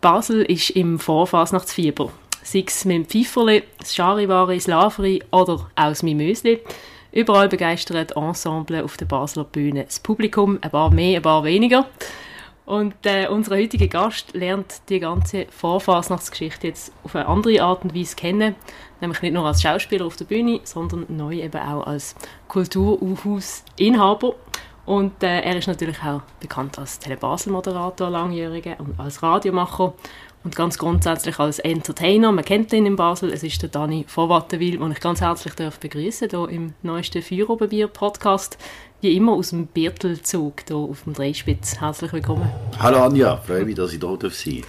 Basel 0.00 0.42
ist 0.42 0.70
im 0.70 0.98
Vorfasnachtsfieber. 0.98 2.10
Sei 2.42 2.64
es 2.66 2.86
mit 2.86 2.96
dem 2.96 3.04
Pfifferli, 3.04 3.64
das 3.78 3.94
Charivari, 3.94 4.56
das 4.56 4.66
Laveri 4.66 5.22
oder 5.30 5.54
auch 5.54 5.68
das 5.74 6.02
Mimösli. 6.02 6.60
Überall 7.12 7.48
begeistert 7.48 8.16
Ensemble 8.16 8.82
auf 8.82 8.96
der 8.96 9.04
Basler 9.04 9.44
Bühne 9.44 9.84
das 9.84 10.00
Publikum, 10.00 10.58
ein 10.62 10.70
paar 10.70 10.90
mehr, 10.90 11.18
ein 11.18 11.22
paar 11.22 11.44
weniger. 11.44 11.86
Und 12.64 12.94
äh, 13.04 13.26
unser 13.28 13.56
heutiger 13.56 13.88
Gast 13.88 14.32
lernt 14.32 14.88
die 14.88 15.00
ganze 15.00 15.46
Vorfasnachtsgeschichte 15.50 16.68
jetzt 16.68 16.92
auf 17.02 17.14
eine 17.14 17.26
andere 17.26 17.60
Art 17.60 17.82
und 17.82 17.94
Weise 17.94 18.16
kennen. 18.16 18.54
Nämlich 19.00 19.20
nicht 19.20 19.34
nur 19.34 19.44
als 19.44 19.60
Schauspieler 19.60 20.06
auf 20.06 20.16
der 20.16 20.24
Bühne, 20.24 20.60
sondern 20.64 21.04
neu 21.08 21.40
eben 21.42 21.60
auch 21.60 21.86
als 21.86 22.14
Kulturhausinhaber. 22.48 24.34
Und 24.86 25.22
äh, 25.22 25.40
er 25.40 25.56
ist 25.56 25.68
natürlich 25.68 26.02
auch 26.02 26.22
bekannt 26.40 26.78
als 26.78 26.98
Telebasel-Moderator, 26.98 28.10
langjähriger 28.10 28.76
und 28.80 28.98
als 28.98 29.22
Radiomacher 29.22 29.94
und 30.42 30.56
ganz 30.56 30.78
grundsätzlich 30.78 31.38
als 31.38 31.58
Entertainer. 31.58 32.32
Man 32.32 32.44
kennt 32.44 32.72
ihn 32.72 32.86
in 32.86 32.96
Basel. 32.96 33.32
Es 33.32 33.42
ist 33.42 33.60
der 33.62 33.68
Dani 33.68 34.04
von 34.08 34.28
Wattenwil, 34.28 34.78
den 34.78 34.92
ich 34.92 35.00
ganz 35.00 35.20
herzlich 35.20 35.54
begrüßen 35.54 36.28
darf 36.28 36.48
hier 36.48 36.56
im 36.56 36.74
neuesten 36.82 37.22
Feierabendbier-Podcast. 37.22 38.56
Wie 39.02 39.16
immer 39.16 39.32
aus 39.32 39.48
dem 39.48 39.66
Birtelzug 39.66 40.66
hier 40.68 40.76
auf 40.76 41.04
dem 41.04 41.14
Dreispitz. 41.14 41.80
Herzlich 41.80 42.12
willkommen. 42.12 42.50
Hallo 42.78 43.02
Anja, 43.02 43.38
freue 43.38 43.64
mich, 43.64 43.74
dass 43.74 43.94
ich 43.94 43.98
hier 43.98 44.10
sein 44.10 44.18
darf. 44.18 44.46
Ich 44.46 44.64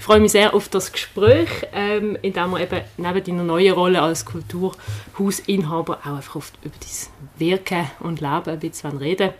freue 0.00 0.20
mich 0.20 0.32
sehr 0.32 0.54
auf 0.54 0.70
das 0.70 0.90
Gespräch, 0.90 1.50
ähm, 1.74 2.16
in 2.22 2.32
dem 2.32 2.50
wir 2.52 2.60
eben 2.60 2.80
neben 2.96 3.24
deiner 3.24 3.44
neuen 3.44 3.74
Rolle 3.74 4.00
als 4.00 4.24
Kulturhausinhaber 4.24 5.98
auch 6.02 6.16
einfach 6.16 6.36
oft 6.36 6.54
über 6.62 6.74
dein 6.80 7.38
Wirken 7.38 7.90
und 8.00 8.22
Leben 8.22 8.48
ein 8.48 8.58
bisschen 8.58 8.96
reden 8.96 9.30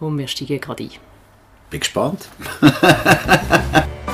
Und 0.00 0.18
wir 0.18 0.26
steigen 0.26 0.60
gerade 0.60 0.82
ein. 0.82 0.90
Bin 1.70 1.78
gespannt. 1.78 2.28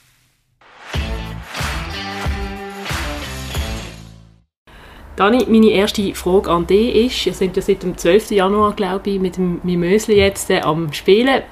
Dani, 5.21 5.45
meine 5.47 5.69
erste 5.69 6.15
Frage 6.15 6.49
an 6.49 6.65
dich 6.65 6.95
ist, 6.95 7.25
wir 7.27 7.33
sind 7.33 7.55
ja 7.55 7.61
seit 7.61 7.83
dem 7.83 7.95
12. 7.95 8.31
Januar, 8.31 8.73
glaube 8.73 9.11
ich, 9.11 9.19
mit 9.19 9.37
dem 9.37 9.61
Mimösli 9.61 10.15
jetzt 10.15 10.49
äh, 10.49 10.61
am 10.61 10.91
Spielen. 10.93 11.43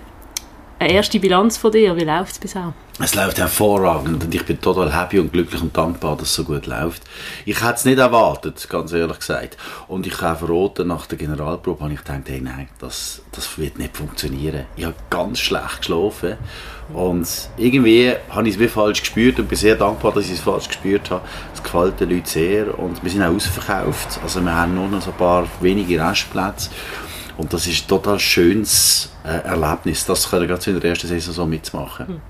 Eine 0.82 0.94
erste 0.94 1.20
Bilanz 1.20 1.58
von 1.58 1.74
dir, 1.74 1.98
wie 1.98 2.06
läuft 2.06 2.32
es 2.32 2.40
bisher? 2.40 2.74
Es 3.02 3.14
läuft 3.14 3.38
hervorragend 3.38 4.24
und 4.24 4.34
ich 4.34 4.46
bin 4.46 4.62
total 4.62 4.98
happy 4.98 5.20
und 5.20 5.34
glücklich 5.34 5.62
und 5.62 5.76
dankbar, 5.76 6.16
dass 6.16 6.30
es 6.30 6.36
so 6.36 6.46
gut 6.46 6.68
läuft. 6.68 7.04
Ich 7.46 7.62
hätte 7.62 7.74
es 7.74 7.84
nicht 7.84 7.98
erwartet, 7.98 8.66
ganz 8.70 8.94
ehrlich 8.94 9.20
gesagt. 9.20 9.58
Und 9.90 10.08
ich 10.08 10.22
habe 10.22 10.46
verraten, 10.46 10.88
nach 10.88 11.06
der 11.06 11.18
Generalprobe 11.18 11.84
habe 11.84 11.94
ich 11.94 12.00
gedacht, 12.00 12.22
hey, 12.28 12.40
nein, 12.40 12.70
das, 12.80 13.22
das 13.34 13.58
wird 13.58 13.78
nicht 13.78 13.98
funktionieren. 13.98 14.68
Ich 14.78 14.86
habe 14.86 14.96
ganz 15.10 15.40
schlecht 15.40 15.80
geschlafen 15.80 16.38
und 16.94 17.28
irgendwie 17.58 18.14
habe 18.30 18.48
ich 18.48 18.56
es 18.56 18.60
wie 18.62 18.70
falsch 18.70 19.02
gespürt 19.02 19.38
und 19.38 19.50
bin 19.50 19.58
sehr 19.58 19.76
dankbar, 19.76 20.14
dass 20.14 20.28
ich 20.28 20.34
es 20.36 20.40
falsch 20.40 20.70
gespürt 20.70 21.12
habe. 21.12 21.28
Es 21.54 21.62
gefällt 21.62 22.00
den 22.00 22.10
Leuten 22.10 22.26
sehr 22.26 22.80
und 22.80 23.04
wir 23.04 23.12
sind 23.12 23.22
auch 23.24 23.36
ausverkauft. 23.36 24.18
Also 24.24 24.40
wir 24.40 24.56
haben 24.56 24.76
nur 24.76 24.88
noch 24.88 25.02
so 25.02 25.12
ein 25.12 25.18
paar 25.18 25.46
wenige 25.60 26.02
Restplätze. 26.02 26.70
Und 27.40 27.54
das 27.54 27.66
ist 27.68 27.86
ein 27.86 27.88
total 27.88 28.20
schönes 28.20 29.10
äh, 29.24 29.48
Erlebnis, 29.48 30.06
das 30.06 30.30
können 30.30 30.46
gerade 30.46 30.72
in 30.72 30.78
der 30.78 30.90
ersten 30.90 31.08
Saison 31.08 31.34
so 31.34 31.46
mitzumachen. 31.46 32.08
Hm. 32.08 32.22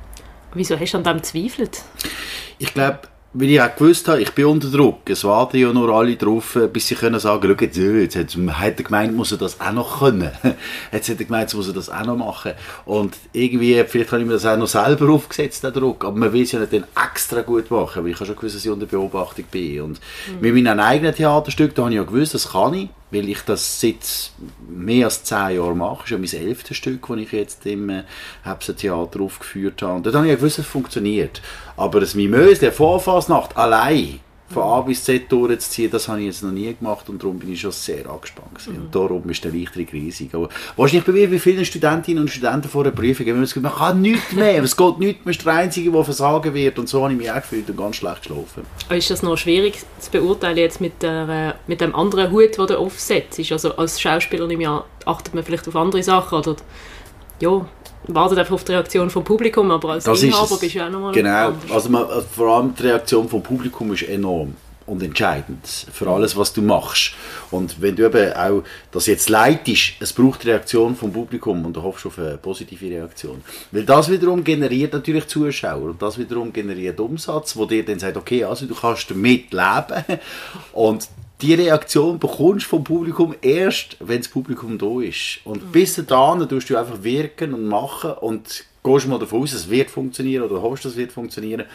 Wieso 0.53 0.79
hast 0.79 0.93
du 0.93 0.97
an 0.99 1.03
dem 1.03 1.17
gezweifelt? 1.17 1.81
Ich 2.59 2.71
glaube, 2.75 2.99
weil 3.33 3.49
ich 3.49 3.59
auch 3.59 3.75
gewusst 3.75 4.07
habe, 4.07 4.21
ich 4.21 4.31
bin 4.33 4.45
unter 4.45 4.69
Druck. 4.69 5.09
Es 5.09 5.23
warten 5.23 5.57
ja 5.57 5.73
nur 5.73 5.89
alle 5.89 6.15
drauf, 6.15 6.59
bis 6.71 6.87
sie 6.87 6.93
können 6.93 7.19
sagen, 7.19 7.41
schau, 7.41 7.65
jetzt, 7.65 7.77
jetzt 7.77 8.15
hat, 8.37 8.59
hat 8.59 8.77
er 8.77 8.83
gemeint, 8.83 9.15
muss 9.15 9.31
er 9.31 9.39
das 9.39 9.59
auch 9.59 9.71
noch 9.71 9.99
können. 9.99 10.29
Jetzt 10.91 11.09
hat 11.09 11.19
er 11.19 11.25
gemeint, 11.25 11.53
muss 11.55 11.67
er 11.67 11.73
das 11.73 11.89
auch 11.89 12.05
noch 12.05 12.15
machen. 12.15 12.53
Und 12.85 13.17
irgendwie, 13.33 13.83
vielleicht 13.87 14.11
habe 14.11 14.21
ich 14.21 14.27
mir 14.27 14.33
das 14.33 14.45
auch 14.45 14.57
noch 14.57 14.67
selber 14.67 15.09
aufgesetzt, 15.11 15.63
den 15.63 15.73
Druck. 15.73 16.05
Aber 16.05 16.17
man 16.17 16.33
will 16.33 16.43
es 16.43 16.51
ja 16.51 16.59
nicht 16.59 16.73
dann 16.73 16.85
extra 17.11 17.41
gut 17.41 17.69
machen, 17.69 18.03
weil 18.03 18.11
ich 18.11 18.15
habe 18.15 18.25
schon 18.25 18.35
gewusst, 18.35 18.55
dass 18.55 18.65
ich 18.65 18.71
unter 18.71 18.87
Beobachtung 18.87 19.45
bin. 19.49 19.81
Und 19.81 19.99
mhm. 20.27 20.39
mit 20.41 20.53
meinem 20.53 20.79
eigenen 20.79 21.13
Theaterstück, 21.13 21.75
da 21.75 21.83
habe 21.83 21.91
ich 21.91 21.97
ja 21.97 22.03
gewusst, 22.03 22.33
das 22.33 22.51
kann 22.51 22.73
ich 22.73 22.89
weil 23.11 23.29
ich 23.29 23.41
das 23.41 23.81
seit 23.81 24.31
mehr 24.67 25.05
als 25.05 25.23
zehn 25.23 25.55
Jahren 25.55 25.77
mache. 25.77 26.03
Das 26.09 26.21
ist 26.21 26.33
ja 26.33 26.39
mein 26.39 26.47
elftes 26.47 26.77
Stück, 26.77 27.07
das 27.07 27.17
ich 27.17 27.31
jetzt 27.31 27.65
im 27.65 27.89
äh, 27.89 28.03
Theater 28.77 29.21
aufgeführt 29.21 29.81
habe. 29.81 29.95
Und 29.95 30.05
dann 30.05 30.15
habe 30.15 30.25
ich 30.25 30.31
ja 30.31 30.35
gewusst, 30.35 30.59
es 30.59 30.65
funktioniert. 30.65 31.41
Aber 31.75 31.99
das 31.99 32.15
Mimös, 32.15 32.59
der 32.59 32.71
Vorfasnacht, 32.71 33.57
allein 33.57 34.19
von 34.49 34.63
A 34.63 34.81
bis 34.81 35.03
Z 35.03 35.31
durchzuziehen, 35.31 35.91
das 35.91 36.07
habe 36.07 36.19
ich 36.19 36.27
jetzt 36.27 36.43
noch 36.43 36.51
nie 36.51 36.73
gemacht 36.73 37.07
und 37.09 37.21
darum 37.21 37.39
bin 37.39 37.53
ich 37.53 37.61
schon 37.61 37.71
sehr 37.71 38.09
angespannt 38.09 38.55
gewesen. 38.55 38.73
Mhm. 38.73 38.81
Und 38.83 38.95
darum 38.95 39.29
ist 39.29 39.43
der 39.43 39.53
Erleichterung 39.53 39.87
riesig. 39.91 40.33
Aber 40.33 40.49
wahrscheinlich 40.75 41.05
bei 41.05 41.11
mir, 41.11 41.31
wie 41.31 41.39
vielen 41.39 41.65
Studentinnen 41.65 42.23
und 42.23 42.29
Studenten 42.29 42.69
vor 42.69 42.83
der 42.83 42.91
Prüfung, 42.91 43.25
wenn 43.25 43.33
man 43.35 43.43
das 43.43 43.55
man 43.55 43.71
kann 43.71 44.01
nichts 44.01 44.33
mehr, 44.33 44.63
es 44.63 44.75
geht 44.75 44.99
nichts 44.99 45.25
mehr, 45.25 45.31
ist 45.31 45.45
der 45.45 45.53
Einzige, 45.53 45.91
der 45.91 46.03
versagen 46.03 46.53
wird 46.53 46.79
und 46.79 46.89
so 46.89 47.03
habe 47.03 47.13
ich 47.13 47.19
mich 47.19 47.31
auch 47.31 47.35
gefühlt 47.35 47.69
und 47.69 47.77
ganz 47.77 47.97
schlecht 47.97 48.23
geschlafen. 48.23 48.63
Ist 48.89 49.11
das 49.11 49.23
noch 49.23 49.37
schwierig 49.37 49.79
zu 49.99 50.11
beurteilen 50.11 50.57
jetzt 50.57 50.81
mit, 50.81 51.01
der, 51.01 51.55
mit 51.67 51.81
dem 51.81 51.95
anderen 51.95 52.31
Hut, 52.31 52.57
den 52.57 52.67
du 52.67 52.77
aufsetzt? 52.77 53.39
Also 53.51 53.75
als 53.75 54.01
Schauspieler 54.01 54.49
im 54.49 54.61
Jahr 54.61 54.85
achtet 55.05 55.33
man 55.33 55.43
vielleicht 55.43 55.67
auf 55.67 55.75
andere 55.75 56.03
Sachen 56.03 56.39
oder 56.39 56.55
ja, 57.39 57.65
wartet 58.13 58.39
einfach 58.39 58.55
auf 58.55 58.63
die 58.63 58.71
Reaktion 58.71 59.09
vom 59.09 59.23
Publikum, 59.23 59.71
aber 59.71 59.91
als 59.91 60.03
das 60.03 60.23
Inhaber 60.23 60.57
bist 60.57 60.75
du 60.75 60.85
auch 60.85 60.89
nochmal 60.89 61.13
Genau, 61.13 61.53
also 61.71 61.89
man, 61.89 62.05
vor 62.35 62.55
allem 62.55 62.73
die 62.75 62.83
Reaktion 62.83 63.27
vom 63.29 63.41
Publikum 63.41 63.93
ist 63.93 64.03
enorm 64.03 64.55
und 64.89 65.03
entscheidend 65.03 65.65
für 65.65 66.07
alles, 66.07 66.35
was 66.35 66.51
du 66.51 66.61
machst. 66.61 67.13
Und 67.51 67.81
wenn 67.81 67.95
du 67.95 68.05
eben 68.05 68.33
auch 68.33 68.63
das 68.91 69.05
jetzt 69.05 69.29
leitest, 69.29 69.93
es 69.99 70.11
braucht 70.13 70.45
Reaktion 70.45 70.95
vom 70.95 71.13
Publikum 71.13 71.65
und 71.65 71.75
du 71.75 71.83
hoffst 71.83 72.05
auf 72.05 72.17
eine 72.17 72.37
positive 72.37 72.87
Reaktion. 72.87 73.41
Weil 73.71 73.83
das 73.83 74.09
wiederum 74.09 74.43
generiert 74.43 74.93
natürlich 74.93 75.27
Zuschauer 75.27 75.91
und 75.91 76.01
das 76.01 76.17
wiederum 76.17 76.51
generiert 76.51 76.99
Umsatz, 76.99 77.55
wo 77.55 77.65
dir 77.65 77.85
dann 77.85 77.99
sagt, 77.99 78.17
okay, 78.17 78.43
also 78.43 78.65
du 78.65 78.75
kannst 78.75 79.09
damit 79.11 79.53
leben 79.53 80.03
und 80.73 81.07
die 81.41 81.53
Reaktion 81.53 82.19
bekommst 82.19 82.65
vom 82.65 82.83
Publikum 82.83 83.33
erst, 83.41 83.95
wenn 83.99 84.17
das 84.17 84.27
Publikum 84.27 84.77
da 84.77 85.01
ist. 85.01 85.39
Und 85.45 85.65
mhm. 85.65 85.71
bis 85.71 85.95
dahin 85.95 86.47
tust 86.49 86.69
du 86.69 86.77
einfach 86.77 87.01
wirken 87.01 87.53
und 87.53 87.65
machen 87.65 88.11
und 88.11 88.65
gehst 88.83 89.07
mal 89.07 89.19
davon 89.19 89.43
aus, 89.43 89.53
es 89.53 89.69
wird 89.69 89.89
funktionieren 89.89 90.43
oder 90.43 90.61
hoffst, 90.61 90.85
es 90.85 90.95
wird 90.95 91.11
funktionieren. 91.11 91.65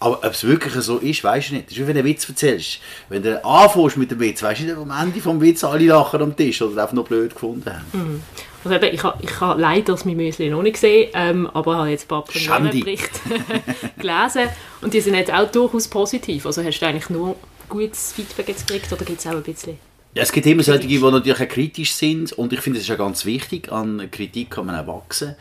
Aber 0.00 0.18
ob 0.18 0.32
es 0.32 0.44
wirklich 0.44 0.74
so 0.74 0.98
ist, 0.98 1.22
weißt 1.22 1.50
du 1.50 1.54
nicht. 1.54 1.66
Das 1.66 1.72
ist 1.72 1.78
wie 1.78 1.86
wenn 1.86 1.94
du 1.94 2.00
einen 2.00 2.08
Witz 2.08 2.28
erzählst. 2.28 2.80
Wenn 3.08 3.22
du 3.22 3.44
anfängst 3.44 3.96
mit 3.96 4.10
dem 4.10 4.20
Witz, 4.20 4.42
weißt 4.42 4.60
du 4.60 4.64
nicht, 4.64 4.76
am 4.76 4.90
Ende 4.90 5.20
vom 5.20 5.40
Witz 5.40 5.62
alle 5.62 5.86
lachen 5.86 6.20
am 6.20 6.36
Tisch 6.36 6.60
oder 6.62 6.82
einfach 6.82 6.94
nur 6.94 7.04
blöd 7.04 7.32
gefunden 7.32 7.70
haben. 7.70 7.84
Mhm. 7.92 8.22
Also 8.64 8.76
eben, 8.76 8.94
ich 8.94 9.02
habe 9.02 9.18
ich 9.22 9.40
ha 9.40 9.54
leider 9.54 9.92
das 9.92 10.04
Müsli 10.04 10.48
noch 10.48 10.62
nicht 10.62 10.74
gesehen, 10.74 11.10
ähm, 11.14 11.50
aber 11.52 11.78
habe 11.78 11.88
jetzt 11.88 12.04
ein 12.04 12.08
paar 12.08 12.24
Premierenberichte 12.24 13.20
gelesen 13.98 14.48
und 14.82 14.94
die 14.94 15.00
sind 15.00 15.14
jetzt 15.14 15.32
auch 15.32 15.50
durchaus 15.50 15.88
positiv. 15.88 16.46
Also 16.46 16.62
hast 16.62 16.78
du 16.78 16.86
eigentlich 16.86 17.10
nur 17.10 17.34
gutes 17.72 18.12
Feedback 18.12 18.48
jetzt 18.48 18.66
gekriegt 18.66 18.92
oder 18.92 19.04
gibt 19.04 19.20
es 19.20 19.26
auch 19.26 19.32
ein 19.32 19.42
bisschen? 19.42 19.78
Ja, 20.14 20.22
es 20.22 20.32
gibt 20.32 20.44
immer 20.46 20.62
solche, 20.62 20.86
die 20.86 20.98
natürlich 20.98 21.40
auch 21.40 21.48
kritisch 21.48 21.92
sind 21.92 22.32
und 22.32 22.52
ich 22.52 22.60
finde, 22.60 22.78
es 22.78 22.84
ist 22.84 22.90
ja 22.90 22.96
ganz 22.96 23.24
wichtig, 23.24 23.72
an 23.72 24.10
Kritik 24.10 24.50
kann 24.50 24.66
man 24.66 24.76
auch 24.76 24.86
wachsen 24.86 25.36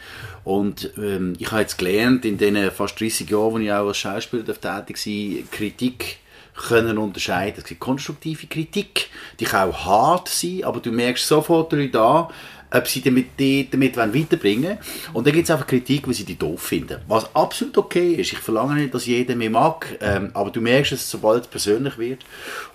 und 0.46 0.92
ähm, 0.98 1.34
ich 1.40 1.52
habe 1.52 1.62
jetzt 1.62 1.78
gelernt, 1.78 2.24
in 2.24 2.38
den 2.38 2.72
fast 2.72 3.00
30 3.00 3.30
Jahren, 3.30 3.54
wo 3.54 3.58
ich 3.58 3.72
auch 3.72 3.88
als 3.88 3.98
Schauspieler 3.98 4.46
tätig 4.46 4.62
war, 4.62 5.52
Kritik 5.52 6.20
können 6.56 6.98
unterscheiden. 6.98 7.56
Es 7.58 7.66
gibt 7.66 7.82
konstruktive 7.82 8.48
Kritik, 8.48 9.10
die 9.40 9.46
kann 9.46 9.70
auch 9.70 9.86
hart 9.86 10.30
sein, 10.30 10.64
aber 10.64 10.80
du 10.80 10.92
merkst 10.92 11.28
sofort 11.28 11.74
da, 11.92 12.30
ob 12.74 12.88
sie 12.88 13.02
damit, 13.02 13.40
die, 13.40 13.70
damit 13.70 13.98
weiterbringen 13.98 14.64
wollen. 14.64 14.78
Und 15.14 15.28
dann 15.28 15.34
gibt 15.34 15.46
es 15.46 15.52
einfach 15.52 15.68
Kritik, 15.68 16.08
weil 16.08 16.14
sie 16.14 16.24
die 16.24 16.38
doof 16.38 16.62
finden. 16.62 17.00
Was 17.08 17.36
absolut 17.36 17.78
okay 17.78 18.14
ist. 18.14 18.32
Ich 18.32 18.40
verlange 18.40 18.76
nicht, 18.76 18.94
dass 18.94 19.06
jeder 19.06 19.36
mich 19.36 19.50
mag, 19.50 19.98
ähm, 20.00 20.32
aber 20.34 20.52
du 20.52 20.62
merkst 20.62 20.94
es, 20.94 21.10
sobald 21.10 21.44
es 21.44 21.48
persönlich 21.48 21.98
wird. 21.98 22.20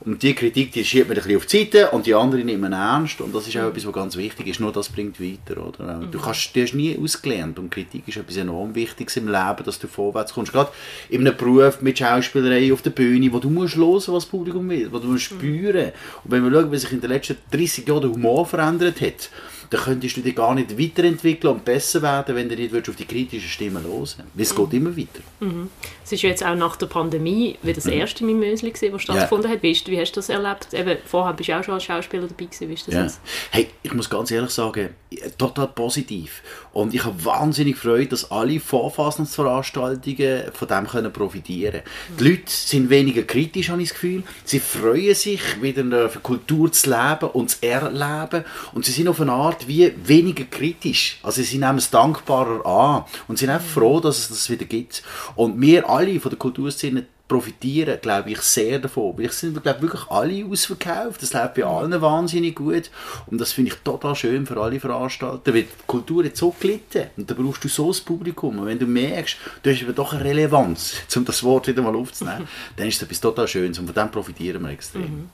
Und 0.00 0.22
die 0.22 0.34
Kritik, 0.34 0.72
die 0.72 0.84
schiebt 0.84 1.08
man 1.08 1.16
ein 1.16 1.22
bisschen 1.22 1.38
auf 1.38 1.46
die 1.46 1.58
Seite 1.58 1.90
und 1.90 2.06
die 2.06 2.14
andere 2.14 2.44
nimmt 2.44 2.60
man 2.60 2.72
ernst. 2.72 3.20
Und 3.20 3.34
das 3.34 3.48
ist 3.48 3.56
auch 3.56 3.68
etwas, 3.68 3.86
was 3.86 3.92
ganz 3.92 4.16
wichtig 4.16 4.46
ist. 4.48 4.60
Nur 4.60 4.72
das 4.72 4.88
bringt 4.88 5.20
weiter. 5.20 5.66
Oder? 5.66 6.00
Du, 6.10 6.20
kannst, 6.20 6.54
du 6.54 6.62
hast 6.62 6.74
nie 6.74 6.98
ausgelernt 6.98 7.58
und 7.58 7.70
Kritik 7.70 8.06
ist 8.06 8.18
etwas 8.18 8.36
enorm 8.36 8.74
Wichtiges 8.74 9.16
im 9.16 9.28
Leben, 9.28 9.64
dass 9.64 9.78
du 9.78 9.88
vorwärts 9.88 10.34
kommst. 10.34 10.52
Gerade 10.52 10.70
in 11.08 11.26
einem 11.26 11.36
Beruf 11.36 11.80
mit 11.80 11.98
Schauspielerei 11.98 12.72
auf 12.72 12.82
der 12.82 12.90
Bühne, 12.90 13.32
wo 13.32 13.38
du 13.38 13.48
musst 13.48 13.76
hören, 13.76 13.94
was 13.94 14.06
das 14.06 14.26
Publikum 14.26 14.68
will, 14.68 14.92
wo 14.92 14.98
du 14.98 15.08
musst 15.08 15.24
spüren. 15.24 15.92
Und 16.24 16.30
wenn 16.30 16.44
wir 16.44 16.50
schauen, 16.50 16.70
wie 16.70 16.76
sich 16.76 16.92
in 16.92 17.00
den 17.00 17.10
letzten 17.10 17.36
30 17.50 17.88
Jahren 17.88 18.02
der 18.02 18.10
Humor 18.10 18.44
verändert 18.44 19.00
hat, 19.00 19.30
dann 19.70 19.80
könntest 19.80 20.16
du 20.16 20.20
dich 20.20 20.34
gar 20.34 20.54
nicht 20.54 20.78
weiterentwickeln 20.78 21.54
und 21.54 21.64
besser 21.64 22.02
werden, 22.02 22.34
wenn 22.36 22.48
du 22.48 22.56
nicht 22.56 22.88
auf 22.88 22.96
die 22.96 23.04
kritischen 23.04 23.48
Stimmen 23.48 23.82
hören 23.82 24.24
Weil 24.34 24.42
es 24.42 24.54
geht 24.54 24.72
immer 24.72 24.96
weiter. 24.96 25.20
Mhm. 25.40 25.70
Es 26.04 26.12
ist 26.12 26.22
jetzt 26.22 26.44
auch 26.44 26.54
nach 26.54 26.76
der 26.76 26.86
Pandemie 26.86 27.58
wieder 27.62 27.74
das 27.74 27.86
mhm. 27.86 27.92
erste 27.92 28.24
Mimösli 28.24 28.70
gewesen, 28.70 28.92
das 28.92 29.02
stattgefunden 29.02 29.50
ja. 29.50 29.56
hat. 29.56 29.62
Wie, 29.62 29.70
ist, 29.70 29.86
wie 29.88 30.00
hast 30.00 30.12
du 30.12 30.20
das 30.20 30.28
erlebt? 30.28 30.72
Eben, 30.72 30.98
vorher 31.04 31.34
bist 31.34 31.48
du 31.48 31.58
auch 31.58 31.64
schon 31.64 31.74
als 31.74 31.84
Schauspieler 31.84 32.26
dabei 32.26 32.44
gewesen. 32.44 32.68
Wie 32.68 32.74
ist 32.74 32.86
das 32.88 32.94
ja. 32.94 33.08
Hey, 33.50 33.68
ich 33.82 33.92
muss 33.92 34.08
ganz 34.08 34.30
ehrlich 34.30 34.50
sagen, 34.50 34.90
total 35.38 35.68
positiv. 35.68 36.42
Und 36.76 36.92
ich 36.92 37.06
habe 37.06 37.24
wahnsinnig 37.24 37.78
Freude, 37.78 38.08
dass 38.08 38.30
alle 38.30 38.60
Vorfasnachtsveranstaltungen 38.60 40.52
von 40.52 40.68
dem 40.68 40.86
können 40.86 41.10
profitieren 41.10 41.80
können. 41.80 42.18
Die 42.20 42.28
Leute 42.28 42.42
sind 42.48 42.90
weniger 42.90 43.22
kritisch, 43.22 43.70
habe 43.70 43.80
ich 43.80 43.88
das 43.88 43.94
Gefühl. 43.94 44.24
Sie 44.44 44.60
freuen 44.60 45.14
sich, 45.14 45.62
wieder 45.62 45.80
eine 45.80 46.10
Kultur 46.22 46.70
zu 46.70 46.90
leben 46.90 47.30
und 47.32 47.48
zu 47.48 47.62
erleben. 47.62 48.44
Und 48.74 48.84
sie 48.84 48.92
sind 48.92 49.08
auf 49.08 49.22
eine 49.22 49.32
Art 49.32 49.66
wie 49.66 49.90
weniger 50.04 50.44
kritisch. 50.44 51.18
Also 51.22 51.40
sie 51.40 51.56
nehmen 51.56 51.78
es 51.78 51.88
dankbarer 51.88 52.66
an 52.66 53.04
und 53.26 53.38
sind 53.38 53.48
auch 53.48 53.62
froh, 53.62 53.98
dass 54.00 54.18
es 54.18 54.28
das 54.28 54.50
wieder 54.50 54.66
gibt. 54.66 55.02
Und 55.34 55.58
wir 55.58 55.88
alle 55.88 56.20
von 56.20 56.28
der 56.28 56.38
Kulturszene 56.38 57.06
profitieren, 57.28 57.98
glaube 58.00 58.30
ich, 58.30 58.40
sehr 58.40 58.78
davon. 58.78 59.16
Weil 59.16 59.26
ich 59.26 59.32
sind, 59.32 59.60
glaube 59.62 59.82
wirklich 59.82 60.08
alle 60.08 60.44
ausverkauft. 60.44 61.22
Das 61.22 61.32
läuft 61.32 61.54
bei 61.54 61.64
allen 61.64 62.00
wahnsinnig 62.00 62.54
gut. 62.54 62.90
Und 63.26 63.40
das 63.40 63.52
finde 63.52 63.72
ich 63.72 63.78
total 63.78 64.14
schön 64.14 64.46
für 64.46 64.60
alle 64.60 64.78
Veranstalter, 64.78 65.52
weil 65.52 65.62
die 65.62 65.68
Kultur 65.86 66.24
hat 66.24 66.36
so 66.36 66.54
gelitten. 66.58 67.10
Und 67.16 67.30
da 67.30 67.34
brauchst 67.34 67.64
du 67.64 67.68
so 67.68 67.88
das 67.88 68.00
Publikum. 68.00 68.58
Und 68.58 68.66
wenn 68.66 68.78
du 68.78 68.86
merkst, 68.86 69.36
du 69.62 69.70
hast 69.70 69.82
aber 69.82 69.92
doch 69.92 70.12
eine 70.12 70.24
Relevanz, 70.24 70.94
um 71.16 71.24
das 71.24 71.42
Wort 71.42 71.66
wieder 71.66 71.82
mal 71.82 71.96
aufzunehmen, 71.96 72.48
dann 72.76 72.86
ist 72.86 73.00
das 73.00 73.06
etwas 73.06 73.20
total 73.20 73.48
Schönes. 73.48 73.78
Und 73.78 73.86
von 73.86 73.94
dem 73.94 74.10
profitieren 74.10 74.62
wir 74.62 74.70
extrem. 74.70 75.02
Mhm. 75.02 75.30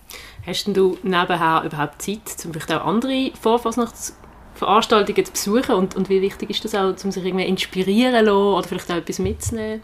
Hast 0.46 0.66
denn 0.66 0.74
du 0.74 0.98
nebenher 1.02 1.62
überhaupt 1.64 2.02
Zeit, 2.02 2.44
um 2.44 2.52
vielleicht 2.52 2.72
auch 2.72 2.86
andere 2.86 3.30
Vorfasnachts 3.40 4.14
Veranstaltungen 4.54 5.24
zu 5.24 5.32
besuchen 5.32 5.74
und, 5.74 5.96
und 5.96 6.08
wie 6.08 6.20
wichtig 6.20 6.50
ist 6.50 6.64
das 6.64 6.74
auch, 6.74 6.94
um 7.04 7.10
sich 7.10 7.24
irgendwie 7.24 7.46
inspirieren 7.46 8.14
zu 8.14 8.32
lassen 8.32 8.54
oder 8.54 8.68
vielleicht 8.68 8.90
auch 8.92 8.96
etwas 8.96 9.18
mitzunehmen? 9.18 9.82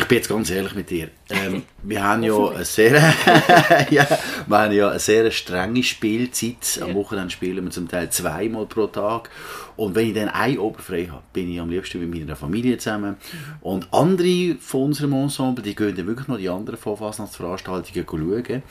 Ich 0.00 0.08
bin 0.08 0.16
jetzt 0.16 0.30
ganz 0.30 0.48
ehrlich 0.48 0.74
mit 0.74 0.88
dir. 0.88 1.08
Ähm, 1.28 1.62
wir 1.82 2.02
haben 2.02 2.22
ja 2.22 2.48
eine 2.48 2.64
sehr, 2.64 2.94
ja, 3.90 4.06
wir 4.46 4.58
haben 4.58 4.72
ja 4.72 4.88
eine 4.88 4.98
sehr 4.98 5.30
strenge 5.30 5.82
Spielzeit. 5.82 6.80
Am 6.82 6.94
Wochenende 6.94 7.30
spielen 7.30 7.62
wir 7.62 7.70
zum 7.70 7.86
Teil 7.86 8.08
zweimal 8.08 8.64
pro 8.64 8.86
Tag. 8.86 9.28
Und 9.76 9.94
wenn 9.94 10.08
ich 10.08 10.14
dann 10.14 10.30
ein 10.30 10.58
Oberfrei 10.58 11.06
habe, 11.06 11.22
bin 11.34 11.52
ich 11.52 11.60
am 11.60 11.68
liebsten 11.68 12.00
mit 12.00 12.18
meiner 12.18 12.34
Familie 12.34 12.78
zusammen. 12.78 13.16
Und 13.60 13.92
andere 13.92 14.56
von 14.58 14.84
unserem 14.84 15.12
Ensemble, 15.12 15.62
die 15.62 15.74
gehen 15.74 15.94
dann 15.94 16.06
wirklich 16.06 16.28
noch 16.28 16.38
die 16.38 16.48
anderen 16.48 16.78
Vorfasnachtsveranstaltungen 16.78 18.06
schauen. 18.08 18.62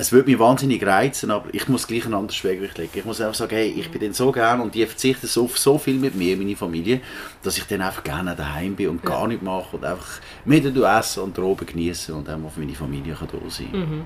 Es 0.00 0.12
würde 0.12 0.30
mich 0.30 0.38
wahnsinnig 0.38 0.86
reizen, 0.86 1.32
aber 1.32 1.52
ich 1.52 1.66
muss 1.66 1.88
gleich 1.88 2.04
einen 2.04 2.14
anderen 2.14 2.32
Schwergewicht 2.32 2.78
legen. 2.78 2.92
Ich 2.94 3.04
muss 3.04 3.20
einfach 3.20 3.34
sagen, 3.34 3.56
hey, 3.56 3.68
ich 3.68 3.90
bin 3.90 4.00
dann 4.00 4.12
so 4.12 4.30
gern 4.30 4.60
und 4.60 4.72
die 4.72 4.86
verzichten 4.86 5.26
so, 5.26 5.50
so 5.52 5.76
viel 5.76 5.96
mit 5.96 6.14
mir, 6.14 6.36
meine 6.36 6.54
Familie, 6.54 7.00
dass 7.42 7.58
ich 7.58 7.64
dann 7.64 7.82
einfach 7.82 8.04
gerne 8.04 8.36
daheim 8.36 8.76
bin 8.76 8.90
und 8.90 9.02
gar 9.02 9.26
nicht 9.26 9.42
mache 9.42 9.76
und 9.76 9.84
einfach 9.84 10.20
mit 10.44 10.64
essen 10.64 11.22
und 11.24 11.36
oben 11.40 11.66
genießen 11.66 12.14
und 12.14 12.28
einfach 12.28 12.52
für 12.52 12.60
meine 12.60 12.74
Familie 12.74 13.14
kann 13.14 13.26
da 13.26 13.50
sein. 13.50 13.72
Mhm. 13.72 14.04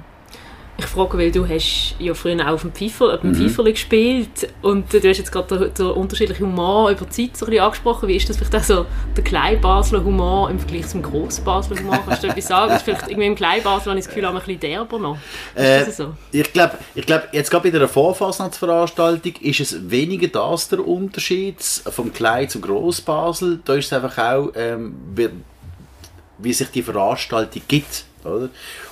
Ich 0.79 0.87
frage, 0.87 1.19
weil 1.19 1.31
du 1.31 1.47
hast 1.47 1.95
ja 1.99 2.15
früher 2.15 2.41
auch 2.49 2.55
auf 2.55 2.63
dem 2.63 2.73
Pfeifer, 2.73 3.15
auf 3.15 3.21
dem 3.21 3.33
mhm. 3.33 3.37
Pfeifer 3.37 3.65
gespielt 3.65 4.49
und 4.63 4.93
du 4.93 5.07
hast 5.07 5.19
jetzt 5.19 5.31
gerade 5.31 5.59
den, 5.59 5.75
den 5.75 5.87
unterschiedlichen 5.87 6.47
Humor 6.47 6.91
über 6.91 7.05
die 7.05 7.11
Zeit 7.11 7.37
so 7.37 7.47
ein 7.47 7.59
angesprochen. 7.59 8.09
Wie 8.09 8.17
ist 8.17 8.29
das 8.29 8.39
vielleicht 8.39 8.57
auch 8.57 8.63
so 8.63 8.87
der 9.15 9.23
Klein-Basler 9.23 10.03
Humor 10.03 10.51
im 10.51 10.59
Vergleich 10.59 10.89
zum 10.89 11.03
Gross-Basler 11.03 11.79
Humor? 11.79 11.99
Kannst 12.07 12.25
du 12.25 12.29
etwas 12.29 12.49
sagen? 12.49 12.73
Ist 12.75 12.83
vielleicht 12.83 13.09
irgendwie 13.09 13.27
im 13.27 13.35
Klein-Basler 13.35 13.91
habe 13.91 13.99
ich 13.99 14.07
das 14.07 14.15
Gefühl, 14.15 14.27
ein 14.27 14.35
bisschen 14.35 14.61
derber 14.61 14.99
noch. 14.99 15.19
Ist 15.55 15.63
äh, 15.63 15.85
das 15.85 15.97
so? 15.99 16.15
Ich 16.33 16.53
glaube, 16.53 16.79
ich 16.95 17.05
glaub, 17.05 17.23
jetzt 17.33 17.51
gerade 17.51 17.71
bei 17.71 17.79
der 17.79 17.89
Vorfasnachtsveranstaltung 17.89 19.35
ist 19.41 19.61
es 19.61 19.91
weniger 19.91 20.29
das 20.29 20.71
der 20.71 20.87
Unterschied 20.87 21.61
vom 21.61 22.13
Klein 22.15 22.49
zum 22.49 22.63
Gross-Basel. 22.63 23.61
Da 23.65 23.75
ist 23.75 23.87
es 23.87 23.93
einfach 23.93 24.17
auch, 24.17 24.53
ähm, 24.57 24.95
wie, 25.15 25.29
wie 26.39 26.53
sich 26.55 26.69
die 26.69 26.83
Veranstaltung 26.83 27.63
gibt. 27.69 28.05
Oder? 28.25 28.49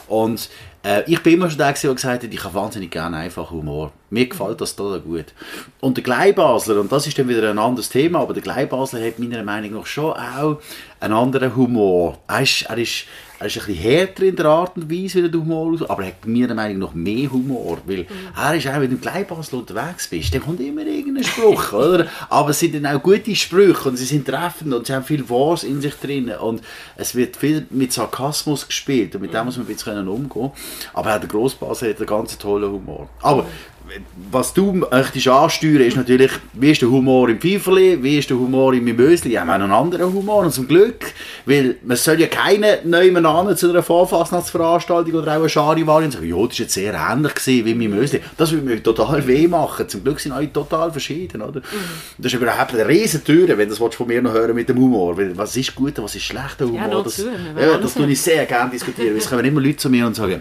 Und 0.08 0.50
äh, 0.82 1.02
ich 1.06 1.22
bin 1.22 1.34
immer 1.34 1.50
schon 1.50 1.58
der, 1.58 1.72
der 1.72 1.94
gesagt 1.94 2.22
hat, 2.24 2.32
ich 2.32 2.44
habe 2.44 2.54
wahnsinnig 2.54 2.90
gerne 2.90 3.18
einfach 3.18 3.50
Humor. 3.50 3.92
Mir 4.08 4.26
gefällt 4.26 4.60
das 4.60 4.74
total 4.74 5.00
gut. 5.00 5.26
Und 5.80 5.96
der 5.96 6.04
Gleibasler, 6.04 6.80
und 6.80 6.90
das 6.90 7.06
ist 7.06 7.18
dann 7.18 7.28
wieder 7.28 7.50
ein 7.50 7.58
anderes 7.58 7.88
Thema, 7.88 8.20
aber 8.20 8.32
der 8.32 8.42
Gleibasler 8.42 9.04
hat 9.06 9.18
meiner 9.18 9.42
Meinung 9.42 9.74
nach 9.74 9.86
schon 9.86 10.12
auch 10.12 10.60
einen 10.98 11.14
anderen 11.14 11.54
Humor. 11.54 12.18
Er 12.26 12.42
ist, 12.42 12.62
er 12.62 12.78
ist, 12.78 13.04
er 13.40 13.46
ist 13.46 13.56
ein 13.56 13.66
bisschen 13.66 13.82
härter 13.82 14.22
in 14.22 14.36
der 14.36 14.44
Art 14.44 14.76
und 14.76 14.90
Weise, 14.90 15.24
wie 15.24 15.30
der 15.30 15.40
Humor 15.40 15.72
aus, 15.72 15.88
aber 15.88 16.02
er 16.02 16.08
hat 16.08 16.26
meiner 16.26 16.54
Meinung 16.54 16.78
nach 16.78 16.92
mehr 16.92 17.32
Humor, 17.32 17.78
weil 17.86 18.00
mhm. 18.00 18.06
er 18.36 18.54
ist 18.54 18.68
auch, 18.68 18.74
wenn 18.74 18.90
du 18.90 18.96
im 18.96 19.00
Gleibasler 19.00 19.60
unterwegs 19.60 20.08
bist, 20.08 20.34
dann 20.34 20.42
kommt 20.42 20.60
immer 20.60 20.82
irgendein 20.82 21.24
Spruch, 21.24 21.72
oder? 21.72 22.06
Aber 22.28 22.50
es 22.50 22.58
sind 22.58 22.74
dann 22.74 22.84
auch 22.84 23.02
gute 23.02 23.34
Sprüche 23.34 23.88
und 23.88 23.96
sie 23.96 24.04
sind 24.04 24.26
treffend 24.26 24.74
und 24.74 24.86
sie 24.86 24.92
haben 24.92 25.04
viel 25.04 25.26
Wahres 25.30 25.64
in 25.64 25.80
sich 25.80 25.94
drin 25.94 26.30
und 26.38 26.60
es 26.96 27.14
wird 27.14 27.34
viel 27.34 27.66
mit 27.70 27.94
Sarkasmus 27.94 28.66
gespielt 28.66 29.14
und 29.14 29.22
mit 29.22 29.32
dem 29.32 29.46
muss 29.46 29.56
man 29.56 29.66
ein 29.66 29.72
bisschen 29.72 30.06
umgehen. 30.06 30.50
Aber 30.92 31.16
auch 31.16 31.20
der 31.20 31.28
Grossbasler 31.28 31.88
hat 31.88 31.96
einen 31.96 32.06
ganz 32.06 32.36
tollen 32.36 32.70
Humor. 32.70 33.08
Aber 33.22 33.46
was 34.30 34.54
du 34.54 34.72
möchtest 34.72 35.28
ansteuern, 35.28 35.80
ist 35.80 35.96
natürlich, 35.96 36.30
wie 36.52 36.70
ist 36.70 36.82
der 36.82 36.90
Humor 36.90 37.28
im 37.28 37.40
Pfeiferli, 37.40 38.02
wie 38.02 38.18
ist 38.18 38.30
der 38.30 38.38
Humor 38.38 38.72
im 38.74 38.84
Mimösli. 38.84 39.32
Ja, 39.32 39.44
wir 39.44 39.52
haben 39.52 39.62
einen 39.62 39.72
anderen 39.72 40.12
Humor 40.12 40.44
und 40.44 40.52
zum 40.52 40.68
Glück, 40.68 41.12
weil 41.46 41.76
man 41.82 41.96
soll 41.96 42.20
ja 42.20 42.26
keinen 42.26 42.88
neuen 42.88 43.24
an 43.24 43.56
zu 43.56 43.70
einer 43.70 43.82
Vorfasnachtsveranstaltung 43.82 45.14
oder 45.14 45.32
auch 45.32 45.40
eine 45.40 45.48
Schariwari 45.48 46.04
und 46.04 46.12
sagen, 46.12 46.28
ja, 46.28 46.36
das 46.36 46.42
war 46.42 46.64
jetzt 46.64 46.74
sehr 46.74 46.94
ähnlich 46.94 47.34
gewesen 47.34 47.64
wie 47.64 47.74
Mimösli. 47.74 48.20
Das 48.36 48.52
würde 48.52 48.66
mir 48.66 48.82
total 48.82 49.26
weh 49.26 49.48
machen. 49.48 49.88
Zum 49.88 50.04
Glück 50.04 50.20
sind 50.20 50.32
alle 50.32 50.52
total 50.52 50.92
verschieden, 50.92 51.42
oder? 51.42 51.60
Mhm. 51.60 51.64
Das 52.18 52.32
ist 52.32 52.40
überhaupt 52.40 52.74
eine 52.74 52.86
riesen 52.86 53.24
Tür, 53.24 53.48
wenn 53.58 53.68
du 53.68 53.74
das 53.74 53.94
von 53.94 54.06
mir 54.06 54.22
noch 54.22 54.32
hören 54.32 54.54
mit 54.54 54.68
dem 54.68 54.78
Humor. 54.78 55.16
Weil 55.16 55.36
was 55.36 55.56
ist 55.56 55.74
guter, 55.74 56.02
was 56.02 56.14
ist 56.14 56.24
schlechter 56.24 56.66
Humor? 56.66 56.80
Ja, 56.80 57.02
das, 57.02 57.18
ja, 57.18 57.78
das 57.78 57.94
tue 57.94 58.06
ich 58.06 58.20
sehr 58.20 58.46
gerne 58.46 58.70
diskutieren. 58.70 59.16
Es 59.16 59.28
kommen 59.28 59.44
immer 59.44 59.60
Leute 59.60 59.76
zu 59.76 59.90
mir 59.90 60.06
und 60.06 60.14
sagen, 60.14 60.40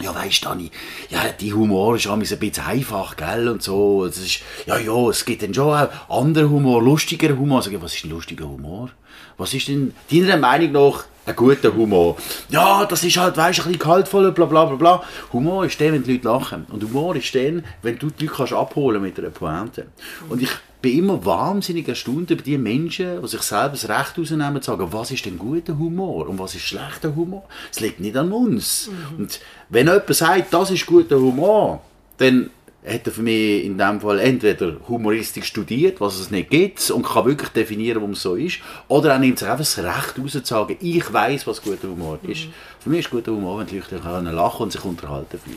ja, 0.00 0.14
weißt 0.14 0.44
du, 0.44 0.70
ja, 1.10 1.20
die 1.38 1.54
Humor 1.54 1.96
ist 1.96 2.06
ein 2.06 2.18
bisschen 2.18 2.64
einfach, 2.64 3.16
gell, 3.16 3.48
und 3.48 3.62
so. 3.62 4.06
Das 4.06 4.18
ist, 4.18 4.40
ja, 4.66 4.78
ja, 4.78 5.08
es 5.08 5.24
gibt 5.24 5.42
dann 5.42 5.54
schon 5.54 5.72
auch 5.72 5.88
anderen 6.08 6.50
Humor, 6.50 6.82
lustiger 6.82 7.36
Humor. 7.36 7.62
Sag 7.62 7.72
ich, 7.72 7.82
was 7.82 7.94
ist 7.94 8.04
ein 8.04 8.10
lustiger 8.10 8.48
Humor? 8.48 8.90
Was 9.36 9.54
ist 9.54 9.68
denn 9.68 9.94
deiner 10.10 10.36
Meinung 10.36 10.72
nach 10.72 11.04
ein 11.26 11.36
guter 11.36 11.74
Humor? 11.74 12.16
Ja, 12.48 12.84
das 12.84 13.04
ist 13.04 13.16
halt, 13.16 13.36
weißt 13.36 13.58
du, 13.58 13.62
ein 13.62 13.66
bisschen 13.68 13.78
kaltvoller, 13.78 14.32
bla, 14.32 14.46
bla, 14.46 14.64
bla, 14.64 14.76
bla. 14.76 15.02
Humor 15.32 15.64
ist 15.64 15.78
der, 15.78 15.92
wenn 15.92 16.02
die 16.02 16.14
Leute 16.14 16.28
lachen. 16.28 16.66
Und 16.70 16.82
Humor 16.82 17.14
ist 17.16 17.34
dann, 17.34 17.64
wenn 17.82 17.98
du 17.98 18.10
die 18.10 18.26
Leute 18.26 18.36
kannst 18.36 18.52
abholen 18.52 19.00
mit 19.00 19.18
einer 19.18 19.30
Pointe. 19.30 19.86
Und 20.28 20.42
ich 20.42 20.50
bin 20.84 20.98
immer 20.98 21.24
wahnsinnig 21.24 21.88
erstaunt 21.88 22.30
über 22.30 22.42
die 22.42 22.58
Menschen, 22.58 23.22
die 23.22 23.28
sich 23.28 23.40
selber 23.40 23.70
das 23.70 23.88
Recht 23.88 24.18
rausnehmen, 24.18 24.60
zu 24.60 24.70
sagen, 24.70 24.92
was 24.92 25.10
ist 25.10 25.24
denn 25.24 25.38
guter 25.38 25.78
Humor 25.78 26.28
und 26.28 26.38
was 26.38 26.54
ist 26.54 26.60
schlechter 26.60 27.16
Humor. 27.16 27.44
Es 27.72 27.80
liegt 27.80 28.00
nicht 28.00 28.14
an 28.18 28.30
uns. 28.32 28.90
Mhm. 28.90 29.16
Und 29.16 29.40
wenn 29.70 29.86
jemand 29.86 30.14
sagt, 30.14 30.52
das 30.52 30.70
ist 30.70 30.84
guter 30.84 31.18
Humor, 31.18 31.80
dann 32.18 32.50
hat 32.86 33.06
er 33.06 33.12
für 33.12 33.22
mich 33.22 33.64
in 33.64 33.78
dem 33.78 34.00
Fall 34.00 34.20
entweder 34.20 34.76
Humoristik 34.88 35.44
studiert, 35.46 36.00
was 36.00 36.18
es 36.18 36.30
nicht 36.30 36.50
gibt, 36.50 36.90
und 36.90 37.04
kann 37.04 37.24
wirklich 37.24 37.50
definieren, 37.50 37.96
warum 37.96 38.12
es 38.12 38.22
so 38.22 38.34
ist, 38.34 38.58
oder 38.88 39.10
er 39.12 39.18
nimmt 39.18 39.38
sich 39.38 39.48
einfach 39.48 39.64
das 39.64 39.78
Recht 39.78 40.18
raus 40.18 40.32
zu 40.32 40.40
sagen, 40.44 40.76
ich 40.80 41.12
weiß, 41.12 41.46
was 41.46 41.62
guter 41.62 41.88
Humor 41.88 42.18
ist. 42.22 42.46
Mhm. 42.46 42.52
Für 42.80 42.90
mich 42.90 43.00
ist 43.00 43.10
guter 43.10 43.32
Humor, 43.32 43.60
wenn 43.60 43.66
die 43.66 43.76
Leute 43.78 43.96
lachen 44.30 44.62
und 44.64 44.72
sich 44.72 44.84
unterhalten 44.84 45.38
fühlen. 45.42 45.56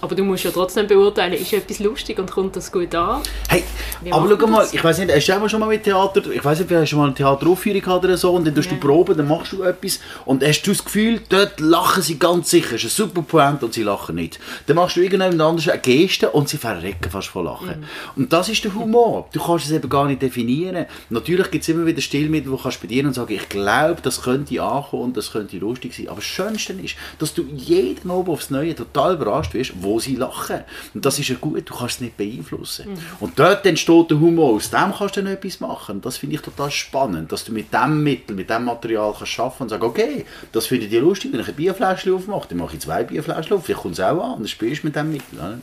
Aber 0.00 0.14
du 0.14 0.22
musst 0.22 0.44
ja 0.44 0.50
trotzdem 0.50 0.86
beurteilen, 0.86 1.32
ist 1.32 1.52
etwas 1.52 1.80
lustig 1.80 2.18
und 2.18 2.30
kommt 2.30 2.54
das 2.54 2.70
gut 2.70 2.94
an? 2.94 3.20
Hey, 3.48 3.64
Wie 4.02 4.12
aber 4.12 4.28
schau 4.38 4.46
mal, 4.46 4.66
ich 4.70 4.82
weiß 4.82 4.98
nicht, 4.98 5.12
hast 5.12 5.26
du 5.26 5.48
schon 5.48 5.60
mal 5.60 5.68
mit 5.68 5.82
Theater, 5.82 6.24
ich 6.30 6.44
weiß 6.44 6.60
nicht, 6.60 6.70
hast 6.70 6.82
du 6.82 6.86
schon 6.86 6.98
mal 7.00 7.06
eine 7.06 7.14
Theateraufführung 7.14 7.80
gehabt 7.80 8.04
oder 8.04 8.16
so, 8.16 8.32
und 8.32 8.46
dann 8.46 8.54
tust 8.54 8.70
ja. 8.70 8.76
du 8.76 8.80
proben, 8.80 9.16
dann 9.16 9.26
machst 9.26 9.52
du 9.52 9.62
etwas, 9.62 9.98
und 10.24 10.44
hast 10.44 10.62
du 10.62 10.70
das 10.70 10.84
Gefühl, 10.84 11.20
dort 11.28 11.58
lachen 11.58 12.02
sie 12.02 12.18
ganz 12.18 12.50
sicher, 12.50 12.76
es 12.76 12.84
ist 12.84 13.00
ein 13.00 13.08
super 13.08 13.22
Point 13.22 13.62
und 13.64 13.74
sie 13.74 13.82
lachen 13.82 14.14
nicht. 14.14 14.38
Dann 14.66 14.76
machst 14.76 14.96
du 14.96 15.00
irgendjemand 15.00 15.40
anderes 15.40 15.68
eine 15.68 15.80
Geste 15.80 16.30
und 16.30 16.47
sie 16.48 16.58
verrecken 16.58 17.10
fast 17.10 17.28
vor 17.28 17.44
Lachen. 17.44 17.80
Mhm. 17.80 17.84
Und 18.16 18.32
das 18.32 18.48
ist 18.48 18.64
der 18.64 18.74
Humor. 18.74 19.28
Du 19.32 19.40
kannst 19.40 19.66
es 19.66 19.72
eben 19.72 19.88
gar 19.88 20.06
nicht 20.06 20.22
definieren. 20.22 20.86
Natürlich 21.10 21.50
gibt 21.50 21.62
es 21.62 21.68
immer 21.68 21.86
wieder 21.86 22.00
Stilmittel, 22.00 22.50
die 22.50 22.62
kannst 22.62 22.80
bedienen 22.80 23.08
und 23.08 23.14
sagen, 23.14 23.32
ich 23.32 23.48
glaube, 23.48 24.00
das 24.02 24.22
könnte 24.22 24.62
ankommen 24.62 25.04
und 25.04 25.16
das 25.16 25.32
könnte 25.32 25.58
lustig 25.58 25.94
sein. 25.94 26.08
Aber 26.08 26.16
das 26.16 26.24
Schönste 26.24 26.72
ist, 26.74 26.96
dass 27.18 27.34
du 27.34 27.42
jeden 27.42 28.10
oben 28.10 28.30
aufs 28.32 28.50
Neue 28.50 28.74
total 28.74 29.14
überrascht 29.14 29.54
wirst, 29.54 29.72
wo 29.80 29.98
sie 29.98 30.16
lachen. 30.16 30.60
Und 30.94 31.04
das 31.04 31.18
ist 31.18 31.28
ja 31.28 31.36
gut, 31.40 31.68
du 31.68 31.74
kannst 31.74 31.96
es 31.96 32.00
nicht 32.00 32.16
beeinflussen. 32.16 32.92
Mhm. 32.92 32.98
Und 33.20 33.38
dort 33.38 33.64
entsteht 33.66 34.10
der 34.10 34.20
Humor, 34.20 34.54
aus 34.54 34.70
dem 34.70 34.92
kannst 34.96 35.16
du 35.16 35.22
dann 35.22 35.32
etwas 35.32 35.60
machen. 35.60 35.96
Und 35.96 36.06
das 36.06 36.16
finde 36.16 36.36
ich 36.36 36.42
total 36.42 36.70
spannend, 36.70 37.32
dass 37.32 37.44
du 37.44 37.52
mit 37.52 37.72
diesem 37.72 38.02
Mittel, 38.02 38.34
mit 38.34 38.48
diesem 38.48 38.64
Material 38.64 39.14
kannst 39.16 39.38
arbeiten 39.38 39.62
und 39.64 39.68
sagen, 39.68 39.84
okay, 39.84 40.24
das 40.52 40.66
finde 40.66 40.84
ich 40.84 40.90
dir 40.90 41.00
lustig, 41.00 41.32
wenn 41.32 41.40
ich 41.40 41.48
ein 41.48 41.54
Bierfläschchen 41.54 42.14
aufmache, 42.14 42.48
dann 42.48 42.58
mache 42.58 42.74
ich 42.74 42.80
zwei 42.80 43.04
Bierfläschchen 43.04 43.56
auf, 43.56 43.64
vielleicht 43.64 43.82
kommt 43.82 43.94
es 43.94 44.00
auch 44.00 44.22
an, 44.22 44.38
dann 44.38 44.48
spielst 44.48 44.82
du 44.82 44.86
mit 44.86 44.96
diesem 44.96 45.12
Mittel. 45.12 45.60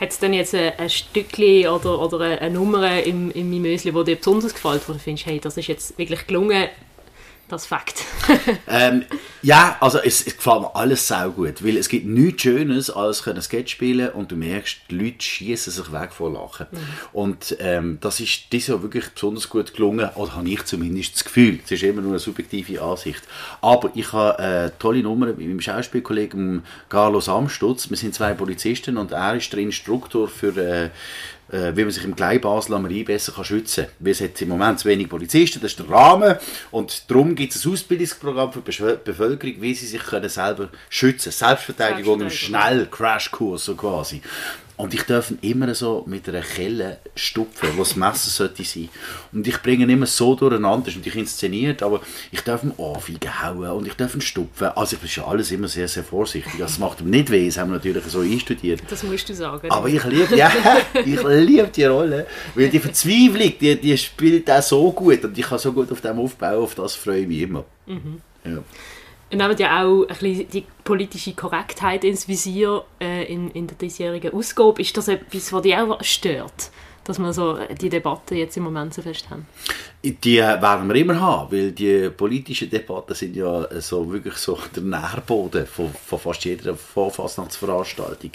Hat 0.00 0.10
es 0.10 0.18
denn 0.18 0.32
jetzt 0.32 0.54
ein, 0.54 0.72
ein 0.78 0.88
Stückchen 0.88 1.68
oder, 1.68 2.00
oder 2.00 2.20
eine 2.40 2.50
Nummer 2.50 3.02
im, 3.02 3.30
im 3.32 3.50
Mimösli, 3.50 3.92
die 3.92 4.04
dir 4.04 4.16
besonders 4.16 4.54
gefällt, 4.54 4.88
wo 4.88 4.94
du 4.94 4.98
findest, 4.98 5.26
hey, 5.26 5.38
das 5.38 5.58
ist 5.58 5.66
jetzt 5.66 5.98
wirklich 5.98 6.26
gelungen, 6.26 6.68
Das 7.50 7.66
Fakt. 7.66 8.04
ähm, 8.68 9.04
ja, 9.42 9.76
also 9.80 9.98
es, 9.98 10.24
es 10.24 10.36
gefällt 10.36 10.60
mir 10.60 10.76
alles 10.76 11.08
sehr 11.08 11.28
gut, 11.30 11.64
weil 11.64 11.76
es 11.76 11.88
gibt 11.88 12.06
nichts 12.06 12.42
Schönes, 12.42 12.90
als 12.90 13.24
können 13.24 13.42
Sketch 13.42 13.72
spielen 13.72 14.08
und 14.10 14.30
du 14.30 14.36
merkst, 14.36 14.82
die 14.88 14.94
Leute 14.94 15.20
schießen 15.20 15.72
sich 15.72 15.92
weg 15.92 16.12
vor 16.12 16.32
Lachen. 16.32 16.66
Mhm. 16.70 16.78
Und 17.12 17.56
ähm, 17.58 17.98
das 18.00 18.20
ist 18.20 18.52
dieses 18.52 18.68
Jahr 18.68 18.82
wirklich 18.84 19.08
besonders 19.08 19.48
gut 19.48 19.74
gelungen, 19.74 20.08
oder 20.14 20.36
habe 20.36 20.48
ich 20.48 20.64
zumindest 20.64 21.16
das 21.16 21.24
Gefühl. 21.24 21.58
Es 21.64 21.72
ist 21.72 21.82
immer 21.82 22.02
nur 22.02 22.12
eine 22.12 22.20
subjektive 22.20 22.80
Ansicht. 22.80 23.22
Aber 23.60 23.90
ich 23.96 24.12
habe 24.12 24.38
eine 24.38 24.78
tolle 24.78 25.02
Nummer 25.02 25.26
mit 25.26 25.38
meinem 25.40 25.60
Schauspielkollegen 25.60 26.62
Carlos 26.88 27.28
Amstutz. 27.28 27.90
Wir 27.90 27.96
sind 27.96 28.14
zwei 28.14 28.32
Polizisten 28.34 28.96
und 28.96 29.10
er 29.10 29.34
ist 29.34 29.52
der 29.52 29.58
Instruktor 29.58 30.28
für 30.28 30.56
äh, 30.56 30.90
äh, 31.52 31.76
wie 31.76 31.82
man 31.82 31.90
sich 31.90 32.04
im 32.04 32.16
Kleinbasel 32.16 32.74
am 32.74 32.86
Rhein 32.86 33.04
besser 33.04 33.32
kann 33.32 33.44
schützen 33.44 33.84
kann. 33.84 33.94
Wir 33.98 34.14
haben 34.14 34.32
im 34.38 34.48
Moment 34.48 34.80
zu 34.80 34.88
wenig 34.88 35.08
Polizisten, 35.08 35.60
das 35.60 35.72
ist 35.72 35.78
der 35.78 35.90
Rahmen. 35.90 36.36
Und 36.70 37.10
darum 37.10 37.34
gibt 37.34 37.54
es 37.54 37.64
ein 37.64 37.72
Ausbildungsprogramm 37.72 38.52
für 38.52 38.60
die 38.60 38.96
Bevölkerung, 39.04 39.56
wie 39.60 39.74
sie 39.74 39.86
sich 39.86 40.02
können 40.02 40.28
selber 40.28 40.68
schützen 40.88 41.30
können. 41.30 41.50
Selbstverteidigung 41.50 42.20
im 42.20 42.30
Schnell-Crashkurs 42.30 43.64
so 43.64 43.74
quasi. 43.74 44.22
Und 44.80 44.94
ich 44.94 45.02
darf 45.02 45.32
immer 45.42 45.74
so 45.74 46.04
mit 46.06 46.26
einer 46.28 46.40
Kelle 46.40 46.98
stupfen, 47.14 47.68
wo 47.74 47.80
das 47.80 47.96
Messer 47.96 48.30
sollte 48.30 48.64
sein. 48.64 48.88
Und 49.30 49.46
ich 49.46 49.60
bringe 49.60 49.84
ihn 49.84 49.90
immer 49.90 50.06
so 50.06 50.34
durcheinander, 50.34 50.86
das 50.86 50.94
ist 50.94 50.96
natürlich 50.96 51.18
inszeniert, 51.18 51.82
aber 51.82 52.00
ich 52.30 52.40
darf 52.40 52.64
ihn 52.64 52.72
aufhauen 52.78 53.70
und 53.72 53.86
ich 53.86 53.94
darf 53.94 54.14
ihn 54.14 54.22
stupfen. 54.22 54.68
Also 54.68 54.96
ich 54.96 55.00
bin 55.00 55.10
schon 55.10 55.24
alles 55.24 55.50
immer 55.52 55.68
sehr, 55.68 55.86
sehr 55.86 56.02
vorsichtig. 56.02 56.54
Das 56.58 56.78
macht 56.78 57.02
ihm 57.02 57.10
nicht 57.10 57.30
weh, 57.30 57.46
das 57.46 57.58
haben 57.58 57.70
wir 57.70 57.76
natürlich 57.76 58.04
so 58.04 58.20
einstudiert. 58.20 58.80
Das 58.88 59.02
musst 59.02 59.28
du 59.28 59.34
sagen. 59.34 59.70
Aber 59.70 59.88
ich 59.88 60.02
liebe, 60.04 60.34
ja, 60.34 60.50
ich 60.94 61.22
liebe 61.22 61.68
die 61.68 61.84
Rolle, 61.84 62.26
weil 62.54 62.70
die 62.70 62.78
Verzweiflung, 62.80 63.52
die, 63.60 63.78
die 63.78 63.98
spielt 63.98 64.50
auch 64.50 64.62
so 64.62 64.90
gut 64.92 65.22
und 65.24 65.36
ich 65.36 65.46
kann 65.46 65.58
so 65.58 65.72
gut 65.72 65.92
auf 65.92 66.00
dem 66.00 66.18
aufbauen, 66.18 66.62
auf 66.62 66.74
das 66.74 66.94
freue 66.94 67.20
ich 67.20 67.28
mich 67.28 67.42
immer. 67.42 67.64
Mhm. 67.86 68.22
Ja. 68.44 68.62
Nehmen 69.30 69.56
ja 69.58 69.84
auch 69.84 70.02
ein 70.02 70.08
bisschen 70.08 70.50
die 70.50 70.64
politische 70.84 71.34
Korrektheit 71.34 72.04
ins 72.04 72.26
Visier 72.26 72.84
äh, 73.00 73.32
in, 73.32 73.50
in 73.52 73.66
der 73.66 73.76
diesjährigen 73.76 74.32
Ausgabe. 74.32 74.82
Ist 74.82 74.96
das 74.96 75.08
etwas, 75.08 75.52
was 75.52 75.62
dich 75.62 75.76
auch 75.76 76.02
stört? 76.02 76.70
dass 77.04 77.18
wir 77.18 77.32
so 77.32 77.58
die 77.80 77.88
Debatte 77.88 78.34
jetzt 78.36 78.56
im 78.56 78.62
Moment 78.62 78.94
so 78.94 79.02
fest 79.02 79.30
haben? 79.30 79.46
Die 80.02 80.38
werden 80.38 80.88
wir 80.88 80.94
immer 80.94 81.20
haben, 81.20 81.52
weil 81.52 81.72
die 81.72 82.08
politischen 82.08 82.70
Debatten 82.70 83.14
sind 83.14 83.36
ja 83.36 83.68
so 83.82 84.10
wirklich 84.10 84.36
so 84.36 84.58
der 84.74 84.82
Nährboden 84.82 85.66
von, 85.66 85.90
von 85.92 86.18
fast 86.18 86.42
jeder 86.46 86.74
Vorfasnachtsveranstaltung. 86.74 88.30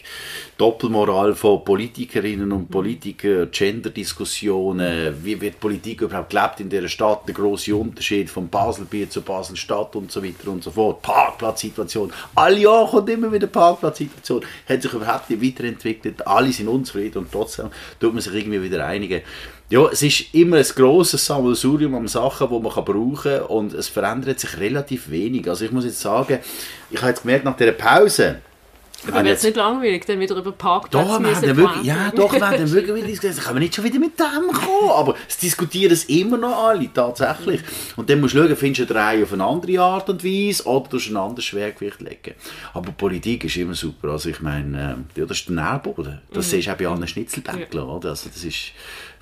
Doppelmoral 0.60 1.34
von 1.34 1.66
Politikerinnen 1.66 2.52
und 2.52 2.70
Politikern, 2.70 3.50
Genderdiskussionen, 3.50 5.16
wie 5.24 5.42
wird 5.42 5.60
Politik 5.60 6.02
überhaupt 6.02 6.30
gelebt 6.30 6.60
in 6.60 6.70
dieser 6.70 6.88
Stadt, 6.88 7.28
der 7.28 7.34
große 7.34 7.76
Unterschied 7.76 8.30
von 8.30 8.48
Baselbier 8.48 9.10
zu 9.10 9.24
Basel-Stadt 9.24 9.96
und 9.96 10.12
so 10.12 10.24
weiter 10.24 10.52
und 10.52 10.64
so 10.64 10.70
fort. 10.70 11.02
Parkplatzsituation, 11.02 12.14
alle 12.36 12.60
Jahre 12.60 12.92
kommt 12.92 13.10
immer 13.10 13.32
wieder 13.32 13.48
Parkplatzsituation, 13.48 14.46
hat 14.70 14.84
sich 14.84 14.94
überhaupt 14.94 15.32
nicht 15.32 15.42
weiterentwickelt, 15.42 16.28
alle 16.28 16.52
sind 16.52 16.68
unzufrieden 16.68 17.24
und 17.24 17.32
trotzdem 17.32 17.72
tut 18.00 18.14
man 18.14 18.22
sich 18.22 18.36
irgendwie 18.36 18.62
wieder 18.62 18.86
einigen. 18.86 19.24
Ja, 19.70 19.88
es 19.92 20.04
ist 20.04 20.34
immer 20.34 20.58
ein 20.58 20.66
grosses 20.76 21.26
Sammelsurium 21.26 21.96
an 21.96 22.08
Sachen, 22.08 22.48
die 22.50 22.60
man 22.60 22.72
brauchen 22.72 23.16
kann 23.16 23.42
und 23.44 23.74
es 23.74 23.88
verändert 23.88 24.40
sich 24.40 24.58
relativ 24.60 25.10
wenig. 25.10 25.50
Also 25.50 25.66
ich 25.66 25.72
muss 25.72 25.86
jetzt 25.86 26.02
sagen, 26.02 26.40
ich 26.92 26.98
habe 27.00 27.10
jetzt 27.10 27.24
gemerkt, 27.24 27.46
nach 27.46 27.58
dieser 27.58 27.72
Pause, 27.72 28.42
aber 29.08 29.24
wird 29.24 29.38
es 29.38 29.44
nicht 29.44 29.56
langweilig, 29.56 30.06
dann 30.06 30.20
wieder 30.20 30.36
über 30.36 30.52
Parkplätze 30.52 31.08
doch, 31.08 31.20
wir 31.20 31.36
haben 31.36 31.58
wirklich, 31.58 31.84
Ja, 31.84 32.12
doch, 32.12 32.34
wir 32.34 32.48
haben 32.48 32.72
wirklich 32.72 32.96
wieder 32.96 33.08
diskutiert. 33.08 33.44
Können 33.44 33.56
wir 33.56 33.60
nicht 33.60 33.76
schon 33.76 33.84
wieder 33.84 34.00
mit 34.00 34.20
dem 34.20 34.52
kommen? 34.52 34.90
Aber 34.90 35.16
es 35.28 35.38
diskutieren 35.38 35.94
es 35.94 36.06
immer 36.06 36.38
noch 36.38 36.66
alle, 36.68 36.92
tatsächlich. 36.92 37.62
Und 37.96 38.10
dann 38.10 38.22
musst 38.22 38.34
du 38.34 38.40
schauen, 38.40 38.56
findest 38.56 38.90
du 38.90 38.94
eine 38.96 39.06
Reihe 39.06 39.24
auf 39.24 39.34
eine 39.34 39.44
andere 39.44 39.80
Art 39.82 40.10
und 40.10 40.24
Weise 40.24 40.66
oder 40.66 40.90
du 40.90 40.98
ein 40.98 41.18
anderes 41.18 41.46
Schwergewicht 41.46 42.02
legen. 42.02 42.34
Aber 42.74 42.92
Politik 42.92 43.44
ist 43.44 43.58
immer 43.58 43.76
super. 43.76 44.10
Also 44.10 44.30
ich 44.30 44.42
meine, 44.42 45.06
äh, 45.16 45.20
ja, 45.20 45.26
das 45.26 45.40
ist 45.40 45.50
der 45.50 45.56
Nährboden. 45.56 46.22
Das 46.34 46.48
mhm. 46.48 46.50
siehst 46.50 46.68
du 46.68 46.72
auch 46.72 46.78
bei 46.78 46.88
allen 46.88 47.72
ja. 47.74 47.82
oder? 47.84 48.10
Also 48.10 48.30
das 48.30 48.44
ist 48.44 48.72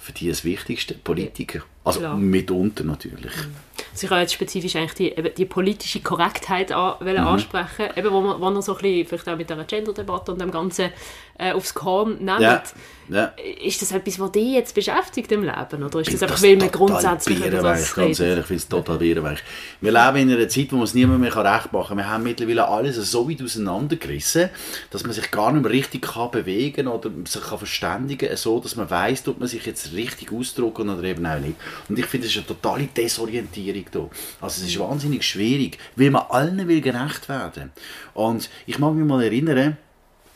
für 0.03 0.11
die 0.11 0.27
das 0.27 0.43
Wichtigste, 0.43 0.95
Politiker. 0.95 1.63
Also 1.83 1.99
Klar. 1.99 2.15
mitunter 2.15 2.83
natürlich. 2.83 3.35
Mhm. 3.35 3.55
Ich 3.95 4.09
habe 4.09 4.21
jetzt 4.21 4.33
spezifisch 4.33 4.75
eigentlich 4.75 4.93
die, 4.93 5.09
eben 5.11 5.35
die 5.35 5.45
politische 5.45 5.99
Korrektheit 6.01 6.71
an, 6.71 6.95
mhm. 6.99 7.17
ansprechen, 7.17 7.89
eben 7.95 8.11
wo 8.11 8.21
man, 8.21 8.39
wo 8.39 8.49
man 8.49 8.61
so 8.61 8.75
ein 8.75 8.81
bisschen, 8.81 9.07
vielleicht 9.07 9.29
auch 9.29 9.37
mit 9.37 9.49
der 9.49 9.63
Gender-Debatte 9.63 10.31
und 10.31 10.41
dem 10.41 10.51
Ganzen 10.51 10.89
äh, 11.37 11.51
aufs 11.51 11.73
Korn 11.73 12.17
nimmt. 12.19 12.39
Ja. 12.39 12.63
Ja. 13.09 13.33
Ist 13.61 13.81
das 13.81 13.91
etwas, 13.91 14.17
was 14.19 14.31
dich 14.31 14.53
jetzt 14.53 14.73
beschäftigt 14.73 15.31
im 15.33 15.43
Leben? 15.43 15.83
Oder 15.83 15.99
ist 15.99 16.13
das 16.13 16.23
einfach, 16.23 16.41
weil 16.41 16.55
man 16.55 16.71
grundsätzlich 16.71 17.39
über 17.39 17.61
das 17.61 17.93
Ganz 17.93 18.19
ehrlich, 18.19 18.39
ich 18.41 18.45
finde 18.45 18.61
es 18.61 18.67
total 18.69 18.97
bierenweich. 18.97 19.39
Wir 19.81 19.91
leben 19.91 20.29
in 20.29 20.37
einer 20.37 20.47
Zeit, 20.47 20.71
wo 20.71 20.77
man 20.77 20.85
es 20.85 20.93
niemand 20.93 21.19
mehr 21.19 21.35
recht 21.35 21.73
machen 21.73 21.89
kann. 21.89 21.97
Wir 21.97 22.09
haben 22.09 22.23
mittlerweile 22.23 22.67
alles 22.67 22.95
so 22.95 23.29
weit 23.29 23.41
auseinandergerissen, 23.41 24.49
dass 24.89 25.03
man 25.03 25.11
sich 25.11 25.29
gar 25.31 25.51
nicht 25.51 25.63
mehr 25.63 25.71
richtig 25.71 26.03
kann 26.03 26.31
bewegen 26.31 26.87
oder 26.87 27.09
sich 27.25 27.41
kann 27.41 27.57
verständigen 27.57 28.29
kann, 28.29 28.37
so 28.37 28.59
dass 28.59 28.77
man 28.77 28.89
weiss, 28.89 29.27
ob 29.27 29.39
man 29.39 29.49
sich 29.49 29.65
jetzt 29.65 29.91
richtig 29.93 30.31
ausdrücken 30.31 30.89
oder 30.89 31.03
eben 31.03 31.25
auch 31.25 31.39
nicht. 31.39 31.55
Und 31.89 31.99
ich 31.99 32.05
finde, 32.05 32.27
es 32.27 32.33
ist 32.33 32.37
eine 32.39 32.47
totale 32.47 32.87
Desorientierung 32.87 33.85
da. 33.91 34.09
Also 34.41 34.61
es 34.61 34.69
ist 34.69 34.79
wahnsinnig 34.79 35.23
schwierig, 35.23 35.77
weil 35.95 36.11
man 36.11 36.23
allen 36.29 36.67
will 36.67 36.81
gerecht 36.81 37.29
werden. 37.29 37.71
Und 38.13 38.49
ich 38.65 38.79
mag 38.79 38.93
mich 38.93 39.05
mal 39.05 39.23
erinnern, 39.23 39.77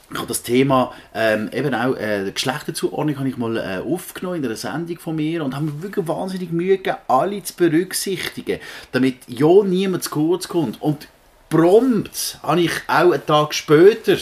ich 0.10 0.18
habe 0.18 0.28
das 0.28 0.42
Thema 0.42 0.94
ähm, 1.14 1.50
eben 1.52 1.74
auch 1.74 1.96
äh, 1.96 2.32
Geschlechterzuordnung 2.32 3.20
habe 3.20 3.28
ich 3.28 3.36
mal 3.36 3.58
äh, 3.58 3.82
aufgenommen 3.86 4.38
in 4.38 4.46
einer 4.46 4.56
Sendung 4.56 5.00
von 5.00 5.18
mir 5.18 5.44
und 5.44 5.54
habe 5.54 5.66
mir 5.66 5.84
wirklich 5.84 6.08
wahnsinnig 6.08 6.52
Mühe 6.52 6.78
gegeben, 6.78 6.98
alle 7.10 7.44
zu 7.44 7.54
berücksichtigen, 7.56 8.60
damit 8.94 9.18
ja 9.28 9.64
niemand 9.66 10.04
zu 10.04 10.12
kurz 10.12 10.48
kommt. 10.48 10.82
Und 10.82 11.10
prompt 11.50 12.40
habe 12.42 12.62
ich 12.62 12.72
auch 12.88 13.12
einen 13.12 13.26
Tag 13.26 13.54
später 13.54 14.18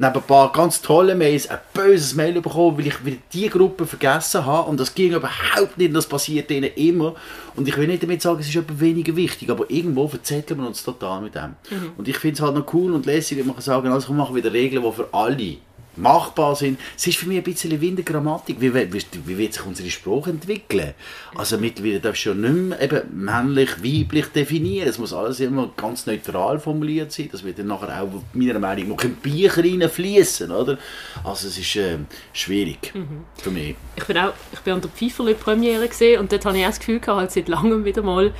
neben 0.00 0.14
ein 0.14 0.22
paar 0.22 0.50
ganz 0.50 0.80
tolle 0.80 1.14
Mails 1.14 1.50
ein 1.50 1.58
böses 1.74 2.14
Mail 2.14 2.40
bekommen, 2.40 2.78
weil 2.78 2.86
ich 2.86 3.04
wieder 3.04 3.18
die 3.34 3.50
Gruppe 3.50 3.84
vergessen 3.84 4.46
habe 4.46 4.70
und 4.70 4.80
das 4.80 4.94
ging 4.94 5.12
überhaupt 5.12 5.76
nicht, 5.76 5.94
das 5.94 6.06
passiert 6.06 6.50
ihnen 6.50 6.70
immer 6.74 7.14
und 7.54 7.68
ich 7.68 7.76
will 7.76 7.86
nicht 7.86 8.02
damit 8.02 8.22
sagen, 8.22 8.40
es 8.40 8.48
ist 8.48 8.56
etwas 8.56 8.80
weniger 8.80 9.14
wichtig, 9.14 9.50
aber 9.50 9.70
irgendwo 9.70 10.08
verzetteln 10.08 10.60
wir 10.60 10.68
uns 10.68 10.82
total 10.82 11.20
mit 11.20 11.34
dem. 11.34 11.54
Mhm. 11.70 11.92
Und 11.98 12.08
ich 12.08 12.16
finde 12.16 12.34
es 12.34 12.40
halt 12.40 12.54
noch 12.54 12.72
cool 12.72 12.94
und 12.94 13.04
lässig, 13.04 13.36
wenn 13.38 13.46
man 13.46 13.56
kann 13.56 13.62
sagen, 13.62 13.88
also 13.88 14.08
wir 14.08 14.14
machen 14.14 14.34
wieder 14.34 14.50
Regeln, 14.50 14.82
die 14.82 14.92
für 14.92 15.08
alle 15.12 15.56
machbar 16.00 16.56
sind. 16.56 16.78
Es 16.96 17.06
ist 17.06 17.18
für 17.18 17.26
mich 17.26 17.38
ein 17.38 17.44
bisschen 17.44 17.80
wie 17.80 17.88
in 17.88 17.96
der 17.96 18.04
Grammatik. 18.04 18.60
Wie, 18.60 18.74
wie, 18.74 19.02
wie 19.26 19.38
wird 19.38 19.54
sich 19.54 19.66
unsere 19.66 19.90
Sprache 19.90 20.30
entwickeln? 20.30 20.94
Also 21.34 21.58
mittlerweile 21.58 22.00
darfst 22.00 22.24
du 22.24 22.30
ja 22.30 22.34
nicht 22.34 22.54
mehr 22.54 22.80
eben 22.80 23.24
männlich, 23.24 23.70
weiblich 23.82 24.26
definieren. 24.26 24.88
Es 24.88 24.98
muss 24.98 25.12
alles 25.12 25.40
immer 25.40 25.70
ganz 25.76 26.06
neutral 26.06 26.58
formuliert 26.58 27.12
sein. 27.12 27.28
Das 27.30 27.44
wird 27.44 27.58
dann 27.58 27.68
nachher 27.68 28.02
auch 28.02 28.08
meiner 28.32 28.58
Meinung 28.58 28.88
nach 28.88 29.04
in 29.04 29.14
Bücher 29.14 29.62
reinfließen, 29.62 30.50
oder? 30.50 30.78
Also 31.24 31.48
es 31.48 31.58
ist 31.58 31.76
äh, 31.76 31.98
schwierig 32.32 32.92
mhm. 32.94 33.24
für 33.36 33.50
mich. 33.50 33.76
Ich 33.96 34.04
bin 34.04 34.18
auch, 34.18 34.32
ich 34.52 34.60
bin 34.60 34.74
an 34.74 34.80
der 34.80 34.90
Pfeiferle-Premiere 34.90 35.88
gesehen 35.88 36.20
und 36.20 36.32
dort 36.32 36.44
habe 36.44 36.58
ich 36.58 36.64
auch 36.64 36.68
das 36.68 36.78
Gefühl 36.78 37.00
gehabt, 37.00 37.18
halt 37.20 37.30
seit 37.30 37.48
langem 37.48 37.84
wieder 37.84 38.02
mal, 38.02 38.32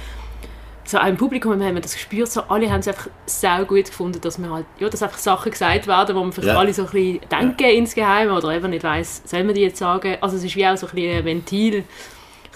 so 0.90 0.98
im 0.98 1.16
Publikum 1.16 1.52
haben 1.52 1.74
wir 1.74 1.80
das 1.80 1.94
gespürt, 1.94 2.30
so 2.30 2.42
alle 2.42 2.70
haben 2.70 2.80
es 2.80 2.88
einfach 2.88 3.08
sehr 3.26 3.64
gut 3.64 3.86
gefunden, 3.86 4.20
dass 4.20 4.38
man 4.38 4.50
halt, 4.50 4.66
ja, 4.78 4.88
dass 4.88 5.02
einfach 5.02 5.18
Sachen 5.18 5.52
gesagt 5.52 5.86
werden, 5.86 6.16
wo 6.16 6.20
man 6.20 6.32
vielleicht 6.32 6.54
ja. 6.54 6.58
alle 6.58 6.74
so 6.74 6.82
ein 6.82 6.90
bisschen 6.90 7.20
denken 7.30 7.62
ja. 7.62 7.68
insgeheim 7.70 8.30
oder 8.30 8.50
eben 8.50 8.70
nicht 8.70 8.82
weiss, 8.82 9.22
soll 9.24 9.44
man 9.44 9.54
die 9.54 9.60
jetzt 9.62 9.78
sagen. 9.78 10.16
Also 10.20 10.36
es 10.36 10.44
ist 10.44 10.56
wie 10.56 10.66
auch 10.66 10.76
so 10.76 10.88
ein 10.88 10.94
bisschen 10.94 11.18
ein 11.18 11.24
Ventil, 11.24 11.84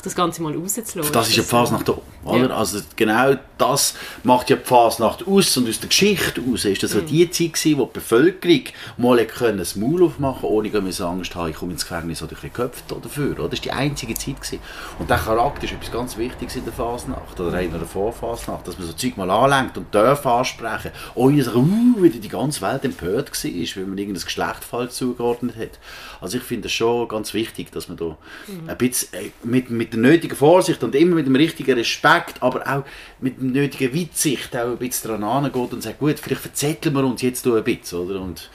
das 0.04 0.14
Ganze 0.14 0.42
mal 0.42 0.54
rauszulassen. 0.54 1.12
Das 1.12 1.28
ist 1.28 1.37
ja 1.37 1.42
Phase 1.42 1.75
nach 1.75 1.82
der, 1.82 1.99
oder? 2.25 2.49
Ja. 2.49 2.56
Also 2.56 2.80
genau 2.96 3.34
das 3.58 3.94
macht 4.23 4.50
ja 4.50 4.56
die 4.56 4.64
Fasnacht 4.64 5.26
aus 5.26 5.56
und 5.56 5.68
aus 5.68 5.80
der 5.80 5.88
Geschichte 5.88 6.42
aus 6.52 6.64
ist 6.64 6.82
das 6.82 6.94
mhm. 6.94 7.06
die 7.06 7.30
Zeit 7.30 7.54
gewesen, 7.54 7.78
wo 7.78 7.87
die 7.87 7.92
Bevölkerung 7.94 8.64
mal 8.96 9.25
können 9.25 9.58
das 9.58 9.76
Maul 9.76 10.04
aufmachen 10.04 10.49
ohne 10.49 10.70
dass 10.70 11.00
Angst 11.00 11.34
haben, 11.34 11.50
ich 11.50 11.56
komme 11.56 11.73
ins 11.73 11.87
Gefängnis 11.87 12.23
oder 12.23 12.32
ich 12.32 12.40
geköpft 12.40 12.84
dafür. 12.90 13.38
Oder? 13.38 13.49
Das 13.49 13.58
war 13.61 13.62
die 13.62 13.73
einzige 13.73 14.14
Zeit. 14.14 14.34
Gewesen. 14.34 14.61
Und 14.99 15.11
der 15.11 15.18
Charakter 15.18 15.64
ist 15.64 15.73
etwas 15.73 15.92
ganz 15.92 16.16
Wichtiges 16.16 16.56
in 16.56 16.64
der 16.64 16.73
Fasnacht 16.73 17.38
oder 17.38 17.61
in 17.61 17.70
der 17.70 17.80
Vorfasnacht, 17.82 18.66
dass 18.66 18.78
man 18.78 18.87
so 18.87 18.92
Zeug 18.92 19.16
mal 19.16 19.30
anlenkt 19.30 19.78
und 19.78 19.94
darf 19.94 20.26
ansprechen, 20.26 20.90
ohne 21.14 21.42
dass 21.42 21.54
uh, 21.54 22.02
wieder 22.02 22.18
die 22.18 22.28
ganze 22.28 22.62
Welt 22.62 22.84
empört 22.84 23.30
war, 23.30 23.50
weil 23.50 23.87
man 23.87 23.99
irgendein 23.99 24.25
Geschlecht 24.25 24.64
falsch 24.64 24.92
zugeordnet 24.92 25.56
hat. 25.56 25.78
Also 26.20 26.38
ich 26.38 26.42
finde 26.42 26.68
es 26.68 26.73
schon 26.73 27.08
ganz 27.08 27.34
wichtig, 27.34 27.70
dass 27.73 27.88
man 27.88 27.96
da 27.96 28.16
mhm. 28.46 28.68
ein 28.68 28.78
bisschen 28.78 29.14
äh, 29.14 29.30
mit, 29.42 29.70
mit 29.70 29.93
der 29.94 30.02
nötigen 30.02 30.36
Vorsicht 30.36 30.82
und 30.84 30.94
immer 30.94 31.16
mit 31.16 31.26
dem 31.26 31.36
richtigen 31.36 31.76
Respekt, 31.76 32.42
aber 32.42 32.66
auch 32.66 32.84
mit 33.20 33.40
der 33.40 33.62
nötigen 33.62 33.94
Weitsicht 33.94 34.56
auch 34.56 34.70
ein 34.72 34.76
bisschen 34.78 35.10
dran 35.10 35.24
angeht 35.24 35.72
und 35.72 35.82
sagt, 35.82 35.98
gut, 35.98 36.18
vielleicht 36.18 36.42
verzetteln 36.42 36.94
wir 36.94 37.04
uns 37.04 37.22
jetzt 37.22 37.46
ein 37.46 37.64
bisschen, 37.64 37.98
oder? 37.98 38.20
Und 38.20 38.50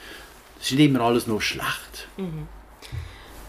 es 0.60 0.70
ist 0.70 0.78
nicht 0.78 0.90
immer 0.90 1.00
alles 1.00 1.26
nur 1.26 1.40
schlecht. 1.40 2.08
Mhm. 2.16 2.46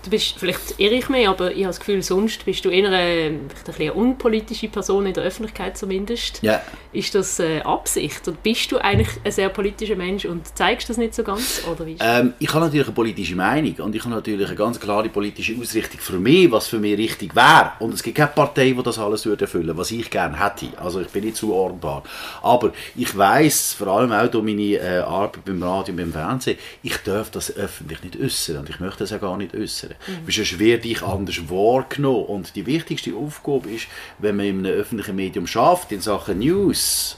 Du 0.03 0.09
bist, 0.09 0.35
vielleicht 0.37 0.79
irre 0.79 0.95
ich 0.95 1.09
mich, 1.09 1.27
aber 1.27 1.51
ich 1.51 1.59
habe 1.59 1.67
das 1.67 1.79
Gefühl, 1.79 2.01
sonst 2.01 2.45
bist 2.45 2.65
du 2.65 2.69
eher 2.69 2.87
eine, 2.87 3.39
vielleicht 3.63 3.81
eine 3.81 3.93
unpolitische 3.93 4.67
Person, 4.67 5.05
in 5.05 5.13
der 5.13 5.23
Öffentlichkeit 5.23 5.77
zumindest. 5.77 6.41
Ja. 6.41 6.61
Ist 6.93 7.15
das 7.15 7.39
äh, 7.39 7.61
Absicht? 7.61 8.27
Und 8.27 8.43
bist 8.43 8.71
du 8.71 8.77
eigentlich 8.77 9.09
ein 9.23 9.31
sehr 9.31 9.49
politischer 9.49 9.95
Mensch 9.95 10.25
und 10.25 10.57
zeigst 10.57 10.89
das 10.89 10.97
nicht 10.97 11.13
so 11.13 11.23
ganz? 11.23 11.63
Oder 11.71 11.85
wie? 11.85 11.97
Ähm, 11.99 12.33
ich 12.39 12.53
habe 12.53 12.65
natürlich 12.65 12.87
eine 12.87 12.95
politische 12.95 13.35
Meinung 13.35 13.75
und 13.75 13.95
ich 13.95 14.03
habe 14.03 14.13
natürlich 14.13 14.47
eine 14.47 14.55
ganz 14.55 14.79
klare 14.79 15.09
politische 15.09 15.55
Ausrichtung 15.59 15.99
für 15.99 16.19
mich, 16.19 16.51
was 16.51 16.67
für 16.67 16.79
mich 16.79 16.97
richtig 16.97 17.35
wäre. 17.35 17.73
Und 17.79 17.93
es 17.93 18.03
gibt 18.03 18.17
keine 18.17 18.31
Partei, 18.31 18.71
die 18.71 18.83
das 18.83 18.99
alles 18.99 19.25
würde 19.25 19.45
erfüllen 19.45 19.77
was 19.77 19.91
ich 19.91 20.09
gerne 20.09 20.39
hätte. 20.43 20.67
Also 20.77 21.01
ich 21.01 21.07
bin 21.07 21.23
nicht 21.23 21.37
zuordnbar. 21.37 22.03
Aber 22.41 22.71
ich 22.95 23.17
weiß 23.17 23.73
vor 23.73 23.87
allem 23.87 24.11
auch 24.11 24.27
durch 24.27 24.43
meine 24.43 24.61
äh, 24.61 24.99
Arbeit 24.99 25.45
beim 25.45 25.61
Radio 25.63 25.91
und 25.93 25.97
beim 25.97 26.11
Fernsehen, 26.11 26.57
ich 26.83 26.97
darf 26.97 27.31
das 27.31 27.55
öffentlich 27.55 28.03
nicht 28.03 28.19
äußern 28.19 28.57
und 28.57 28.69
ich 28.69 28.79
möchte 28.79 28.99
das 28.99 29.11
ja 29.11 29.17
gar 29.17 29.37
nicht 29.37 29.55
äußern. 29.55 29.90
Mhm. 30.07 30.25
Weil 30.25 30.33
sonst 30.33 30.59
werde 30.59 30.87
ich 30.87 31.01
anders 31.01 31.49
wahrgenommen. 31.49 32.25
Und 32.25 32.55
die 32.55 32.65
wichtigste 32.65 33.15
Aufgabe 33.15 33.69
ist, 33.69 33.87
wenn 34.19 34.37
man 34.37 34.45
in 34.45 34.65
einem 34.65 34.73
öffentlichen 34.73 35.15
Medium 35.15 35.47
schafft, 35.47 35.91
in 35.91 36.01
Sachen 36.01 36.39
News, 36.39 37.17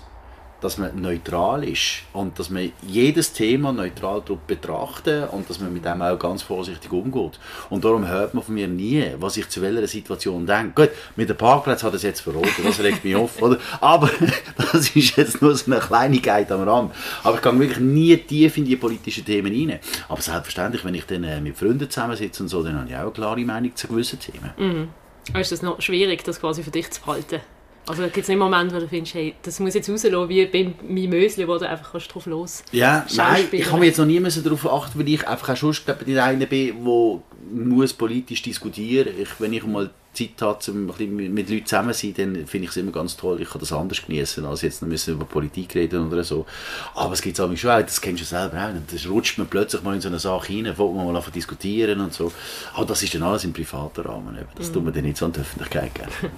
dass 0.64 0.78
man 0.78 1.00
neutral 1.02 1.64
ist 1.64 2.04
und 2.14 2.40
dass 2.40 2.50
man 2.50 2.72
jedes 2.88 3.34
Thema 3.34 3.74
neutral 3.74 4.24
betrachtet 4.48 5.30
und 5.32 5.50
dass 5.50 5.60
man 5.60 5.74
mit 5.74 5.84
dem 5.84 6.02
auch 6.02 6.18
ganz 6.18 6.42
vorsichtig 6.42 6.92
umgeht. 6.92 7.40
Und 7.70 7.84
darum 7.84 8.08
hört 8.08 8.34
man 8.34 8.44
von 8.44 8.56
mir 8.56 8.68
nie, 8.68 9.12
was 9.20 9.36
ich 9.36 9.50
zu 9.50 9.62
welcher 9.62 9.88
Situation 9.88 10.46
denke. 10.46 10.88
Gut, 10.88 10.96
mit 11.18 11.30
dem 11.30 11.38
Parkplatz 11.38 11.84
hat 11.84 11.94
es 11.94 12.04
jetzt 12.04 12.22
verraten, 12.22 12.64
das 12.64 12.80
regt 12.80 13.04
mich 13.04 13.16
auf, 13.16 13.42
oder? 13.42 13.58
Aber 13.82 14.10
das 14.72 14.96
ist 14.96 15.18
jetzt 15.18 15.42
nur 15.42 15.54
so 15.56 15.70
eine 15.70 15.82
Kleinigkeit 15.82 16.52
am 16.52 16.68
Rand. 16.68 16.94
Aber 17.24 17.36
ich 17.36 17.42
gehe 17.42 17.60
wirklich 17.60 17.80
nie 17.80 18.18
tief 18.18 18.58
in 18.58 18.66
die 18.66 18.78
politischen 18.78 19.26
Themen 19.26 19.52
rein. 19.52 19.80
Aber 20.08 20.22
selbstverständlich, 20.22 20.86
wenn 20.86 20.96
ich 20.96 21.06
dann 21.06 21.24
äh, 21.24 21.42
mit 21.42 21.58
Freunden 21.58 21.90
zusammensitze 21.90 22.44
und 22.44 22.50
so, 22.50 22.64
dann 22.64 22.78
habe 22.78 22.90
ich 22.90 22.96
auch 22.96 23.02
eine 23.02 23.12
klare 23.12 23.42
Meinung 23.42 23.76
zu 23.76 23.88
gewissen 23.88 24.20
Themen. 24.20 24.52
Mhm. 24.58 25.40
Ist 25.40 25.52
das 25.52 25.62
noch 25.62 25.82
schwierig, 25.82 26.24
das 26.24 26.40
quasi 26.40 26.64
für 26.64 26.72
dich 26.72 26.90
zu 26.92 27.02
behalten? 27.02 27.42
Also 27.86 28.04
gibt 28.04 28.18
es 28.18 28.28
nicht 28.28 28.38
Momente, 28.38 28.76
wo 28.76 28.80
du 28.80 28.88
findest, 28.88 29.16
hey, 29.16 29.36
das 29.42 29.60
muss 29.60 29.74
jetzt 29.74 29.90
rauslassen, 29.90 30.30
wie 30.30 30.46
bei 30.46 30.74
meinem 30.88 31.10
Mösli, 31.10 31.48
wo 31.48 31.58
du 31.58 31.68
einfach 31.68 31.92
kannst 31.92 32.14
drauf 32.14 32.26
los 32.26 32.64
Ja, 32.72 33.06
nein, 33.16 33.48
ich 33.52 33.72
habe 33.72 33.86
jetzt 33.86 33.98
noch 33.98 34.06
nie 34.06 34.22
darauf 34.22 34.72
achten, 34.72 35.00
weil 35.00 35.10
ich 35.10 35.28
einfach 35.28 35.50
auch 35.50 35.58
schon 35.58 35.74
glaube, 35.74 36.06
der 36.06 36.24
eine 36.24 36.48
bin, 36.48 36.84
der 36.84 37.20
muss 37.52 37.94
politisch 37.94 38.42
diskutieren. 38.42 39.14
Ich, 39.20 39.30
wenn 39.40 39.54
ich 39.54 39.66
mal 39.66 39.90
Zeit 40.14 40.42
habe, 40.42 40.60
um 40.72 40.86
mit 41.34 41.50
Leuten 41.50 41.66
zusammen 41.66 41.94
zu 41.94 42.08
sein, 42.08 42.14
dann 42.36 42.48
finde 42.48 42.66
ich 42.66 42.72
es 42.72 42.78
immer 42.78 42.92
ganz 42.92 43.18
toll. 43.18 43.42
Ich 43.42 43.50
kann 43.50 43.60
das 43.60 43.74
anders 43.74 44.06
genießen, 44.06 44.46
als 44.46 44.62
jetzt 44.62 44.82
noch 44.82 44.90
müssen 44.90 45.16
über 45.16 45.26
Politik 45.26 45.74
reden 45.76 46.08
oder 46.08 46.24
so. 46.24 46.46
Aber 46.94 47.14
es 47.14 47.22
gibt 47.22 47.38
es 47.38 47.60
schon 47.60 47.72
auch, 47.72 47.82
das 47.82 48.00
kennst 48.00 48.22
du 48.22 48.26
selber 48.26 48.58
auch. 48.58 48.70
Dann 48.70 48.86
rutscht 49.10 49.38
man 49.40 49.48
plötzlich 49.48 49.82
mal 49.82 49.96
in 49.96 50.02
so 50.02 50.10
eine 50.10 50.20
Sache 50.20 50.54
rein, 50.54 50.72
wo 50.78 50.92
man 50.92 51.08
mal 51.08 51.16
anfangen 51.16 51.34
diskutieren 51.34 52.00
und 52.00 52.14
so. 52.14 52.32
Aber 52.76 52.86
das 52.86 53.02
ist 53.02 53.16
dann 53.16 53.24
alles 53.24 53.44
im 53.44 53.54
privaten 53.54 54.02
Rahmen. 54.02 54.38
Das 54.56 54.70
mhm. 54.70 54.74
tut 54.74 54.84
man 54.86 54.94
dann 54.94 55.04
nicht 55.04 55.18
so 55.18 55.26
an 55.26 55.34
die 55.34 55.40
Öffentlichkeit 55.40 55.96
geben. 55.96 56.12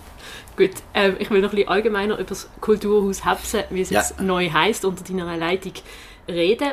Gut, 0.58 0.72
ähm, 0.94 1.16
ich 1.20 1.30
will 1.30 1.42
noch 1.42 1.50
ein 1.50 1.56
bisschen 1.56 1.70
allgemeiner 1.70 2.16
über 2.16 2.24
das 2.24 2.50
Kulturhaus 2.62 3.26
Hebsen, 3.26 3.64
wie 3.70 3.82
es 3.82 3.90
ja. 3.90 4.00
jetzt 4.00 4.22
neu 4.22 4.50
heisst, 4.50 4.86
unter 4.86 5.04
deiner 5.04 5.36
Leitung 5.38 5.74
reden. 6.28 6.72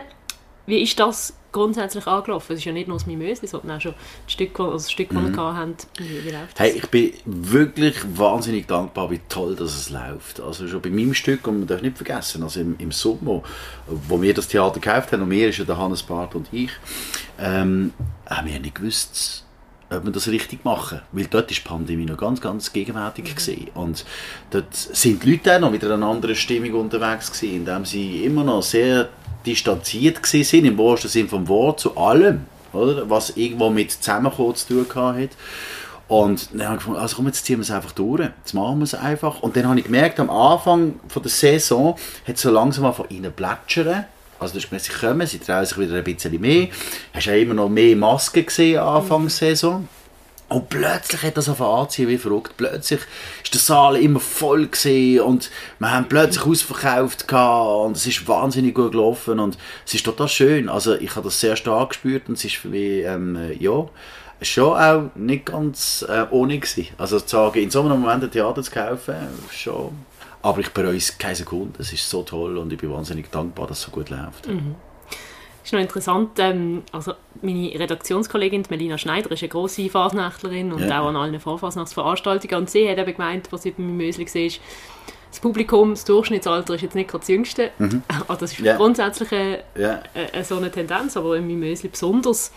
Wie 0.66 0.80
ist 0.80 0.98
das 1.00 1.34
grundsätzlich 1.50 2.06
angelaufen? 2.06 2.52
Es 2.52 2.60
ist 2.60 2.64
ja 2.64 2.72
nicht 2.72 2.86
nur 2.86 2.96
das 2.96 3.06
Mimösli, 3.06 3.48
sondern 3.48 3.76
auch 3.76 3.80
schon 3.80 3.94
das 4.24 4.32
Stück, 4.32 4.58
also 4.60 4.72
das 4.72 4.92
Stück, 4.92 5.08
das 5.10 5.20
mhm. 5.20 5.34
wir 5.34 5.56
hatten. 5.56 5.76
Wie, 5.98 6.30
läuft 6.30 6.60
Hey, 6.60 6.70
ich 6.76 6.88
bin 6.88 7.12
wirklich 7.24 7.96
wahnsinnig 8.14 8.66
dankbar, 8.68 9.10
wie 9.10 9.20
toll 9.28 9.56
dass 9.56 9.74
es 9.74 9.90
läuft. 9.90 10.40
Also 10.40 10.68
schon 10.68 10.80
bei 10.80 10.90
meinem 10.90 11.14
Stück, 11.14 11.46
und 11.48 11.58
man 11.58 11.66
darf 11.66 11.82
nicht 11.82 11.96
vergessen, 11.96 12.44
also 12.44 12.60
im, 12.60 12.76
im 12.78 12.92
Sommer, 12.92 13.42
wo 13.86 14.22
wir 14.22 14.32
das 14.32 14.46
Theater 14.46 14.78
gekauft 14.78 15.12
haben, 15.12 15.22
und 15.22 15.28
mir 15.28 15.48
ist 15.48 15.58
ja 15.58 15.64
der 15.64 15.76
Hannes 15.76 16.04
Barth 16.04 16.36
und 16.36 16.48
ich, 16.52 16.70
ähm, 17.40 17.92
haben 18.26 18.46
wir 18.46 18.60
nicht 18.60 18.76
gewusst, 18.76 19.44
ob 19.92 20.04
wir 20.04 20.12
das 20.12 20.28
richtig 20.28 20.64
machen. 20.64 21.00
Weil 21.12 21.26
dort 21.26 21.50
war 21.50 21.54
die 21.54 21.60
Pandemie 21.60 22.04
noch 22.04 22.16
ganz, 22.16 22.40
ganz 22.40 22.72
gegenwärtig. 22.72 23.24
Mhm. 23.24 23.28
Gewesen. 23.34 23.68
Und 23.74 24.04
dort 24.50 24.74
sind 24.74 25.22
die 25.22 25.32
Leute 25.32 25.56
auch 25.56 25.60
noch 25.60 25.70
mit 25.70 25.84
einer 25.84 26.04
anderen 26.06 26.34
Stimmung 26.34 26.74
unterwegs 26.74 27.32
gewesen, 27.32 27.56
indem 27.56 27.84
sie 27.84 28.24
immer 28.24 28.44
noch 28.44 28.62
sehr 28.62 29.08
distanziert 29.44 30.24
sind, 30.24 30.64
im 30.64 30.78
wahrsten 30.78 31.10
Sinne 31.10 31.28
vom 31.28 31.48
Wort, 31.48 31.80
zu 31.80 31.96
allem, 31.96 32.46
oder? 32.72 33.08
was 33.10 33.36
irgendwo 33.36 33.70
mit 33.70 33.90
Zusammenkommen 33.90 34.54
zu 34.54 34.84
tun 34.84 34.86
hat. 34.94 35.30
Und 36.08 36.50
dann 36.52 36.68
habe 36.68 36.76
ich 36.76 36.84
gedacht, 36.84 37.00
also 37.00 37.16
komm, 37.16 37.26
jetzt 37.26 37.44
ziehen 37.46 37.58
wir 37.58 37.62
es 37.62 37.70
einfach 37.70 37.92
durch. 37.92 38.20
Jetzt 38.20 38.52
machen 38.52 38.78
wir 38.78 38.84
es 38.84 38.94
einfach. 38.94 39.40
Und 39.40 39.56
dann 39.56 39.66
habe 39.66 39.78
ich 39.78 39.86
gemerkt, 39.86 40.20
am 40.20 40.28
Anfang 40.28 41.00
von 41.08 41.22
der 41.22 41.30
Saison 41.30 41.96
hat 42.26 42.36
es 42.36 42.42
so 42.42 42.50
langsam 42.50 42.92
von 42.92 43.08
ihnen 43.08 43.32
plätschern. 43.32 44.04
Also 44.42 44.54
du 44.54 44.60
hast 44.60 44.68
gemerkt, 44.68 44.86
sie 44.86 44.92
kommen, 44.92 45.26
sie 45.26 45.38
trauen 45.38 45.64
sich 45.64 45.78
wieder 45.78 45.94
ein 45.94 46.04
bisschen 46.04 46.40
mehr. 46.40 46.68
Hast 47.14 47.26
ja 47.26 47.34
immer 47.34 47.54
noch 47.54 47.68
mehr 47.68 47.96
Masken 47.96 48.44
gesehen 48.44 48.78
Anfang 48.78 49.22
der 49.22 49.30
Saison. 49.30 49.88
Und 50.48 50.68
plötzlich 50.68 51.22
hat 51.22 51.38
das 51.38 51.48
auf 51.48 51.62
anziehen 51.62 52.08
wie 52.08 52.18
verrückt. 52.18 52.58
Plötzlich 52.58 53.00
ist 53.42 53.54
der 53.54 53.60
Saal 53.60 53.96
immer 53.96 54.20
voll 54.20 54.66
gewesen 54.66 55.20
und 55.20 55.50
wir 55.78 55.90
haben 55.90 56.08
plötzlich 56.10 56.44
ausverkauft 56.44 57.32
und 57.32 57.96
es 57.96 58.06
ist 58.06 58.28
wahnsinnig 58.28 58.74
gut 58.74 58.92
gelaufen 58.92 59.38
und 59.38 59.56
es 59.86 59.94
ist 59.94 60.04
total 60.04 60.28
schön. 60.28 60.68
Also 60.68 60.94
ich 60.94 61.16
habe 61.16 61.24
das 61.24 61.40
sehr 61.40 61.56
stark 61.56 61.90
gespürt 61.90 62.28
und 62.28 62.34
es 62.34 62.44
ist 62.44 62.56
für 62.56 62.68
mich, 62.68 63.02
ähm, 63.04 63.38
ja, 63.58 63.88
schon 64.42 64.76
auch 64.76 65.10
nicht 65.14 65.46
ganz 65.46 66.04
äh, 66.06 66.26
ohne 66.30 66.58
gewesen. 66.58 66.88
Also 66.98 67.18
zu 67.20 67.28
sagen, 67.28 67.58
in 67.58 67.70
so 67.70 67.80
einem 67.80 68.00
Moment 68.00 68.24
ein 68.24 68.30
Theater 68.30 68.62
zu 68.62 68.72
kaufen, 68.72 69.14
schon. 69.50 69.92
Aber 70.42 70.60
ich 70.60 70.70
bereue 70.70 70.96
es 70.96 71.16
keine 71.16 71.36
Sekunde. 71.36 71.80
Es 71.80 71.92
ist 71.92 72.08
so 72.08 72.22
toll 72.22 72.56
und 72.58 72.72
ich 72.72 72.78
bin 72.78 72.90
wahnsinnig 72.90 73.30
dankbar, 73.30 73.68
dass 73.68 73.78
es 73.78 73.84
so 73.84 73.90
gut 73.90 74.10
läuft. 74.10 74.48
Mhm 74.48 74.74
ist 75.64 75.72
noch 75.72 75.80
interessant, 75.80 76.30
ähm, 76.38 76.82
also 76.92 77.12
meine 77.40 77.68
Redaktionskollegin 77.78 78.64
Melina 78.68 78.98
Schneider 78.98 79.30
ist 79.30 79.42
eine 79.42 79.48
grosse 79.48 79.88
Fasnächtlerin 79.88 80.72
und 80.72 80.86
ja. 80.86 81.00
auch 81.00 81.08
an 81.08 81.16
allen 81.16 81.38
Vorfasnachtsveranstaltungen 81.38 82.56
und 82.56 82.70
sie 82.70 82.88
hat 82.88 82.98
eben 82.98 83.12
gemeint, 83.12 83.48
was 83.52 83.62
sie 83.62 83.70
bei 83.70 83.82
meinem 83.82 83.98
Mösli 83.98 84.26
war, 84.26 84.58
das 85.30 85.40
Publikum, 85.40 85.90
das 85.90 86.04
Durchschnittsalter 86.04 86.74
ist 86.74 86.82
jetzt 86.82 86.94
nicht 86.94 87.08
gerade 87.08 87.20
das 87.20 87.28
jüngste, 87.28 87.70
mhm. 87.78 88.02
also 88.28 88.40
das 88.40 88.52
ist 88.52 88.60
ja. 88.60 88.76
grundsätzlich 88.76 89.32
eine, 89.32 89.58
ja. 89.76 90.02
eine, 90.32 90.44
so 90.44 90.56
eine 90.56 90.70
Tendenz, 90.70 91.16
aber 91.16 91.36
in 91.36 91.46
meinem 91.46 91.60
Mösli 91.60 91.88
besonders. 91.88 92.52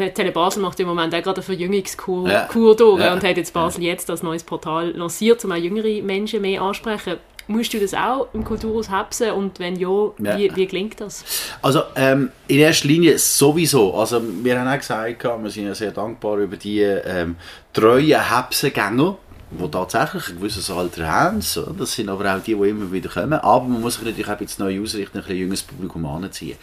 Äh, 0.00 0.12
Tele 0.12 0.32
Basel 0.32 0.62
macht 0.62 0.78
im 0.80 0.88
Moment 0.88 1.14
auch 1.14 1.22
gerade 1.22 1.36
eine 1.36 1.42
Verjüngungskur 1.42 2.28
ja. 2.28 2.48
durch 2.52 3.00
ja. 3.00 3.12
und 3.12 3.22
hat 3.22 3.36
jetzt 3.36 3.52
Basel 3.52 3.82
jetzt 3.82 4.10
als 4.10 4.22
neues 4.22 4.42
Portal 4.42 4.90
lanciert, 4.90 5.44
um 5.44 5.52
auch 5.52 5.56
jüngere 5.56 6.02
Menschen 6.02 6.42
mehr 6.42 6.62
ansprechen 6.62 7.18
Musst 7.46 7.74
du 7.74 7.78
das 7.78 7.92
auch 7.92 8.28
im 8.32 8.42
Kulturhaus 8.42 8.90
hebsen 8.90 9.32
und 9.32 9.58
wenn 9.60 9.76
ja, 9.76 9.88
ja. 10.18 10.38
Wie, 10.38 10.56
wie 10.56 10.66
gelingt 10.66 10.98
das? 11.00 11.24
Also 11.60 11.82
ähm, 11.94 12.30
in 12.48 12.58
erster 12.58 12.88
Linie 12.88 13.18
sowieso. 13.18 13.94
Also 13.94 14.22
wir 14.42 14.58
haben 14.58 14.66
auch 14.66 14.78
gesagt, 14.78 15.22
wir 15.22 15.50
sind 15.50 15.66
ja 15.66 15.74
sehr 15.74 15.90
dankbar 15.90 16.38
über 16.38 16.56
die 16.56 16.80
ähm, 16.80 17.36
treuen 17.74 18.18
Hebsengänger, 18.18 19.18
die 19.50 19.70
tatsächlich 19.70 20.28
ein 20.28 20.36
gewisses 20.36 20.70
Alter 20.70 21.06
haben. 21.06 21.40
So. 21.40 21.62
Das 21.78 21.92
sind 21.92 22.08
aber 22.08 22.34
auch 22.34 22.42
die, 22.42 22.54
die 22.54 22.68
immer 22.68 22.90
wieder 22.90 23.08
kommen. 23.08 23.34
Aber 23.34 23.64
man 23.64 23.80
muss 23.80 23.94
sich 23.94 24.04
natürlich 24.04 24.28
auch 24.28 24.36
bisschen 24.36 24.64
neu 24.64 24.82
ausrichten, 24.82 25.22
ein 25.26 25.36
jüngeres 25.36 25.62
Publikum 25.62 26.04
anziehen. 26.06 26.56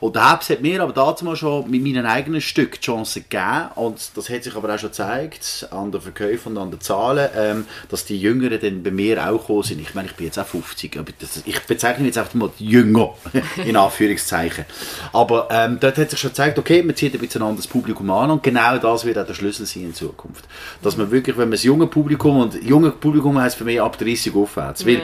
Und 0.00 0.16
der 0.16 0.28
Herbst 0.28 0.50
hat 0.50 0.60
mir 0.60 0.82
aber 0.82 0.92
dazu 0.92 1.24
mal 1.24 1.36
schon 1.36 1.70
mit 1.70 1.82
meinen 1.82 2.06
eigenen 2.06 2.40
Stück 2.40 2.80
die 2.80 2.86
Chance 2.86 3.22
gegeben. 3.22 3.68
Und 3.74 4.10
das 4.14 4.30
hat 4.30 4.44
sich 4.44 4.54
aber 4.56 4.74
auch 4.74 4.78
schon 4.78 4.90
gezeigt, 4.90 5.68
an 5.70 5.92
den 5.92 6.00
Verkäufen 6.00 6.56
und 6.56 6.62
an 6.62 6.70
den 6.70 6.80
Zahlen, 6.80 7.28
ähm, 7.36 7.66
dass 7.88 8.04
die 8.04 8.18
Jüngeren 8.18 8.60
dann 8.60 8.82
bei 8.82 8.90
mir 8.90 9.28
auch 9.28 9.40
gekommen 9.40 9.62
sind. 9.62 9.80
Ich 9.80 9.94
meine, 9.94 10.08
ich 10.08 10.14
bin 10.14 10.26
jetzt 10.26 10.38
auch 10.38 10.46
50, 10.46 10.98
aber 10.98 11.12
das, 11.18 11.42
ich 11.44 11.60
bezeichne 11.62 12.06
jetzt 12.06 12.18
einfach 12.18 12.34
mal 12.34 12.50
Jünger, 12.58 13.14
in 13.64 13.76
Anführungszeichen. 13.76 14.64
Aber 15.12 15.48
ähm, 15.50 15.78
dort 15.80 15.98
hat 15.98 16.10
sich 16.10 16.18
schon 16.18 16.30
gezeigt, 16.30 16.58
okay, 16.58 16.82
man 16.82 16.96
zieht 16.96 17.14
ein 17.14 17.20
bisschen 17.20 17.42
ein 17.42 17.48
anderes 17.48 17.66
Publikum 17.66 18.10
an 18.10 18.30
und 18.30 18.42
genau 18.42 18.78
das 18.78 19.04
wird 19.04 19.18
auch 19.18 19.26
der 19.26 19.34
Schlüssel 19.34 19.66
sein 19.66 19.84
in 19.84 19.94
Zukunft. 19.94 20.44
Dass 20.82 20.96
man 20.96 21.10
wirklich, 21.10 21.36
wenn 21.36 21.48
man 21.48 21.52
das 21.52 21.62
junge 21.62 21.86
Publikum 21.86 22.37
und 22.38 22.62
junge 22.62 22.90
Publikum 22.90 23.40
heisst 23.40 23.56
für 23.56 23.64
mich 23.64 23.80
ab 23.80 23.98
30 23.98 24.34
aufwärts. 24.34 24.86
Weil, 24.86 25.02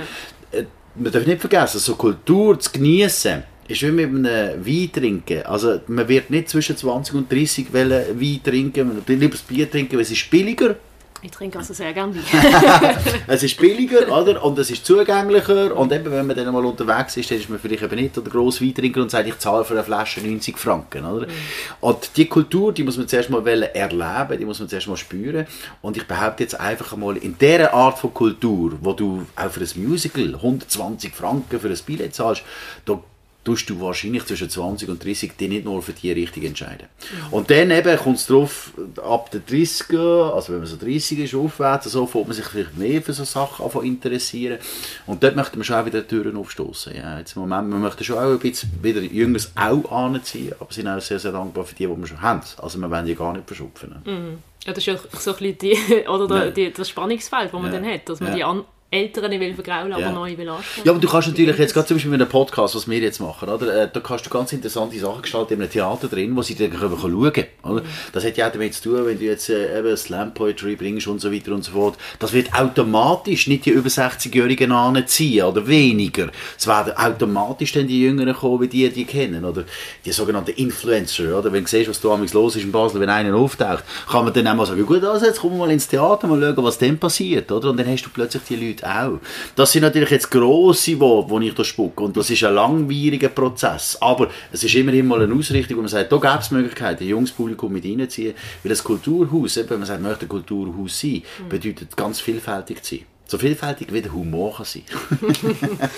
äh, 0.52 0.64
man 0.94 1.12
darf 1.12 1.26
nicht 1.26 1.40
vergessen, 1.40 1.78
so 1.78 1.94
Kultur 1.94 2.58
zu 2.58 2.70
genießen, 2.70 3.42
ist 3.66 3.82
wie 3.82 3.90
mit 3.90 4.08
einem 4.08 4.66
Wein 4.66 4.92
trinken. 4.92 5.42
Also 5.46 5.80
man 5.86 6.06
wird 6.08 6.30
nicht 6.30 6.48
zwischen 6.48 6.76
20 6.76 7.14
und 7.14 7.32
30 7.32 7.72
Wein 7.72 8.40
trinken, 8.42 8.88
man 8.88 9.02
lieber 9.06 9.28
das 9.28 9.42
Bier 9.42 9.70
trinken, 9.70 9.94
weil 9.94 10.02
es 10.02 10.10
ist 10.10 10.30
billiger 10.30 10.76
ich 11.24 11.30
trinke 11.30 11.58
also 11.58 11.72
sehr 11.72 11.92
gerne 11.94 12.14
Wein. 12.14 12.96
es 13.26 13.42
ist 13.42 13.58
billiger, 13.58 14.14
oder? 14.14 14.44
Und 14.44 14.58
es 14.58 14.70
ist 14.70 14.84
zugänglicher. 14.84 15.74
Und 15.74 15.90
eben, 15.90 16.10
wenn 16.12 16.26
man 16.26 16.36
dann 16.36 16.52
mal 16.52 16.64
unterwegs 16.64 17.16
ist, 17.16 17.30
dann 17.30 17.38
ist 17.38 17.48
man 17.48 17.58
vielleicht 17.58 17.82
eben 17.82 17.96
nicht 17.96 18.14
der 18.14 18.22
grosse 18.24 18.62
Weintrinker 18.62 19.00
und 19.00 19.10
sagt, 19.10 19.26
ich 19.26 19.38
zahle 19.38 19.64
für 19.64 19.72
eine 19.72 19.82
Flasche 19.82 20.20
90 20.20 20.58
Franken, 20.58 21.06
oder? 21.06 21.26
Mhm. 21.26 21.32
Und 21.80 22.16
die 22.16 22.26
Kultur, 22.26 22.74
die 22.74 22.82
muss 22.82 22.98
man 22.98 23.08
zuerst 23.08 23.30
mal 23.30 23.46
erleben, 23.46 24.38
die 24.38 24.44
muss 24.44 24.58
man 24.60 24.68
zuerst 24.68 24.86
mal 24.86 24.98
spüren. 24.98 25.46
Und 25.80 25.96
ich 25.96 26.06
behaupte 26.06 26.42
jetzt 26.42 26.60
einfach 26.60 26.94
mal, 26.96 27.16
in 27.16 27.38
dieser 27.38 27.72
Art 27.72 27.98
von 27.98 28.12
Kultur, 28.12 28.72
wo 28.82 28.92
du 28.92 29.24
auch 29.34 29.50
für 29.50 29.60
ein 29.60 29.82
Musical 29.82 30.34
120 30.34 31.14
Franken 31.14 31.58
für 31.58 31.68
ein 31.68 31.78
Billett 31.86 32.14
zahlst, 32.14 32.42
da 32.84 33.00
tust 33.44 33.68
du 33.68 33.80
wahrscheinlich 33.80 34.24
zwischen 34.24 34.48
20 34.48 34.88
und 34.88 35.04
30 35.04 35.36
dich 35.36 35.48
nicht 35.48 35.64
nur 35.64 35.82
für 35.82 35.92
die 35.92 36.10
Richtung 36.12 36.42
entscheiden. 36.44 36.88
Und 37.30 37.50
dann 37.50 37.70
eben 37.70 37.96
kommt 37.98 38.16
es 38.16 38.26
darauf, 38.26 38.72
ab 39.02 39.30
den 39.30 39.42
30 39.46 39.98
also 39.98 40.52
wenn 40.52 40.58
man 40.58 40.66
so 40.66 40.76
30 40.76 41.18
ist, 41.18 41.34
aufwärts, 41.34 41.90
so 41.90 42.06
fängt 42.06 42.26
man 42.28 42.36
sich 42.36 42.46
vielleicht 42.46 42.76
mehr 42.76 43.02
für 43.02 43.12
so 43.12 43.24
Sachen 43.24 43.64
an 43.64 43.84
interessieren. 43.84 44.58
Und 45.06 45.22
dort 45.22 45.36
möchte 45.36 45.56
man 45.56 45.64
schon 45.64 45.76
auch 45.76 45.86
wieder 45.86 46.06
Türen 46.06 46.36
aufstoßen. 46.36 46.94
Ja, 46.96 47.18
jetzt 47.18 47.36
im 47.36 47.42
Moment, 47.42 47.68
man 47.68 47.80
möchte 47.80 48.02
schon 48.02 48.16
auch 48.16 48.30
ein 48.30 48.38
bisschen 48.38 48.70
wieder 48.82 49.00
Jüngeres 49.00 49.52
auch 49.54 49.90
anziehen, 49.92 50.54
aber 50.58 50.72
sind 50.72 50.88
auch 50.88 51.00
sehr, 51.00 51.18
sehr 51.18 51.32
dankbar 51.32 51.64
für 51.64 51.74
die, 51.74 51.86
die 51.86 51.96
wir 51.96 52.06
schon 52.06 52.22
haben. 52.22 52.40
Also 52.56 52.78
wir 52.78 52.90
wollen 52.90 53.06
die 53.06 53.14
gar 53.14 53.34
nicht 53.34 53.46
verschupfen. 53.46 53.96
Mhm. 54.04 54.38
Ja, 54.64 54.72
das 54.72 54.78
ist 54.78 54.86
ja 54.86 54.96
so 54.96 55.32
ein 55.32 55.36
bisschen 55.36 55.58
die, 55.58 56.08
oder 56.08 56.26
der, 56.26 56.50
die, 56.50 56.72
das 56.72 56.88
Spannungsfeld, 56.88 57.52
das 57.52 57.60
man 57.60 57.72
ja. 57.72 57.78
dann 57.78 57.86
hat, 57.86 58.08
dass 58.08 58.20
man 58.20 58.30
ja. 58.30 58.36
die 58.36 58.44
an 58.44 58.64
Älteren 58.94 59.40
will 59.40 59.54
vergraulen, 59.54 59.92
aber 59.92 60.02
ja. 60.02 60.12
neue 60.12 60.38
will 60.38 60.48
ansprechen. 60.48 60.86
Ja, 60.86 60.92
aber 60.92 61.00
du 61.00 61.08
kannst 61.08 61.28
natürlich 61.28 61.58
jetzt 61.58 61.74
gerade 61.74 61.86
zum 61.86 61.96
Beispiel 61.96 62.10
mit 62.10 62.20
einem 62.20 62.30
Podcast, 62.30 62.74
was 62.74 62.88
wir 62.88 62.98
jetzt 62.98 63.20
machen, 63.20 63.48
oder? 63.48 63.82
Äh, 63.82 63.88
da 63.92 64.00
kannst 64.00 64.26
du 64.26 64.30
ganz 64.30 64.52
interessante 64.52 64.98
Sachen 64.98 65.22
gestalten 65.22 65.54
in 65.54 65.62
einem 65.62 65.70
Theater 65.70 66.08
drin, 66.08 66.34
wo 66.36 66.42
sie 66.42 66.54
dann 66.54 66.70
können 66.70 66.96
schauen 66.98 67.32
können. 67.32 67.46
Oder? 67.62 67.82
Mhm. 67.82 67.86
Das 68.12 68.24
hat 68.24 68.36
ja 68.36 68.48
auch 68.48 68.52
damit 68.52 68.74
zu 68.74 68.90
tun, 68.90 69.06
wenn 69.06 69.18
du 69.18 69.24
jetzt 69.24 69.50
äh, 69.50 69.78
eben 69.78 69.96
Slam 69.96 70.32
Poetry 70.32 70.76
bringst 70.76 71.06
und 71.06 71.20
so 71.20 71.32
weiter 71.32 71.52
und 71.52 71.64
so 71.64 71.72
fort. 71.72 71.96
Das 72.18 72.32
wird 72.32 72.54
automatisch 72.54 73.46
nicht 73.46 73.66
die 73.66 73.70
über 73.70 73.88
60-Jährigen 73.88 74.72
anziehen 74.72 75.44
oder 75.44 75.66
weniger. 75.66 76.28
Es 76.56 76.66
werden 76.66 76.96
automatisch 76.96 77.72
dann 77.72 77.88
die 77.88 78.00
Jüngeren 78.00 78.34
kommen, 78.34 78.60
wie 78.62 78.68
die 78.68 78.88
die 78.90 79.04
kennen. 79.04 79.44
Oder 79.44 79.64
die 80.04 80.12
sogenannten 80.12 80.52
Influencer. 80.52 81.38
Oder? 81.38 81.52
Wenn 81.52 81.64
du 81.64 81.70
siehst, 81.70 81.88
was 81.88 82.00
da 82.00 82.14
los 82.14 82.56
ist 82.56 82.64
in 82.64 82.72
Basel, 82.72 83.00
wenn 83.00 83.10
einer 83.10 83.34
auftaucht, 83.34 83.84
kann 84.10 84.24
man 84.24 84.32
dann 84.32 84.46
auch 84.48 84.54
mal 84.54 84.66
sagen, 84.66 84.84
gut, 84.86 85.02
also 85.04 85.26
jetzt 85.26 85.40
kommen 85.40 85.54
wir 85.54 85.66
mal 85.66 85.70
ins 85.70 85.88
Theater, 85.88 86.26
mal 86.26 86.40
schauen, 86.40 86.64
was 86.64 86.78
dann 86.78 86.98
passiert. 86.98 87.50
Oder? 87.50 87.70
Und 87.70 87.78
dann 87.78 87.88
hast 87.88 88.04
du 88.04 88.10
plötzlich 88.10 88.42
die 88.48 88.56
Leute 88.56 88.83
auch. 88.84 89.18
Das 89.56 89.72
sind 89.72 89.82
natürlich 89.82 90.10
jetzt 90.10 90.30
grosse 90.30 90.98
Worte, 91.00 91.38
die 91.40 91.48
ich 91.48 91.54
da 91.54 91.64
spucke 91.64 92.02
und 92.02 92.16
das 92.16 92.30
ist 92.30 92.44
ein 92.44 92.54
langwieriger 92.54 93.28
Prozess. 93.28 93.98
Aber 94.00 94.28
es 94.52 94.62
ist 94.62 94.74
immerhin 94.74 95.06
mal 95.06 95.22
eine 95.22 95.34
Ausrichtung, 95.34 95.78
wo 95.78 95.82
man 95.82 95.88
sagt, 95.88 96.12
da 96.12 96.16
gäbe 96.16 96.38
es 96.38 96.50
Möglichkeiten, 96.50 97.04
ein 97.04 97.08
junges 97.08 97.32
Publikum 97.32 97.72
mit 97.72 97.84
reinzuziehen, 97.84 98.34
weil 98.62 98.70
das 98.70 98.84
Kulturhaus, 98.84 99.56
wenn 99.56 99.78
man 99.78 99.86
sagt, 99.86 100.00
man 100.00 100.10
möchte 100.10 100.26
ein 100.26 100.28
Kulturhaus 100.28 101.00
sein, 101.00 101.22
mhm. 101.38 101.48
bedeutet 101.48 101.96
ganz 101.96 102.20
vielfältig 102.20 102.82
zu 102.82 102.96
sein. 102.96 103.04
So 103.26 103.38
vielfältig 103.38 103.90
wie 103.90 104.02
der 104.02 104.12
Humor 104.12 104.54
kann 104.56 104.66
sein. 104.66 104.82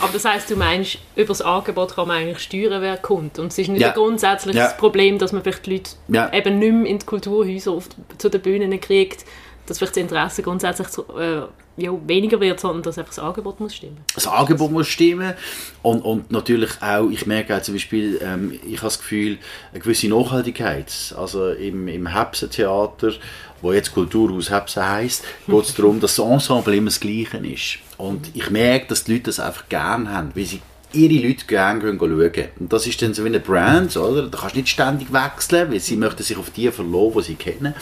Aber 0.00 0.12
das 0.12 0.24
heisst, 0.26 0.50
du 0.50 0.56
meinst, 0.56 0.98
über 1.16 1.28
das 1.28 1.40
Angebot 1.40 1.94
kann 1.94 2.08
man 2.08 2.18
eigentlich 2.18 2.40
steuern, 2.40 2.82
wer 2.82 2.98
kommt. 2.98 3.38
Und 3.38 3.52
es 3.52 3.58
ist 3.58 3.68
nicht 3.68 3.80
ja. 3.80 3.92
grundsätzlich 3.92 4.54
ja. 4.54 4.64
das 4.64 4.76
Problem, 4.76 5.18
dass 5.18 5.32
man 5.32 5.42
vielleicht 5.42 5.64
die 5.64 5.72
Leute 5.72 5.90
ja. 6.08 6.30
eben 6.32 6.58
nicht 6.58 6.72
mehr 6.72 6.90
in 6.90 6.98
die 6.98 7.06
Kulturhäuser 7.06 7.72
oft 7.72 7.96
zu 8.18 8.28
den 8.28 8.42
Bühnen 8.42 8.78
kriegt, 8.80 9.24
dass 9.66 9.78
vielleicht 9.78 9.96
das 9.96 10.02
Interesse 10.02 10.42
grundsätzlich 10.42 10.88
äh, 11.18 11.42
ja, 11.76 11.92
weniger 12.06 12.40
wird, 12.40 12.60
sondern 12.60 12.82
dass 12.82 12.98
einfach 12.98 13.14
das 13.14 13.24
Angebot 13.24 13.60
muss 13.60 13.74
stimmen. 13.74 13.98
Das 14.14 14.26
Angebot 14.26 14.70
muss 14.70 14.86
stimmen 14.86 15.34
und, 15.82 16.02
und 16.02 16.30
natürlich 16.30 16.70
auch, 16.80 17.08
ich 17.10 17.26
merke 17.26 17.56
auch 17.56 17.62
zum 17.62 17.74
Beispiel, 17.74 18.20
ähm, 18.22 18.52
ich 18.52 18.76
habe 18.76 18.86
das 18.86 18.98
Gefühl, 18.98 19.38
eine 19.72 19.80
gewisse 19.80 20.08
Nachhaltigkeit, 20.08 21.14
also 21.16 21.50
im, 21.50 21.88
im 21.88 22.06
Hepsen-Theater, 22.06 23.12
wo 23.60 23.72
jetzt 23.72 23.92
Kulturhaus 23.92 24.50
Hepsen 24.50 24.88
heisst, 24.88 25.24
geht 25.46 25.64
es 25.64 25.74
darum, 25.74 26.00
dass 26.00 26.16
das 26.16 26.24
Ensemble 26.24 26.76
immer 26.76 26.90
das 26.90 27.00
Gleiche 27.00 27.38
ist. 27.38 27.78
Und 27.96 28.30
ich 28.34 28.50
merke, 28.50 28.86
dass 28.88 29.04
die 29.04 29.12
Leute 29.12 29.24
das 29.24 29.40
einfach 29.40 29.68
gerne 29.68 30.12
haben, 30.12 30.30
weil 30.34 30.44
sie 30.44 30.60
ihre 30.94 31.26
Leute 31.26 31.44
gerne 31.46 31.80
schauen. 31.80 32.48
Und 32.60 32.72
das 32.72 32.86
ist 32.86 33.00
dann 33.02 33.14
so 33.14 33.24
wie 33.24 33.28
eine 33.28 33.40
Brand, 33.40 33.96
oder? 33.96 34.28
Da 34.28 34.38
kannst 34.38 34.54
du 34.54 34.60
nicht 34.60 34.70
ständig 34.70 35.12
wechseln, 35.12 35.70
weil 35.70 35.80
sie 35.80 35.96
möchten 35.96 36.22
sich 36.22 36.36
auf 36.36 36.50
die 36.50 36.70
verlassen, 36.70 37.12
die 37.16 37.22
sie 37.22 37.34
kennen. 37.34 37.74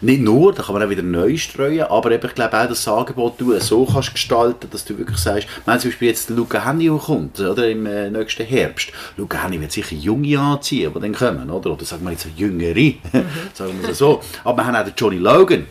Nicht 0.00 0.20
nur, 0.20 0.52
da 0.52 0.62
kann 0.62 0.74
man 0.74 0.82
auch 0.82 0.90
wieder 0.90 1.02
neu 1.02 1.36
streuen, 1.36 1.84
aber 1.84 2.10
eben, 2.10 2.26
ich 2.26 2.34
glaube 2.34 2.58
auch, 2.58 2.68
dass 2.68 2.84
das 2.84 2.88
Angebot 2.88 3.40
du 3.40 3.58
so 3.60 3.86
kannst 3.86 4.12
gestalten, 4.12 4.68
dass 4.70 4.84
du 4.84 4.98
wirklich 4.98 5.18
sagst, 5.18 5.48
wenn 5.64 5.80
zum 5.80 5.90
Beispiel 5.90 6.08
jetzt 6.08 6.30
Luca 6.30 6.64
Henny 6.64 6.88
kommt, 6.88 7.40
oder, 7.40 7.68
im 7.68 7.86
äh, 7.86 8.10
nächsten 8.10 8.46
Herbst, 8.46 8.92
Luca 9.16 9.42
Henny 9.42 9.60
wird 9.60 9.72
sicher 9.72 9.94
Junge 9.94 10.38
anziehen, 10.38 10.92
die 10.94 11.00
dann 11.00 11.14
kommen, 11.14 11.50
oder? 11.50 11.72
Oder 11.72 11.84
sagen 11.84 12.04
wir 12.04 12.12
jetzt 12.12 12.26
Jüngere, 12.36 12.74
mhm. 12.74 12.98
sagen 13.54 13.74
wir 13.82 13.94
so. 13.94 14.20
Aber 14.44 14.62
wir 14.62 14.66
haben 14.66 14.76
auch 14.76 14.84
den 14.84 14.94
Johnny 14.96 15.18
Logan, 15.18 15.66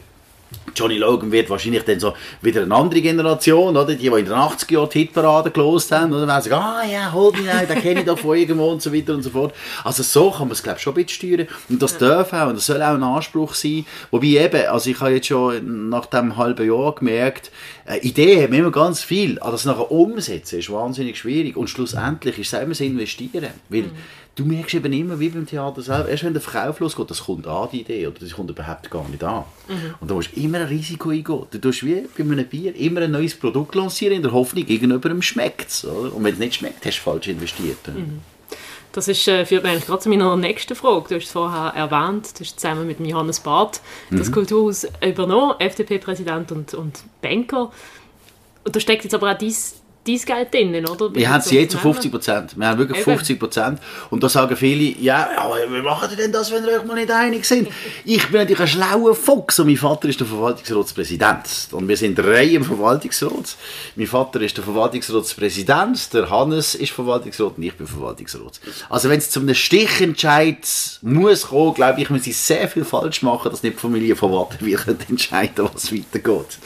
Johnny 0.76 0.98
Logan 0.98 1.32
wird 1.32 1.50
wahrscheinlich 1.50 1.84
dann 1.84 2.00
so 2.00 2.13
wieder 2.41 2.63
eine 2.63 2.76
andere 2.76 3.02
Generation, 3.02 3.76
oder? 3.76 3.86
Die, 3.94 3.98
die 3.98 4.08
in 4.08 4.26
den 4.26 4.34
80er 4.34 4.74
Jahren 4.74 4.89
die 4.89 5.00
Hitparade 5.00 5.52
gelost 5.52 5.91
haben, 5.91 6.13
oder? 6.13 6.26
Dann 6.26 6.41
sagen, 6.41 6.56
ah 6.56 6.84
ja, 6.86 7.12
hol 7.12 7.32
mich 7.32 7.50
ein, 7.50 7.68
den 7.68 7.82
kenne 7.82 8.00
ich 8.02 8.06
doch 8.06 8.20
von 8.20 8.38
irgendwo 8.38 8.72
und 8.72 8.82
so 8.82 8.94
weiter 8.94 9.13
und 9.13 9.24
so 9.24 9.30
fort. 9.30 9.54
Also 9.84 10.04
so 10.04 10.32
kann 10.32 10.48
man 10.48 10.52
es, 10.52 10.63
glaube 10.63 10.78
ich, 10.78 10.84
schon 10.84 10.94
ein 10.94 11.06
bisschen 11.06 11.30
steuern. 11.30 11.48
Und 11.70 11.82
das 11.82 11.94
ja. 11.94 12.00
darf 12.00 12.34
auch, 12.34 12.48
und 12.48 12.58
das 12.58 12.65
soll 12.65 12.82
auch 12.82 12.96
ein 12.96 13.04
Anspruch 13.04 13.54
sein. 13.54 13.86
Wobei 14.12 14.28
eben, 14.28 14.68
also 14.68 14.89
ich 14.89 15.00
habe 15.00 15.12
jetzt 15.12 15.28
schon 15.28 15.89
nach 15.89 16.08
dem 16.08 16.38
halben 16.38 16.68
Jahr 16.68 16.94
gemerkt, 16.96 17.52
äh, 17.86 18.00
Ideen 18.00 18.44
haben 18.44 18.54
immer 18.54 18.72
ganz 18.72 19.02
viel, 19.02 19.39
aber 19.39 19.52
das 19.52 19.65
nachher 19.65 19.91
umsetzen 19.91 20.60
ist 20.60 20.72
wahnsinnig 20.72 21.18
schwierig. 21.18 21.56
Und 21.56 21.70
schlussendlich 21.70 22.39
ist 22.39 22.54
es 22.54 22.60
immer 22.60 22.70
das 22.70 22.82
Investieren. 22.82 23.50
Weil 23.70 23.84
mhm 23.84 23.91
du 24.36 24.45
merkst 24.45 24.76
eben 24.76 24.91
immer, 24.91 25.19
wie 25.19 25.30
beim 25.30 25.48
Theater 25.48 25.82
selber, 25.82 26.10
erst 26.10 26.24
wenn 26.24 26.34
der 26.34 26.41
Verkauf 26.41 26.80
losgeht, 26.80 27.10
das 27.10 27.24
kommt 27.24 27.48
an, 27.48 27.69
die 27.71 27.82
Idee, 27.82 28.08
oder 28.08 28.19
das 28.19 28.34
kommt 28.34 28.50
überhaupt 28.50 28.91
gar 28.91 29.08
nicht 29.08 29.24
an. 29.24 29.45
Mhm. 29.67 29.95
Und 30.02 30.12
da 30.12 30.15
musst 30.15 30.36
du 30.36 30.41
immer 30.41 30.60
ein 30.60 30.67
Risiko 30.67 31.10
eingehen. 31.10 31.45
Du 31.50 31.58
tust 31.58 31.86
wie 31.86 32.06
bei 32.17 32.24
einem 32.24 32.45
Bier 32.45 32.76
immer 32.76 33.02
ein 33.02 33.12
neues 33.12 33.36
Produkt 33.36 33.76
lancieren, 33.76 34.17
in 34.17 34.21
der 34.21 34.34
Hoffnung, 34.34 34.65
gegenüber 34.65 35.10
schmeckt 35.21 35.69
es. 35.69 35.84
Und 35.86 36.24
wenn 36.24 36.34
es 36.34 36.39
nicht 36.39 36.56
schmeckt, 36.56 36.86
hast 36.86 36.98
du 36.98 37.02
falsch 37.02 37.28
investiert. 37.28 37.88
Mhm. 37.88 38.21
Das 38.91 39.10
ist, 39.10 39.28
äh, 39.28 39.45
führt 39.45 39.63
mich 39.63 39.74
eigentlich 39.74 39.88
gerade 39.88 40.02
zu 40.02 40.10
meiner 40.10 40.38
nächsten 40.38 40.74
Frage. 40.74 41.10
Du 41.10 41.15
hast 41.15 41.26
es 41.26 41.32
vorher 41.32 41.74
erwähnt, 41.76 42.39
du 42.39 42.45
hast 42.45 42.60
zusammen 42.60 42.88
mit 42.88 43.00
Johannes 43.02 43.41
Barth 43.41 43.82
mhm. 44.10 44.17
das 44.17 44.32
Kulturhaus 44.32 44.88
übernommen, 45.06 45.56
FDP-Präsident 45.60 46.52
und, 46.54 46.74
und 46.74 47.04
Banker. 47.21 47.71
Und 48.63 48.76
da 48.76 48.80
steckt 48.80 49.04
jetzt 49.04 49.13
aber 49.13 49.32
auch 49.32 49.38
dein 49.38 49.54
dein 50.06 50.18
Geld 50.18 50.54
drin, 50.54 50.86
oder? 50.86 51.13
Wir 51.13 51.30
haben 51.30 51.39
es 51.39 51.52
jetzt 51.52 51.72
zu 51.72 51.78
50 51.78 52.12
Prozent. 52.12 52.58
Wir 52.58 52.68
haben 52.68 52.78
wirklich 52.78 53.00
Eben. 53.00 53.18
50 53.18 53.39
Prozent. 53.39 53.80
Und 54.10 54.24
da 54.24 54.30
sagen 54.30 54.56
viele, 54.56 54.98
ja, 55.02 55.30
aber 55.38 55.58
wie 55.70 55.82
machen 55.82 56.10
ihr 56.12 56.18
denn 56.18 56.32
das, 56.32 56.52
wenn 56.52 56.63
ihr 56.63 56.80
euch 56.80 56.86
mal 56.86 56.96
nicht 56.96 57.12
einig 57.12 57.46
sind? 57.46 57.68
ich 58.04 58.28
bin 58.28 58.41
natürlich 58.41 58.62
ein 58.62 58.68
schlauer 58.68 59.15
Fuchs 59.15 59.60
und 59.60 59.68
mein 59.68 59.78
Vater 59.78 60.08
ist 60.08 60.20
der 60.20 60.28
Verwaltungsratspräsident. 60.28 61.70
Und 61.72 61.88
wir 61.88 61.98
sind 61.98 62.15
drei 62.15 62.46
im 62.46 62.63
Verwaltungsrat. 62.63 63.56
Mein 63.96 64.08
Vater 64.08 64.41
ist 64.41 64.58
der 64.58 64.63
Verwaltungsratspräsident, 64.63 66.13
der 66.13 66.30
Hannes 66.30 66.76
ist 66.76 66.91
Verwaltungsrat 66.91 67.58
und 67.58 67.63
ich 67.63 67.74
bin 67.74 67.88
Verwaltungsrat. 67.88 68.60
Also 68.89 69.10
wenn 69.10 69.18
es 69.18 69.30
zu 69.30 69.39
einem 69.39 69.56
Stichentscheid 69.56 70.68
muss 71.02 71.48
kommen, 71.48 71.74
glaube 71.74 72.02
ich, 72.02 72.10
muss 72.10 72.28
ich 72.28 72.38
sehr 72.38 72.68
viel 72.68 72.86
falsch 72.86 73.22
machen, 73.22 73.52
dass 73.52 73.63
nicht 73.63 73.76
die 73.76 73.82
Familie 73.82 74.15
von 74.15 74.32
Watter 74.32 74.63
wirklich 74.65 75.10
entscheiden, 75.10 75.70
was 75.74 75.91
weitergeht. 75.91 76.60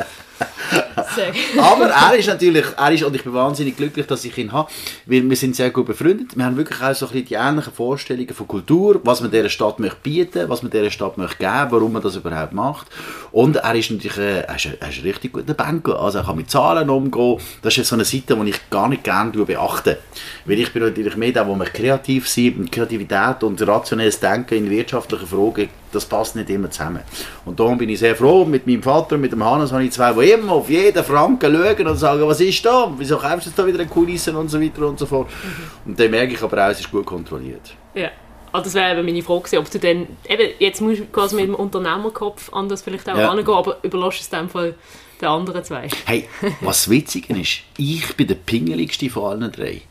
Aber 1.58 1.88
er 1.88 2.16
ist 2.18 2.28
natürlich, 2.28 2.66
er 2.78 2.92
ist, 2.92 3.04
und 3.04 3.16
ich 3.16 3.24
bin 3.24 3.34
wahnsinnig 3.34 3.78
glücklich, 3.78 4.06
dass 4.06 4.26
ich 4.26 4.38
ihn 4.38 4.52
habe, 4.52 4.70
weil 5.06 5.28
wir 5.28 5.36
sind 5.36 5.56
sehr 5.56 5.70
gut 5.72 5.88
befreundet. 5.88 6.36
Wir 6.36 6.46
haben 6.46 6.58
wirklich 6.58 6.82
auch 6.82 6.94
so 6.94 7.08
ein 7.08 7.12
bisschen 7.12 7.28
die 7.28 7.34
ähnlichen 7.36 7.74
Vorstellungen 7.74 8.34
von 8.34 8.48
Kultur, 8.48 9.00
was 9.04 9.22
man 9.22 9.32
dieser 9.32 9.50
Stadt 9.50 9.80
möchte 9.80 9.98
bieten, 10.04 10.50
was 10.50 10.62
man 10.62 10.72
dieser 10.72 10.92
Stadt 10.92 11.18
möchte 11.18 11.38
geben, 11.38 11.68
warum 11.70 11.94
man 11.94 12.02
das 12.02 12.16
überhaupt 12.16 12.54
macht. 12.54 12.88
Und 13.32 13.58
er 13.58 13.76
ist 13.76 13.92
natürlich, 13.92 14.18
äh, 14.18 14.42
er, 14.42 14.56
ist, 14.56 14.66
er 14.66 14.90
ist 14.90 14.98
ein 14.98 15.04
richtig 15.04 15.34
guter 15.34 15.54
Banker. 15.54 16.00
Also 16.00 16.20
er 16.20 16.26
kann 16.26 16.38
mit 16.38 16.50
Zahlen 16.50 16.90
umgehen. 16.90 17.40
Das 17.62 17.78
ist 17.78 17.88
so 17.88 17.96
eine 17.96 18.06
Seite, 18.06 18.36
die 18.36 18.50
ich 18.50 18.70
gar 18.70 18.90
nicht 18.90 19.04
gerne 19.04 19.32
beachte. 19.32 20.00
Weil 20.46 20.60
ich 20.60 20.72
bin 20.74 20.84
natürlich 20.84 21.16
mehr 21.16 21.32
da, 21.32 21.48
wo 21.48 21.56
wir 21.56 21.66
kreativ 21.66 22.28
sind, 22.28 22.60
und 22.60 22.72
Kreativität 22.72 23.44
und 23.44 23.66
rationelles 23.68 24.20
Denken 24.20 24.56
in 24.56 24.70
wirtschaftlichen 24.70 25.28
Fragen 25.28 25.70
das 25.92 26.06
passt 26.06 26.36
nicht 26.36 26.50
immer 26.50 26.70
zusammen. 26.70 27.02
Und 27.46 27.60
darum 27.60 27.78
bin 27.78 27.90
ich 27.90 28.00
sehr 28.00 28.16
froh, 28.16 28.46
mit 28.46 28.68
meinem 28.68 28.84
Vater 28.84 29.16
und 29.16 29.22
mit 29.22 29.32
dem 29.32 29.44
Hannes 29.44 29.72
habe 29.72 29.84
ich 29.84 29.92
zwei, 29.92 30.14
die 30.14 30.32
immer 30.32 30.54
auf 30.54 30.70
jeden 30.70 31.04
Franken 31.04 31.56
schauen 31.56 31.88
und 31.88 31.98
sagen, 31.98 32.28
was 32.28 32.40
ist 32.42 32.66
da, 32.66 32.92
wieso 32.98 33.18
kaufst 33.18 33.48
du 33.48 33.52
da 33.56 33.66
wieder 33.66 33.80
eine 33.80 33.90
Kulisse 33.90 34.36
und 34.38 34.50
so 34.50 34.62
weiter 34.62 34.88
und 34.88 35.00
so 35.00 35.06
fort. 35.06 35.28
Mhm. 35.30 35.92
Und 35.92 36.00
dann 36.00 36.12
merke 36.12 36.34
ich 36.34 36.42
aber 36.42 36.66
auch, 36.66 36.72
es 36.72 36.80
ist 36.80 36.92
gut 36.92 37.06
kontrolliert. 37.06 37.74
Ja. 37.94 38.10
Also 38.52 38.64
das 38.64 38.74
wäre 38.74 38.98
eben 38.98 39.06
meine 39.06 39.22
Frage 39.22 39.60
ob 39.60 39.70
du 39.70 39.80
dann, 39.80 40.08
eben, 40.28 40.54
jetzt 40.58 40.82
musst 40.82 41.02
du 41.02 41.06
quasi 41.06 41.36
mit 41.36 41.46
dem 41.46 41.56
Unternehmerkopf 41.56 42.52
anders 42.52 42.82
vielleicht 42.82 43.08
auch 43.08 43.18
ja. 43.18 43.30
angehen, 43.30 43.48
aber 43.54 43.78
überlass 43.84 44.20
es 44.20 44.30
dem 44.30 44.50
Fall 44.50 44.74
den 45.22 45.28
anderen 45.28 45.64
zwei. 45.64 45.88
Hey, 46.06 46.28
was 46.62 46.90
witzig 46.90 47.30
ist, 47.30 47.60
ich 47.78 48.16
bin 48.16 48.28
der 48.28 48.36
pingeligste 48.36 49.10
von 49.10 49.32
allen 49.32 49.52
drei. 49.52 49.82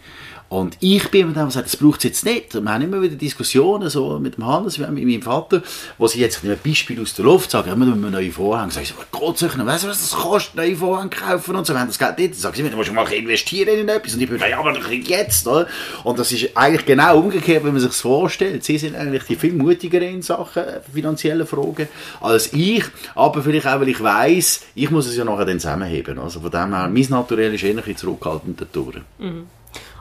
Und 0.49 0.79
ich 0.81 1.11
bin 1.11 1.27
mit 1.27 1.37
dem 1.37 1.47
gesagt, 1.47 1.67
das 1.67 1.77
braucht 1.77 1.99
es 1.99 2.05
jetzt 2.05 2.25
nicht. 2.25 2.55
Und 2.55 2.65
wir 2.65 2.73
haben 2.73 2.83
immer 2.83 3.03
wieder 3.03 3.17
Diskussionen 3.17 3.91
so 3.91 4.19
mit 4.19 4.39
dem 4.39 4.47
Hannes, 4.47 4.79
mit 4.79 4.91
meinem 4.91 5.23
Vater, 5.23 5.63
wo 5.99 6.07
sie 6.07 6.21
jetzt 6.21 6.43
ein 6.43 6.59
Beispiel 6.65 7.01
aus 7.03 7.15
der 7.15 7.27
Luft 7.27 7.51
sagen, 7.51 7.71
immer 7.71 7.87
wenn 7.87 8.01
wir 8.01 8.11
neue 8.11 8.33
Vorhänge, 8.33 8.71
sagen 8.71 8.87
sie, 8.87 8.95
Gott 9.11 9.39
sei 9.39 9.49
Dank, 9.49 9.67
weißt 9.67 9.85
du, 9.85 9.89
was 9.89 10.01
das 10.01 10.19
kostet, 10.19 10.55
neue 10.57 10.75
Vorhänge 10.75 11.11
kaufen 11.11 11.55
und 11.55 11.67
so, 11.67 11.75
wenn 11.75 11.87
das 11.87 11.99
Geld 11.99 12.19
nicht, 12.19 12.33
dann 12.33 12.41
sagen 12.41 12.57
sie, 12.57 12.63
du 12.63 12.77
musst 12.77 12.93
mal 12.93 13.07
investieren 13.13 13.79
in 13.79 13.89
etwas. 13.89 14.15
Und 14.15 14.23
ich 14.23 14.29
bin, 14.29 14.39
ja, 14.39 14.59
aber 14.59 14.75
jetzt, 14.91 15.47
oder? 15.47 15.67
Und 16.05 16.19
das 16.19 16.33
ist 16.33 16.57
eigentlich 16.57 16.87
genau 16.87 17.19
umgekehrt, 17.19 17.65
wenn 17.65 17.73
man 17.73 17.81
sich 17.81 17.91
das 17.91 18.01
vorstellt. 18.01 18.65
Sie 18.65 18.79
sind 18.79 18.97
eigentlich 18.97 19.25
die 19.25 19.37
viel 19.37 19.53
mutiger 19.53 20.01
in 20.01 20.23
Sachen 20.23 20.63
finanzielle 20.93 21.45
Fragen 21.45 21.89
als 22.21 22.53
ich, 22.55 22.85
aber 23.15 23.43
vielleicht 23.43 23.67
auch, 23.67 23.81
weil 23.81 23.89
ich 23.89 24.03
weiss, 24.03 24.63
ich 24.75 24.91
muss 24.91 25.07
es 25.07 25.17
ja 25.17 25.25
nachher 25.25 25.45
dann 25.45 25.61
zusammenheben. 25.61 26.19
Also 26.19 26.41
von 26.41 26.51
dem 26.51 26.75
her, 26.75 26.89
mein 26.89 27.07
Naturell 27.11 27.55
ist 27.55 27.63
eher 27.63 27.71
ein 27.71 27.77
bisschen 27.77 27.97
zurückhaltend 27.97 28.67
durch. 28.73 28.97
Mhm. 29.19 29.47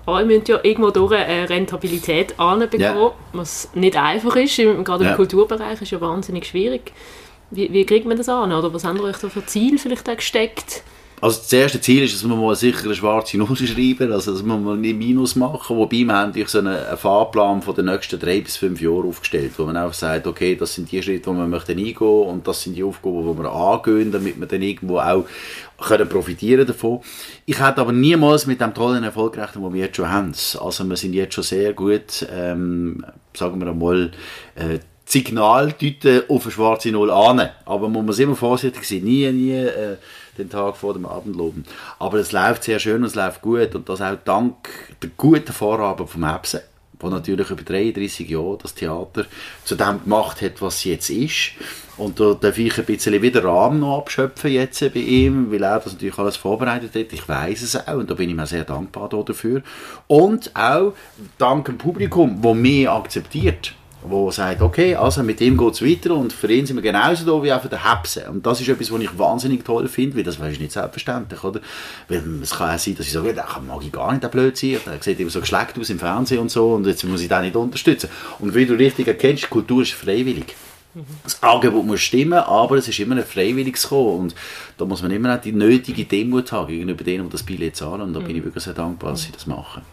Ihr 0.08 0.26
müsst 0.26 0.48
ja 0.48 0.60
irgendwo 0.64 0.90
durch 0.90 1.12
eine 1.14 1.50
Rentabilität 1.50 2.40
anbekommen, 2.40 2.82
yeah. 2.82 3.14
was 3.34 3.70
nicht 3.76 3.98
einfach 3.98 4.36
ist. 4.38 4.56
Gerade 4.56 5.04
im 5.04 5.08
yeah. 5.08 5.16
Kulturbereich 5.16 5.82
ist 5.82 5.92
ja 5.92 6.00
wahnsinnig 6.00 6.46
schwierig. 6.46 6.94
Wie, 7.52 7.72
wie 7.74 7.86
kriegt 7.86 8.06
man 8.06 8.18
das 8.18 8.30
an? 8.30 8.54
Oder 8.54 8.74
was 8.74 8.86
haben 8.86 8.98
ihr 8.98 9.04
euch 9.04 9.18
da 9.18 9.28
für 9.28 9.46
Ziele 9.46 9.78
vielleicht 9.78 10.10
auch 10.10 10.16
gesteckt? 10.16 10.84
Also 11.20 11.40
das 11.40 11.52
erste 11.52 11.82
Ziel 11.82 12.04
ist, 12.04 12.14
dass 12.14 12.30
wir 12.30 12.36
mal 12.36 12.56
sicher 12.56 12.86
eine 12.86 12.94
schwarze 12.94 13.38
Null 13.38 13.56
schreiben, 13.56 14.12
also 14.12 14.32
dass 14.34 14.46
wir 14.46 14.56
mal 14.56 14.78
nicht 14.78 14.98
Minus 14.98 15.36
machen, 15.36 15.76
wobei 15.76 16.04
wir 16.04 16.14
haben 16.14 16.46
so 16.46 16.60
einen, 16.60 16.78
Fahrplan 16.96 17.64
von 17.64 17.74
den 17.74 17.86
nächsten 17.86 18.20
drei 18.20 18.42
bis 18.42 18.58
fünf 18.58 18.80
Jahren 18.80 19.10
aufgestellt, 19.10 19.54
wo 19.58 19.66
man 19.66 19.78
einfach 19.78 19.96
sagt, 19.96 20.28
okay, 20.28 20.56
das 20.56 20.76
sind 20.76 20.92
die 20.92 21.02
Schritte, 21.02 21.32
die 21.32 21.36
wir 21.36 21.48
möchten 21.48 21.80
eingehen 21.80 21.98
und 21.98 22.48
das 22.48 22.62
sind 22.62 22.76
die 22.76 22.84
Aufgaben, 22.84 23.34
die 23.34 23.44
wir 23.44 23.52
angehen, 23.52 24.12
damit 24.12 24.40
wir 24.40 24.46
dann 24.46 24.62
irgendwo 24.62 25.00
auch 25.00 25.26
können 25.80 26.08
profitieren 26.08 26.68
davon. 26.68 27.00
Ich 27.48 27.60
hätte 27.60 27.82
aber 27.82 27.94
niemals 27.94 28.46
mit 28.46 28.62
dem 28.62 28.76
tollen 28.76 29.04
Erfolg 29.04 29.34
gerechnet, 29.34 29.64
den 29.64 29.74
wir 29.74 29.86
jetzt 29.86 29.96
schon 29.96 30.12
haben. 30.12 30.34
Also 30.60 30.84
wir 30.84 30.96
sind 30.98 31.14
jetzt 31.14 31.34
schon 31.34 31.44
sehr 31.44 31.74
gut, 31.74 32.28
ähm, 32.32 33.04
sagen 33.34 33.60
wir 33.60 33.72
einmal, 33.72 34.12
äh, 34.56 34.80
Signal 35.08 35.74
auf 36.28 36.44
eine 36.44 36.52
schwarze 36.52 36.92
Null 36.92 37.10
an. 37.12 37.50
Aber 37.66 37.88
man 37.90 38.06
muss 38.06 38.20
immer 38.20 38.36
vorsichtig 38.36 38.84
sein, 38.84 39.04
nie, 39.04 39.32
nie 39.32 39.52
äh, 39.52 39.96
den 40.38 40.50
Tag 40.50 40.78
vor 40.78 40.94
dem 40.94 41.06
Abend 41.06 41.36
loben. 41.36 41.64
Aber 42.00 42.18
es 42.18 42.32
läuft 42.32 42.64
sehr 42.64 42.80
schön 42.80 42.98
und 42.98 43.06
es 43.06 43.16
läuft 43.16 43.42
gut 43.42 43.76
und 43.76 43.90
das 43.90 44.02
auch 44.02 44.18
dank 44.24 44.70
der 45.02 45.10
guten 45.18 45.54
Vorarbeit 45.54 46.10
vom 46.10 46.24
Epsen 46.24 46.62
der 47.02 47.10
natürlich 47.10 47.50
über 47.50 47.64
33 47.64 48.30
Jahre 48.30 48.58
das 48.62 48.74
Theater 48.74 49.26
zu 49.64 49.76
dem 49.76 50.04
gemacht 50.04 50.42
hat, 50.42 50.62
was 50.62 50.78
es 50.78 50.84
jetzt 50.86 51.10
ist. 51.10 51.52
Und 51.98 52.20
da 52.20 52.34
darf 52.34 52.58
ich 52.58 52.78
ein 52.78 52.86
bisschen 52.86 53.22
wieder 53.22 53.44
Rahmen 53.44 53.80
noch 53.80 54.00
abschöpfen 54.00 54.52
jetzt 54.52 54.80
bei 54.80 55.00
ihm, 55.00 55.52
weil 55.52 55.64
er 55.64 55.80
das 55.80 55.94
natürlich 55.94 56.18
alles 56.18 56.38
vorbereitet 56.38 56.96
hat. 56.96 57.14
Ich 57.14 57.28
weiß 57.28 57.62
es 57.62 57.88
auch 57.88 57.96
und 57.96 58.10
da 58.10 58.14
bin 58.14 58.30
ich 58.30 58.36
mir 58.36 58.46
sehr 58.46 58.64
dankbar 58.64 59.10
dafür. 59.10 59.64
Und 60.08 60.56
auch 60.56 60.94
dank 61.38 61.66
dem 61.66 61.78
Publikum, 61.78 62.42
das 62.42 62.56
mich 62.56 62.90
akzeptiert 62.90 63.74
wo 64.04 64.32
sagt, 64.32 64.62
okay, 64.62 64.96
also 64.96 65.24
mit 65.24 65.40
dem 65.40 65.58
geht 65.58 65.74
es 65.74 65.82
weiter 65.82 66.16
und 66.16 66.32
für 66.32 66.52
ihn 66.52 66.66
sind 66.66 66.76
wir 66.76 66.84
genauso 66.84 67.26
da 67.26 67.44
wie 67.44 67.52
auch 67.52 67.62
für 67.62 67.70
den 67.70 67.84
Hepsen. 67.84 68.28
Und 68.28 68.46
das 68.46 68.62
ist 68.62 68.70
etwas, 68.70 68.92
was 68.92 69.02
ich 69.02 69.18
wahnsinnig 69.18 69.66
toll 69.66 69.88
finde, 69.88 70.18
weil 70.18 70.24
das 70.24 70.38
ist 70.38 70.60
nicht 70.60 70.72
selbstverständlich, 70.72 71.44
oder? 71.44 71.60
Weil 72.08 72.24
es 72.42 72.52
kann 72.52 72.76
auch 72.76 72.80
sein, 72.80 72.96
dass 72.96 73.08
ich 73.08 73.14
sage, 73.14 73.34
da 73.34 73.46
mag 73.66 73.84
ich 73.84 73.92
gar 73.92 74.12
nicht 74.12 74.24
der 74.24 74.30
Blödsinn, 74.30 74.80
der 74.86 75.02
sieht 75.02 75.20
immer 75.20 75.30
so 75.30 75.40
geschleckt 75.40 75.78
aus 75.80 75.90
im 75.90 76.00
Fernsehen 76.00 76.40
und 76.40 76.52
so 76.52 76.74
und 76.74 76.86
jetzt 76.86 77.04
muss 77.04 77.22
ich 77.22 77.28
den 77.28 77.42
nicht 77.42 77.56
unterstützen. 77.56 78.10
Und 78.40 78.54
wie 78.56 78.66
du 78.66 78.76
richtig 78.76 79.08
erkennst, 79.08 79.50
Kultur 79.50 79.82
ist 79.82 79.94
freiwillig. 79.94 80.56
Das 81.24 81.42
Angebot 81.44 81.86
muss 81.86 82.02
stimmen, 82.02 82.40
aber 82.40 82.78
es 82.78 82.88
ist 82.88 83.00
immer 83.00 83.16
ein 83.16 83.24
freiwilliges 83.24 83.90
Kommen 83.90 84.20
und 84.20 84.36
da 84.78 84.86
muss 84.86 85.02
man 85.04 85.12
immer 85.12 85.36
auch 85.36 85.42
die 85.42 85.52
nötige 85.52 86.06
Demut 86.06 86.52
haben 86.52 86.68
gegenüber 86.68 87.04
denen, 87.04 87.26
die 87.26 87.32
das 87.32 87.44
Billett 87.44 87.76
zahlen 87.76 88.02
und 88.02 88.14
da 88.14 88.20
bin 88.20 88.36
ich 88.36 88.44
wirklich 88.44 88.64
sehr 88.64 88.74
dankbar, 88.74 89.12
dass 89.12 89.24
sie 89.24 89.32
das 89.32 89.46
machen. 89.46 89.84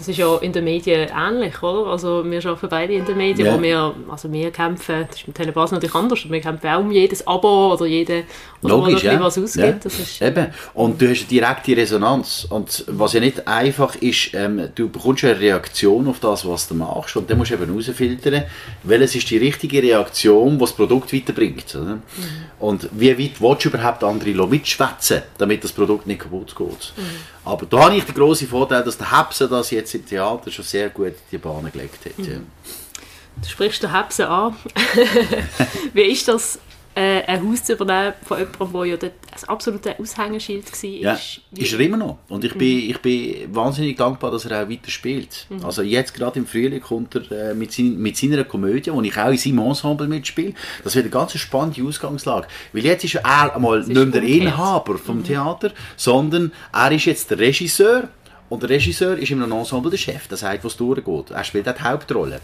Das 0.00 0.08
ist 0.08 0.16
ja 0.16 0.34
in 0.38 0.50
den 0.50 0.64
Medien 0.64 1.10
ähnlich, 1.14 1.62
oder? 1.62 1.90
Also 1.90 2.24
wir 2.24 2.38
arbeiten 2.46 2.68
beide 2.70 2.94
in 2.94 3.04
den 3.04 3.18
Medien, 3.18 3.48
ja. 3.48 3.54
wo 3.54 3.60
wir, 3.60 3.94
also 4.08 4.32
wir 4.32 4.50
kämpfen, 4.50 5.04
das 5.06 5.20
ist 5.20 5.26
mit 5.26 5.36
Telebas 5.36 5.72
natürlich 5.72 5.94
anders, 5.94 6.30
wir 6.30 6.40
kämpfen 6.40 6.70
auch 6.70 6.80
um 6.80 6.90
jedes 6.90 7.26
Abo 7.26 7.74
oder 7.74 7.84
jede, 7.84 8.24
Logisch, 8.62 9.02
ja. 9.02 9.18
was 9.20 9.38
ausgibt. 9.38 9.84
Ja. 9.84 9.90
Ist, 9.90 10.20
Eben. 10.20 10.48
Und 10.74 11.00
du 11.00 11.08
hast 11.08 11.20
eine 11.20 11.28
direkte 11.28 11.76
Resonanz. 11.76 12.46
Und 12.50 12.84
was 12.88 13.14
ja 13.14 13.20
nicht 13.20 13.46
einfach 13.48 13.94
ist, 13.96 14.34
ähm, 14.34 14.68
du 14.74 14.88
bekommst 14.88 15.24
eine 15.24 15.40
Reaktion 15.40 16.06
auf 16.08 16.20
das, 16.20 16.46
was 16.46 16.68
du 16.68 16.74
machst 16.74 17.16
und 17.16 17.30
dann 17.30 17.38
musst 17.38 17.50
du 17.50 17.54
eben 17.54 17.66
herausfiltern, 17.66 18.44
welches 18.82 19.14
ist 19.14 19.30
die 19.30 19.38
richtige 19.38 19.82
Reaktion, 19.82 20.52
die 20.52 20.58
das 20.58 20.72
Produkt 20.72 21.12
weiterbringt. 21.12 21.74
Oder? 21.74 21.94
Mhm. 21.94 22.02
Und 22.58 22.88
wie 22.92 23.18
weit 23.18 23.40
willst 23.40 23.64
du 23.64 23.68
überhaupt 23.70 24.04
andere 24.04 24.46
mitschwätzen, 24.46 25.22
damit 25.38 25.64
das 25.64 25.72
Produkt 25.72 26.06
nicht 26.06 26.20
kaputt 26.20 26.54
geht. 26.54 26.92
Mhm. 26.96 27.02
Aber 27.44 27.64
da 27.64 27.84
habe 27.84 27.96
ich 27.96 28.04
den 28.04 28.14
grossen 28.14 28.48
Vorteil, 28.48 28.84
dass 28.84 28.98
der 28.98 29.18
Hepse 29.18 29.48
das 29.48 29.70
jetzt 29.70 29.94
im 29.94 30.04
Theater 30.04 30.50
schon 30.50 30.64
sehr 30.64 30.90
gut 30.90 31.06
in 31.06 31.14
die 31.32 31.38
Bahn 31.38 31.70
gelegt 31.72 32.04
hat. 32.04 32.18
Mhm. 32.18 32.46
Du 33.42 33.48
sprichst 33.48 33.82
den 33.82 33.94
Hepse 33.94 34.28
an. 34.28 34.54
Wie 35.94 36.02
ist 36.02 36.28
das, 36.28 36.58
äh, 36.94 37.22
ein 37.22 37.48
Haus 37.48 37.64
zu 37.64 37.74
übernehmen 37.74 38.14
von 38.22 38.38
jemandem, 38.38 38.72
der 38.72 38.84
ja 38.84 38.96
dort 38.96 39.12
ein 39.12 39.48
absolutes 39.48 39.98
Aushängeschild 39.98 40.72
war? 40.72 40.90
Ja, 40.90 41.12
ist, 41.14 41.40
ist 41.56 41.72
er 41.72 41.80
immer 41.80 41.96
noch. 41.96 42.18
Und 42.28 42.44
ich, 42.44 42.54
mhm. 42.54 42.58
bin, 42.58 42.90
ich 42.90 42.98
bin 42.98 43.54
wahnsinnig 43.54 43.96
dankbar, 43.96 44.30
dass 44.30 44.44
er 44.44 44.64
auch 44.64 44.68
weiter 44.68 44.90
spielt. 44.90 45.46
Mhm. 45.48 45.64
Also 45.64 45.82
jetzt 45.82 46.14
gerade 46.14 46.38
im 46.38 46.46
Frühling 46.46 46.80
kommt 46.80 47.14
er 47.14 47.50
äh, 47.50 47.54
mit, 47.54 47.72
sein, 47.72 47.96
mit 47.96 48.16
seiner 48.16 48.44
Komödie, 48.44 48.92
wo 48.92 49.00
ich 49.02 49.16
auch 49.16 49.30
in 49.30 49.38
seinem 49.38 49.58
Ensemble 49.60 50.08
mitspiele. 50.08 50.54
Das 50.82 50.94
wird 50.94 51.04
eine 51.04 51.12
ganz 51.12 51.38
spannende 51.38 51.82
Ausgangslage. 51.84 52.48
Weil 52.72 52.84
jetzt 52.84 53.04
ist 53.04 53.14
er 53.16 53.54
einmal 53.54 53.80
nicht 53.80 53.94
mehr 53.94 54.06
der 54.06 54.22
Inhaber 54.22 54.98
vom 54.98 55.18
mhm. 55.18 55.24
Theater, 55.24 55.72
sondern 55.96 56.52
er 56.72 56.92
ist 56.92 57.04
jetzt 57.04 57.30
der 57.30 57.38
Regisseur 57.38 58.08
und 58.50 58.62
der 58.62 58.70
Regisseur 58.70 59.16
ist 59.16 59.30
in 59.30 59.42
einem 59.42 59.52
Ensemble 59.52 59.90
der 59.90 59.96
Chef, 59.96 60.26
der 60.26 60.36
sagt, 60.36 60.64
was 60.64 60.76
durchgeht. 60.76 61.30
Er 61.30 61.44
spielt 61.44 61.68
auch 61.68 61.74
die 61.74 61.82
Hauptrolle. 61.82 62.40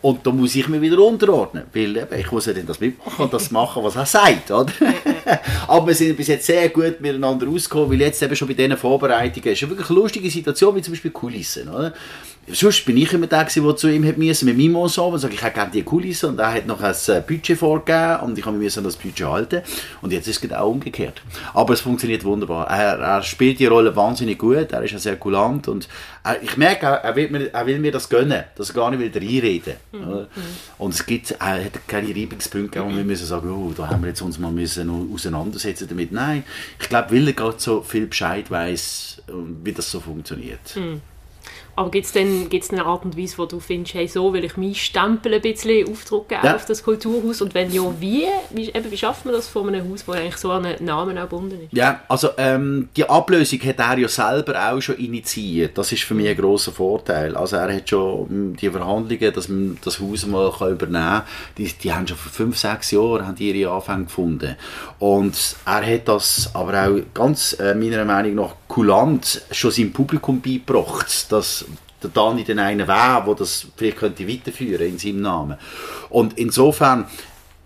Und 0.00 0.26
da 0.26 0.30
muss 0.30 0.56
ich 0.56 0.66
mich 0.68 0.80
wieder 0.80 0.98
unterordnen, 0.98 1.64
weil 1.74 2.08
ich 2.18 2.32
muss 2.32 2.46
ja 2.46 2.54
dann 2.54 2.66
das 2.66 2.80
mitmachen 2.80 3.26
und 3.26 3.32
das 3.32 3.50
machen, 3.50 3.84
was 3.84 3.94
er 3.94 4.06
sagt. 4.06 4.50
Oder? 4.50 4.72
Aber 5.68 5.86
wir 5.88 5.94
sind 5.94 6.16
bis 6.16 6.28
jetzt 6.28 6.46
sehr 6.46 6.68
gut 6.68 7.00
miteinander 7.00 7.48
ausgekommen, 7.48 7.90
weil 7.90 8.00
jetzt 8.00 8.22
eben 8.22 8.36
schon 8.36 8.48
bei 8.48 8.54
diesen 8.54 8.76
Vorbereitungen, 8.76 9.52
ist 9.52 9.62
eine 9.62 9.70
wirklich 9.70 9.88
lustige 9.88 10.30
Situation, 10.30 10.74
wie 10.76 10.82
zum 10.82 10.92
Beispiel 10.92 11.10
Kulissen. 11.10 11.68
Oder? 11.68 11.92
Sonst 12.52 12.84
bin 12.84 12.96
ich 12.96 13.12
immer 13.12 13.26
der, 13.26 13.44
der 13.44 13.76
zu 13.76 13.88
ihm 13.88 14.04
hat 14.06 14.18
müssen, 14.18 14.46
mit 14.46 14.56
meinem 14.56 14.74
Ensemble, 14.74 15.18
sage 15.18 15.34
ich 15.34 15.42
hätte 15.42 15.54
gerne 15.54 15.70
die 15.70 15.82
Kulisse 15.82 16.26
und 16.26 16.38
er 16.40 16.52
hat 16.52 16.66
noch 16.66 16.80
ein 16.80 16.94
äh, 17.08 17.20
Budget 17.20 17.56
vorgegeben 17.56 18.20
und 18.22 18.38
ich 18.38 18.44
habe 18.44 18.56
mich 18.56 18.76
an 18.76 18.82
das 18.82 18.96
Budget 18.96 19.26
halten 19.26 19.62
und 20.02 20.12
jetzt 20.12 20.26
ist 20.26 20.36
es 20.36 20.40
genau 20.40 20.70
umgekehrt. 20.70 21.22
Aber 21.54 21.74
es 21.74 21.80
funktioniert 21.80 22.24
wunderbar. 22.24 22.66
Er, 22.68 22.98
er 22.98 23.22
spielt 23.22 23.60
die 23.60 23.66
Rolle 23.66 23.94
wahnsinnig 23.94 24.38
gut, 24.38 24.72
er 24.72 24.82
ist 24.82 24.92
ja 24.92 24.98
sehr 24.98 25.16
kulant 25.16 25.68
und 25.68 25.88
ich 26.42 26.56
merke, 26.56 26.86
er, 26.86 27.16
will 27.16 27.30
mir, 27.30 27.52
er 27.52 27.66
will 27.66 27.78
mir 27.78 27.92
das 27.92 28.08
gönnen, 28.08 28.44
dass 28.56 28.70
er 28.70 28.74
gar 28.74 28.90
nicht 28.90 29.00
will 29.00 29.22
reinreden 29.22 29.74
mhm. 29.92 30.00
mhm. 30.00 30.26
Und 30.78 30.94
es 30.94 31.06
gibt, 31.06 31.30
er 31.32 31.64
hat 31.64 31.88
keine 31.88 32.14
Reibungspunkte, 32.14 32.84
wo 32.84 32.88
wir 32.88 33.04
müssen 33.04 33.26
sagen, 33.26 33.50
oh, 33.50 33.72
da 33.76 33.88
haben 33.88 34.02
wir 34.02 34.08
jetzt 34.08 34.20
uns 34.20 34.38
mal 34.38 34.50
müssen 34.50 34.90
auseinandersetzen 35.12 35.88
damit. 35.88 36.12
Nein, 36.12 36.44
ich 36.78 36.88
glaube, 36.88 37.12
weil 37.12 37.28
er 37.28 37.32
gerade 37.32 37.58
so 37.58 37.82
viel 37.82 38.06
Bescheid 38.06 38.50
weiß, 38.50 39.22
wie 39.64 39.72
das 39.72 39.90
so 39.90 40.00
funktioniert. 40.00 40.76
Mhm. 40.76 41.00
Aber 41.76 41.90
gibt 41.90 42.06
es 42.06 42.12
denn 42.12 42.48
gibt's 42.48 42.70
eine 42.70 42.84
Art 42.84 43.04
und 43.04 43.16
Weise, 43.16 43.38
wo 43.38 43.46
du 43.46 43.60
findest, 43.60 43.94
hey, 43.94 44.06
so 44.08 44.32
will 44.32 44.44
ich 44.44 44.56
meinen 44.56 44.74
Stempel 44.74 45.34
ein 45.34 45.40
bisschen 45.40 45.88
aufdrucken 45.88 46.38
ja. 46.42 46.54
auf 46.54 46.66
das 46.66 46.82
Kulturhaus? 46.82 47.40
Und 47.40 47.54
wenn 47.54 47.72
ja, 47.72 47.82
wie? 47.98 48.26
Wie, 48.50 48.68
eben, 48.68 48.90
wie 48.90 48.96
schafft 48.96 49.24
man 49.24 49.34
das 49.34 49.48
von 49.48 49.68
einem 49.68 49.90
Haus, 49.90 50.06
wo 50.06 50.12
eigentlich 50.12 50.36
so 50.36 50.50
an 50.50 50.66
einen 50.66 50.84
Namen 50.84 51.16
auch 51.18 51.22
gebunden 51.22 51.60
ist? 51.62 51.72
Ja, 51.72 52.02
also 52.08 52.30
ähm, 52.36 52.88
die 52.96 53.08
Ablösung 53.08 53.60
hat 53.60 53.78
er 53.78 53.98
ja 53.98 54.08
selber 54.08 54.70
auch 54.70 54.80
schon 54.80 54.96
initiiert. 54.96 55.76
Das 55.78 55.92
ist 55.92 56.02
für 56.02 56.14
mich 56.14 56.28
ein 56.28 56.36
grosser 56.36 56.72
Vorteil. 56.72 57.36
Also 57.36 57.56
er 57.56 57.74
hat 57.74 57.88
schon 57.88 58.28
hm, 58.28 58.56
die 58.56 58.70
Verhandlungen, 58.70 59.32
dass 59.32 59.48
man 59.48 59.78
das 59.82 60.00
Haus 60.00 60.26
mal 60.26 60.52
kann 60.52 60.72
übernehmen 60.72 61.04
kann, 61.04 61.22
die, 61.56 61.72
die 61.72 61.92
haben 61.92 62.06
schon 62.06 62.16
vor 62.16 62.32
fünf, 62.32 62.58
sechs 62.58 62.90
Jahren 62.90 63.26
haben 63.26 63.36
die 63.36 63.50
ihre 63.50 63.72
Anfänge 63.72 64.04
gefunden. 64.04 64.56
Und 64.98 65.56
er 65.64 65.94
hat 65.94 66.08
das 66.08 66.50
aber 66.54 66.86
auch 66.86 67.00
ganz 67.14 67.54
äh, 67.58 67.74
meiner 67.74 68.04
Meinung 68.04 68.34
nach 68.34 68.59
kulant 68.70 69.42
schon 69.50 69.72
seinem 69.72 69.92
Publikum 69.92 70.40
beigebracht, 70.40 71.30
dass 71.32 71.64
der 72.00 72.10
Dani 72.10 72.44
den 72.44 72.60
einen 72.60 72.86
wäre, 72.86 73.24
der 73.26 73.34
das 73.34 73.66
vielleicht 73.76 73.98
könnte 73.98 74.28
weiterführen 74.28 74.86
in 74.86 74.98
seinem 74.98 75.22
Namen. 75.22 75.58
Und 76.08 76.38
insofern 76.38 77.06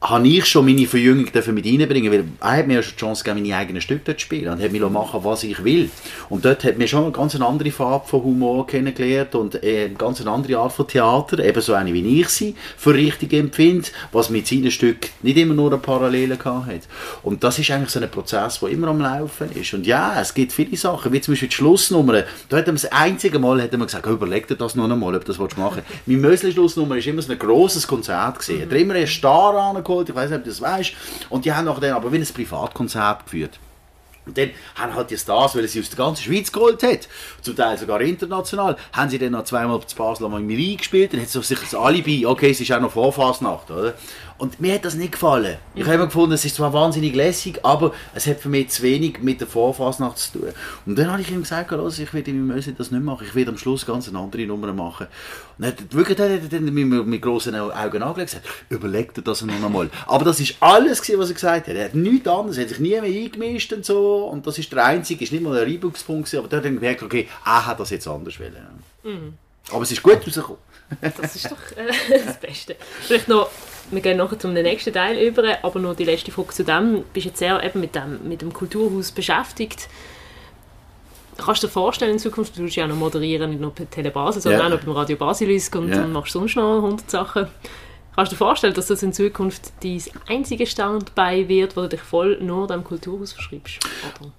habe 0.04 0.28
ich 0.28 0.44
schon 0.44 0.66
meine 0.66 0.86
Verjüngung 0.86 1.24
mit 1.24 1.64
reinbringen 1.66 2.12
weil 2.12 2.24
er 2.40 2.56
hat 2.58 2.66
mir 2.66 2.82
schon 2.82 2.92
die 2.92 3.00
Chance 3.00 3.24
gegeben, 3.24 3.42
meine 3.42 3.56
eigenen 3.56 3.80
Stücke 3.80 4.14
zu 4.14 4.20
spielen 4.20 4.52
und 4.52 4.62
hat 4.62 4.70
mir 4.70 4.86
machen 4.90 5.20
was 5.24 5.44
ich 5.44 5.64
will. 5.64 5.88
Und 6.28 6.44
dort 6.44 6.62
hat 6.62 6.76
mir 6.76 6.86
schon 6.86 7.04
eine 7.04 7.12
ganz 7.12 7.34
andere 7.40 7.70
Farbe 7.70 8.06
von 8.06 8.22
Humor 8.22 8.66
kennengelernt 8.66 9.34
und 9.34 9.62
eine 9.62 9.90
ganz 9.90 10.24
andere 10.26 10.58
Art 10.58 10.72
von 10.72 10.86
Theater, 10.86 11.38
ebenso 11.38 11.72
eine 11.72 11.94
wie 11.94 12.20
ich 12.20 12.28
sie 12.28 12.54
für 12.76 12.92
richtig 12.92 13.32
empfinde, 13.32 13.88
was 14.12 14.28
mit 14.28 14.46
seinen 14.46 14.70
Stücken 14.70 15.08
nicht 15.22 15.38
immer 15.38 15.54
nur 15.54 15.70
eine 15.70 15.78
Parallele 15.80 16.38
hat. 16.44 16.82
Und 17.22 17.42
das 17.42 17.58
ist 17.58 17.70
eigentlich 17.70 17.90
so 17.90 17.98
ein 17.98 18.10
Prozess, 18.10 18.60
der 18.60 18.68
immer 18.68 18.88
am 18.88 19.00
Laufen 19.00 19.50
ist. 19.52 19.72
Und 19.72 19.86
ja, 19.86 20.20
es 20.20 20.34
gibt 20.34 20.52
viele 20.52 20.76
Sachen, 20.76 21.12
wie 21.12 21.20
zum 21.22 21.32
Beispiel 21.32 21.48
die 21.48 21.54
Schlussnummer. 21.54 22.24
Da 22.50 22.58
hat 22.58 22.66
er 22.66 22.72
das 22.72 22.84
einzige 22.92 23.38
Mal 23.38 23.62
hat 23.62 23.72
er 23.72 23.78
gesagt, 23.78 24.04
überleg 24.04 24.48
dir 24.48 24.56
das 24.56 24.74
noch 24.74 24.90
einmal, 24.90 25.14
ob 25.14 25.24
du 25.24 25.32
das 25.32 25.56
machen 25.56 25.82
willst. 25.86 26.06
Meine 26.06 26.18
Mösli-Schlussnummer 26.18 26.96
war 26.96 27.06
immer 27.06 27.22
so 27.22 27.32
ein 27.32 27.38
grosses 27.38 27.86
Konzert. 27.86 28.38
Gewesen. 28.38 28.62
Hat 28.62 28.72
immer 28.72 28.94
einen 28.94 29.06
Star 29.06 29.54
angekommen 29.54 29.93
geholt, 29.94 30.08
ich 30.08 30.14
weiß 30.14 30.30
nicht, 30.30 30.38
ob 30.40 30.44
das 30.44 30.60
weißt. 30.60 30.92
Und 31.30 31.44
die 31.44 31.52
haben 31.52 31.64
nachher 31.64 31.94
aber 31.94 32.12
wie 32.12 32.18
ein 32.18 32.26
Privatkonzert 32.26 33.24
geführt. 33.24 33.58
Und 34.26 34.38
dann 34.38 34.50
haben 34.74 34.94
halt 34.94 35.10
die 35.10 35.18
Stars, 35.18 35.54
weil 35.54 35.68
sie 35.68 35.80
aus 35.80 35.90
der 35.90 35.98
ganzen 35.98 36.22
Schweiz 36.22 36.50
geholt 36.50 36.82
hat, 36.82 37.08
zum 37.42 37.54
Teil 37.54 37.76
sogar 37.76 38.00
international, 38.00 38.76
haben 38.92 39.10
sie 39.10 39.18
dann 39.18 39.32
noch 39.32 39.44
zweimal 39.44 39.80
zu 39.86 39.96
Basel 39.96 40.28
mal 40.30 40.40
im 40.40 40.48
Rie 40.48 40.76
gespielt, 40.76 41.12
dann 41.12 41.20
hat 41.20 41.28
sie 41.28 41.42
sich 41.42 41.58
das 41.58 41.74
Alibi, 41.74 42.24
okay, 42.24 42.50
es 42.50 42.60
ist 42.60 42.72
auch 42.72 42.80
noch 42.80 42.92
Vorfasnacht, 42.92 43.70
oder? 43.70 43.94
Und 44.36 44.60
mir 44.60 44.74
hat 44.74 44.84
das 44.84 44.94
nicht 44.94 45.12
gefallen. 45.12 45.58
Ich 45.76 45.84
habe 45.84 45.94
immer 45.94 46.06
gefunden, 46.06 46.32
es 46.32 46.44
ist 46.44 46.56
zwar 46.56 46.72
wahnsinnig 46.72 47.14
lässig, 47.14 47.60
aber 47.64 47.94
es 48.14 48.26
hat 48.26 48.40
für 48.40 48.48
mich 48.48 48.70
zu 48.70 48.82
wenig 48.82 49.20
mit 49.20 49.40
der 49.40 49.46
Vorfasnacht 49.46 50.18
zu 50.18 50.38
tun. 50.38 50.48
Und 50.86 50.98
dann 50.98 51.12
habe 51.12 51.22
ich 51.22 51.30
ihm 51.30 51.42
gesagt, 51.42 51.70
los, 51.70 52.00
ich 52.00 52.12
werde 52.12 52.32
im 52.32 52.48
Möse 52.48 52.72
das 52.72 52.90
nicht 52.90 53.04
machen, 53.04 53.26
ich 53.28 53.34
werde 53.34 53.52
am 53.52 53.58
Schluss 53.58 53.86
ganz 53.86 54.08
eine 54.08 54.18
andere 54.18 54.44
Nummer 54.46 54.72
machen. 54.72 55.06
Und 55.56 55.64
er 55.64 55.70
hat 55.70 55.94
wirklich 55.94 56.18
dann, 56.18 56.48
dann 56.48 56.64
mit, 56.64 57.06
mit 57.06 57.22
grossen 57.22 57.54
Augen 57.54 58.02
angelegt 58.02 58.02
und 58.02 58.24
gesagt, 58.24 58.46
überleg 58.70 59.14
dir 59.14 59.22
das 59.22 59.42
noch 59.42 59.54
einmal. 59.54 59.88
Aber 60.06 60.24
das 60.24 60.40
ist 60.40 60.56
alles, 60.58 61.00
was 61.16 61.28
er 61.28 61.34
gesagt 61.34 61.68
hat. 61.68 61.74
Er 61.74 61.84
hat 61.84 61.94
nichts 61.94 62.26
anderes, 62.26 62.56
er 62.56 62.64
hat 62.64 62.70
sich 62.70 62.80
nie 62.80 63.00
mehr 63.00 63.04
eingemischt 63.04 63.72
und 63.72 63.84
so. 63.84 64.24
Und 64.24 64.46
das 64.46 64.58
ist 64.58 64.72
der 64.72 64.84
einzige, 64.84 65.22
ist 65.22 65.32
nicht 65.32 65.44
mal 65.44 65.56
ein 65.56 65.70
Reibungspunkt, 65.70 66.34
aber 66.34 66.48
da 66.48 66.56
hat 66.56 66.64
er 66.64 66.72
gemerkt, 66.72 67.04
okay, 67.04 67.28
er 67.44 67.66
hat 67.66 67.78
das 67.78 67.90
jetzt 67.90 68.08
anders 68.08 68.40
wollen. 68.40 68.56
Mhm. 69.04 69.34
Aber 69.70 69.82
es 69.82 69.92
ist 69.92 70.02
gut 70.02 70.26
rausgekommen. 70.26 70.58
Das 71.00 71.36
ist 71.36 71.50
doch 71.50 71.76
äh, 71.76 72.20
das 72.26 72.38
Beste. 72.38 72.76
Vielleicht 73.00 73.28
noch 73.28 73.48
wir 73.90 74.00
gehen 74.00 74.16
nachher 74.16 74.38
zum 74.38 74.52
nächsten 74.52 74.92
Teil 74.92 75.18
über, 75.18 75.42
aber 75.62 75.80
nur 75.80 75.94
die 75.94 76.04
letzte 76.04 76.30
Frage 76.30 76.48
zu 76.50 76.64
dem. 76.64 76.94
Du 76.96 77.04
bist 77.12 77.26
jetzt 77.26 77.38
sehr 77.38 77.62
eben 77.62 77.80
mit 77.80 77.94
dem, 77.94 78.26
mit 78.28 78.42
dem 78.42 78.52
Kulturhaus 78.52 79.12
beschäftigt. 79.12 79.88
Kannst 81.36 81.62
du 81.62 81.66
dir 81.66 81.72
vorstellen, 81.72 82.12
in 82.12 82.18
Zukunft, 82.18 82.56
du 82.56 82.62
willst 82.62 82.76
ja 82.76 82.84
auch 82.84 82.88
noch 82.88 82.96
moderieren, 82.96 83.50
nicht 83.50 83.60
nur 83.60 83.72
bei 83.72 83.84
Telebasis, 83.86 84.44
sondern 84.44 84.60
Ja. 84.60 84.66
auch 84.66 84.70
noch 84.70 84.80
beim 84.84 84.92
Radio 84.94 85.16
Basilisk 85.16 85.74
und, 85.74 85.88
Ja. 85.88 86.04
und 86.04 86.12
machst 86.12 86.32
sonst 86.32 86.54
noch 86.56 86.80
100 86.80 87.10
Sachen. 87.10 87.48
Kannst 88.14 88.30
du 88.30 88.36
dir 88.36 88.38
vorstellen, 88.38 88.74
dass 88.74 88.86
das 88.86 89.02
in 89.02 89.12
Zukunft 89.12 89.72
dein 89.82 90.00
einzige 90.28 90.64
Standbein 90.68 91.48
wird, 91.48 91.76
wo 91.76 91.80
du 91.82 91.88
dich 91.88 92.00
voll 92.00 92.38
nur 92.40 92.68
dem 92.68 92.84
Kulturhaus 92.84 93.32
verschreibst? 93.32 93.80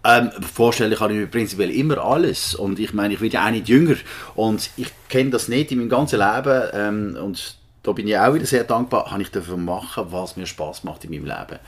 Ähm, 0.06 0.32
vorstellen 0.42 0.96
kann 0.96 1.12
ich 1.12 1.18
mir 1.18 1.28
prinzipiell 1.28 1.70
immer 1.72 1.98
alles. 1.98 2.56
Und 2.56 2.80
ich 2.80 2.94
meine, 2.94 3.16
ich 3.16 3.20
bin 3.20 3.30
ja 3.32 3.46
auch 3.46 3.52
nicht 3.52 3.68
jünger. 3.68 3.96
Und 4.36 4.70
ich 4.78 4.88
kenne 5.10 5.32
das 5.32 5.50
nicht 5.50 5.74
in 5.74 5.80
meinem 5.80 5.90
ganzen 5.90 6.20
Leben. 6.20 6.64
Ähm, 6.72 7.18
und 7.22 7.58
da 7.86 7.92
bin 7.92 8.08
ich 8.08 8.18
auch 8.18 8.34
wieder 8.34 8.48
sehr 8.48 8.64
dankbar, 8.64 9.12
habe 9.12 9.22
ich 9.22 9.30
dürfen 9.30 9.64
machen, 9.64 10.06
was 10.10 10.36
mir 10.36 10.48
Spaß 10.48 10.84
macht 10.86 11.04
in 11.04 11.12
meinem 11.12 11.26
Leben. 11.26 11.60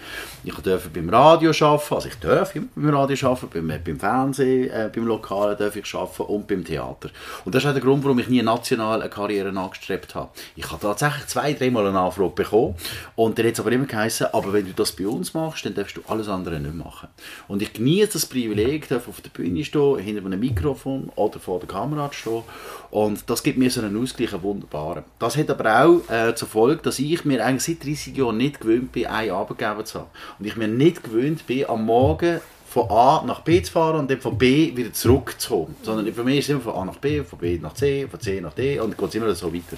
Ich 0.43 0.55
durfte 0.55 0.89
beim 0.89 1.09
Radio 1.09 1.51
arbeiten, 1.51 1.93
also 1.93 2.07
ich 2.07 2.15
darf 2.15 2.53
beim 2.53 2.89
Radio 2.89 3.29
arbeiten, 3.29 3.67
beim, 3.67 3.83
beim 3.83 3.99
Fernsehen, 3.99 4.69
äh, 4.71 4.89
beim 4.93 5.05
Lokalen 5.05 5.55
darf 5.57 5.75
ich 5.75 5.93
arbeiten 5.93 6.23
und 6.23 6.47
beim 6.47 6.65
Theater. 6.65 7.09
Und 7.45 7.53
das 7.53 7.63
ist 7.63 7.69
auch 7.69 7.73
der 7.73 7.83
Grund, 7.83 8.03
warum 8.03 8.17
ich 8.17 8.29
nie 8.29 8.41
national 8.41 9.01
eine 9.01 9.11
Karriere 9.11 9.49
angestrebt 9.49 10.15
habe. 10.15 10.29
Ich 10.55 10.71
habe 10.71 10.81
tatsächlich 10.81 11.27
zwei, 11.27 11.53
dreimal 11.53 11.85
eine 11.85 11.99
Anfrage 11.99 12.31
bekommen 12.31 12.73
und 13.15 13.37
dann 13.37 13.45
hat 13.45 13.53
es 13.53 13.59
aber 13.59 13.71
immer 13.71 13.85
geheißen, 13.85 14.27
aber 14.33 14.53
wenn 14.53 14.65
du 14.65 14.73
das 14.73 14.93
bei 14.93 15.07
uns 15.07 15.35
machst, 15.35 15.67
dann 15.67 15.75
darfst 15.75 15.97
du 15.97 16.01
alles 16.07 16.29
andere 16.29 16.59
nicht 16.59 16.73
machen. 16.73 17.09
Und 17.47 17.61
ich 17.61 17.73
genieße 17.73 18.13
das 18.13 18.25
Privileg, 18.25 18.87
darf 18.89 19.07
auf 19.07 19.21
der 19.21 19.29
Bühne 19.29 19.63
stehen, 19.63 19.99
hinter 19.99 20.25
einem 20.25 20.39
Mikrofon 20.39 21.11
oder 21.15 21.39
vor 21.39 21.59
der 21.59 21.67
Kamera 21.69 22.11
stehen 22.11 22.41
und 22.89 23.29
das 23.29 23.43
gibt 23.43 23.57
mir 23.57 23.69
so 23.69 23.81
einen 23.81 24.01
Ausgleich, 24.01 24.33
einen 24.33 24.43
wunderbaren. 24.43 25.03
Das 25.19 25.37
hat 25.37 25.49
aber 25.49 25.83
auch 25.83 26.06
äh, 26.09 26.33
zur 26.33 26.47
Folge, 26.47 26.81
dass 26.83 26.99
ich 26.99 27.25
mir 27.25 27.43
eigentlich 27.45 27.77
seit 27.77 27.85
30 27.85 28.15
Jahren 28.17 28.37
nicht 28.37 28.61
gewöhnt 28.61 28.91
bin, 28.91 29.07
einen 29.07 29.31
Arbeitgeber 29.31 29.85
zu 29.85 29.99
haben. 29.99 30.09
Und 30.39 30.45
ich 30.45 30.55
mir 30.55 30.67
nicht 30.67 31.03
gewöhnt 31.03 31.45
bin, 31.47 31.69
am 31.69 31.85
Morgen 31.85 32.39
von 32.69 32.89
A 32.91 33.23
nach 33.25 33.41
B 33.41 33.61
zu 33.61 33.71
fahren 33.71 33.97
und 33.97 34.11
dann 34.11 34.19
von 34.19 34.37
B 34.37 34.75
wieder 34.75 34.91
zurückzukommen. 34.91 35.75
Sondern 35.83 36.13
für 36.13 36.23
mich 36.23 36.39
ist 36.39 36.45
es 36.45 36.49
immer 36.51 36.61
von 36.61 36.75
A 36.75 36.85
nach 36.85 36.97
B, 36.97 37.23
von 37.23 37.39
B 37.39 37.57
nach 37.61 37.73
C, 37.73 38.07
von 38.07 38.19
C 38.19 38.41
nach 38.41 38.53
D 38.53 38.79
und 38.79 38.97
geht 38.97 39.15
immer 39.15 39.33
so 39.33 39.53
weiter. 39.53 39.77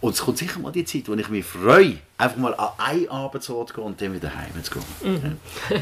Und 0.00 0.14
es 0.14 0.20
kommt 0.20 0.38
sicher 0.38 0.58
mal 0.58 0.72
die 0.72 0.84
Zeit, 0.84 1.08
wo 1.08 1.14
ich 1.14 1.28
mich 1.28 1.44
freue, 1.44 1.98
einfach 2.18 2.36
mal 2.36 2.54
an 2.54 2.70
einen 2.78 3.08
Arbeitsort 3.08 3.68
zu 3.68 3.74
gehen 3.76 3.84
und 3.84 4.00
dann 4.00 4.12
wieder 4.12 4.34
heim 4.34 4.62
zu 4.62 4.72
gehen. 4.72 5.38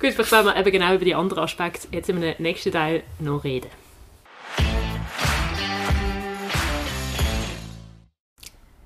Gut, 0.00 0.12
vielleicht 0.12 0.32
werden 0.32 0.46
wir 0.46 0.56
eben 0.56 0.72
genau 0.72 0.94
über 0.94 1.04
die 1.04 1.14
anderen 1.14 1.42
Aspekte 1.42 1.88
jetzt 1.90 2.08
im 2.08 2.20
nächsten 2.20 2.72
Teil 2.72 3.02
noch 3.18 3.42
reden. 3.42 3.68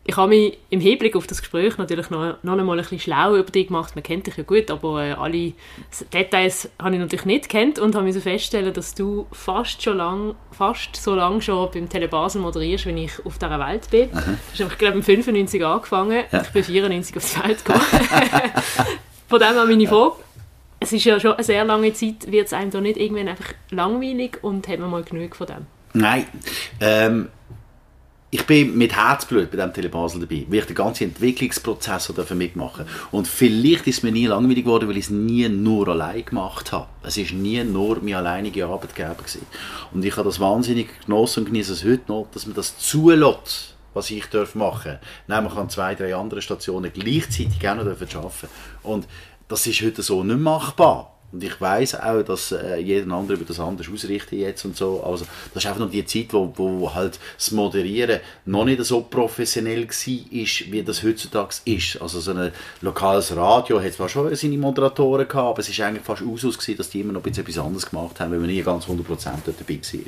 Ich 0.09 0.16
habe 0.16 0.31
mich 0.31 0.57
im 0.71 0.81
Hinblick 0.81 1.14
auf 1.16 1.27
das 1.27 1.40
Gespräch 1.42 1.77
natürlich 1.77 2.09
noch, 2.09 2.42
noch 2.42 2.59
einmal 2.59 2.79
ein 2.79 2.83
bisschen 2.83 2.99
schlau 2.99 3.37
über 3.37 3.53
dich 3.53 3.66
gemacht. 3.66 3.94
Man 3.94 4.03
kennt 4.03 4.27
dich 4.27 4.38
ja 4.38 4.42
gut, 4.42 4.71
aber 4.71 5.05
äh, 5.05 5.12
alle 5.12 5.53
Details 6.11 6.71
habe 6.79 6.94
ich 6.94 7.01
natürlich 7.01 7.27
nicht 7.27 7.51
kennt 7.51 7.79
und 7.79 7.94
habe 7.94 8.07
müssen 8.07 8.23
feststellen, 8.23 8.73
dass 8.73 8.94
du 8.94 9.27
fast, 9.33 9.83
schon 9.83 9.99
lang, 9.99 10.35
fast 10.51 10.97
so 10.97 11.14
lange 11.14 11.42
schon 11.42 11.71
beim 11.73 11.90
Telebasel 11.90 12.40
moderierst, 12.40 12.87
wenn 12.87 12.97
ich 12.97 13.12
auf 13.23 13.37
dieser 13.37 13.61
Welt 13.61 13.90
bin. 13.90 14.09
Du 14.11 14.18
hast 14.51 14.61
einfach, 14.62 14.79
glaube 14.79 14.99
ich, 15.01 15.05
95 15.05 15.62
angefangen. 15.62 16.25
Ich 16.33 16.49
bin 16.53 16.64
94 16.64 17.14
auf 17.14 17.31
die 17.31 17.47
Welt 17.47 17.64
gekommen. 17.66 17.85
Von 19.29 19.38
dem 19.40 19.53
her 19.53 19.66
meine 19.66 19.87
Frage. 19.87 20.14
Es 20.81 20.90
ist 20.90 21.05
ja 21.05 21.21
schon 21.21 21.33
eine 21.35 21.44
sehr 21.44 21.66
lange 21.66 21.92
Zeit. 21.92 22.33
Wird 22.33 22.47
es 22.47 22.55
einem 22.55 22.71
da 22.71 22.81
nicht 22.81 22.97
irgendwann 22.97 23.29
einfach 23.29 23.53
langweilig 23.68 24.38
und 24.40 24.68
hat 24.68 24.79
man 24.79 24.88
mal 24.90 25.03
genug 25.03 25.37
von 25.37 25.49
dem? 25.49 25.66
Nein. 25.92 26.25
Ähm, 26.81 27.29
ich 28.31 28.47
bin 28.47 28.77
mit 28.77 28.95
Herzblut 28.95 29.51
bei 29.51 29.57
diesem 29.57 29.73
Telebasel 29.73 30.21
dabei, 30.21 30.45
weil 30.49 30.59
ich 30.59 30.67
den 30.67 30.77
ganzen 30.77 31.05
Entwicklungsprozess 31.05 32.12
dafür 32.14 32.37
mitmachen 32.37 32.85
Und 33.11 33.27
vielleicht 33.27 33.87
ist 33.87 33.99
es 33.99 34.03
mir 34.03 34.12
nie 34.12 34.27
langweilig 34.27 34.64
geworden, 34.64 34.87
weil 34.87 34.99
ich 34.99 35.07
es 35.07 35.11
nie 35.11 35.49
nur 35.49 35.88
allein 35.88 36.27
gemacht 36.27 36.71
habe. 36.73 36.88
Es 37.03 37.17
ist 37.17 37.33
nie 37.33 37.64
nur 37.64 38.01
mein 38.03 38.14
alleiniger 38.14 38.69
Arbeitgeber 38.69 39.14
gewesen. 39.14 39.47
Und 39.95 40.05
ich 40.05 40.14
habe 40.14 40.29
das 40.29 40.41
wahnsinnig 40.41 40.88
genossen 41.07 41.41
und 41.41 41.47
genieße 41.47 41.73
es 41.73 41.85
heute 41.85 42.03
noch, 42.09 42.29
dass 42.35 42.45
man 42.45 42.55
das 42.55 42.77
zulässt, 42.77 43.75
was 43.95 44.11
ich 44.11 44.27
darf 44.27 44.55
machen. 44.55 44.99
Nämlich 45.27 45.55
an 45.55 45.71
zwei, 45.71 45.95
drei 45.95 46.14
anderen 46.14 46.43
Stationen 46.43 46.93
gleichzeitig 46.93 47.67
auch 47.67 47.77
noch 47.77 47.87
arbeiten. 47.87 48.49
Und 48.83 49.09
das 49.49 49.67
ist 49.67 49.81
heute 49.81 50.03
so 50.03 50.23
nicht 50.23 50.38
machbar. 50.38 51.17
Und 51.31 51.45
ich 51.45 51.61
weiß 51.61 52.01
auch, 52.01 52.23
dass 52.23 52.53
äh, 52.53 52.79
jeder 52.79 53.12
andere 53.12 53.38
wird 53.38 53.51
das 53.51 53.61
anders 53.61 53.88
ausrichten 53.93 54.38
jetzt 54.38 54.64
und 54.64 54.77
so. 54.77 55.03
Also 55.03 55.27
das 55.53 55.62
ist 55.62 55.69
einfach 55.69 55.81
noch 55.81 55.91
die 55.91 56.05
Zeit, 56.07 56.33
wo, 56.33 56.51
wo 56.57 56.95
halt 56.95 57.19
das 57.37 57.51
Moderieren 57.51 58.21
noch 58.47 58.64
nicht 58.64 58.83
so 58.85 59.03
professionell 59.03 59.87
war, 59.87 60.73
wie 60.73 60.83
das 60.83 61.03
heutzutage 61.03 61.57
ist. 61.67 62.01
Also 62.01 62.21
so 62.21 62.31
ein 62.31 62.51
lokales 62.81 63.37
Radio 63.37 63.81
hat 63.83 63.93
zwar 63.93 64.09
schon 64.09 64.35
seine 64.35 64.57
Moderatoren 64.57 65.29
gehabt, 65.29 65.49
aber 65.49 65.59
es 65.59 65.69
ist 65.69 65.81
eigentlich 65.81 66.05
fast 66.05 66.23
Usus 66.23 66.57
gewesen, 66.57 66.79
dass 66.79 66.88
die 66.88 67.01
immer 67.01 67.12
noch 67.12 67.21
ein 67.21 67.25
bisschen 67.25 67.45
etwas 67.45 67.59
anderes 67.59 67.91
gemacht 67.91 68.19
haben, 68.21 68.33
weil 68.33 68.38
man 68.38 68.49
nie 68.49 68.62
ganz 68.62 68.87
100% 68.87 68.97
dort 69.05 69.61
dabei 69.61 69.81
war. 69.81 70.01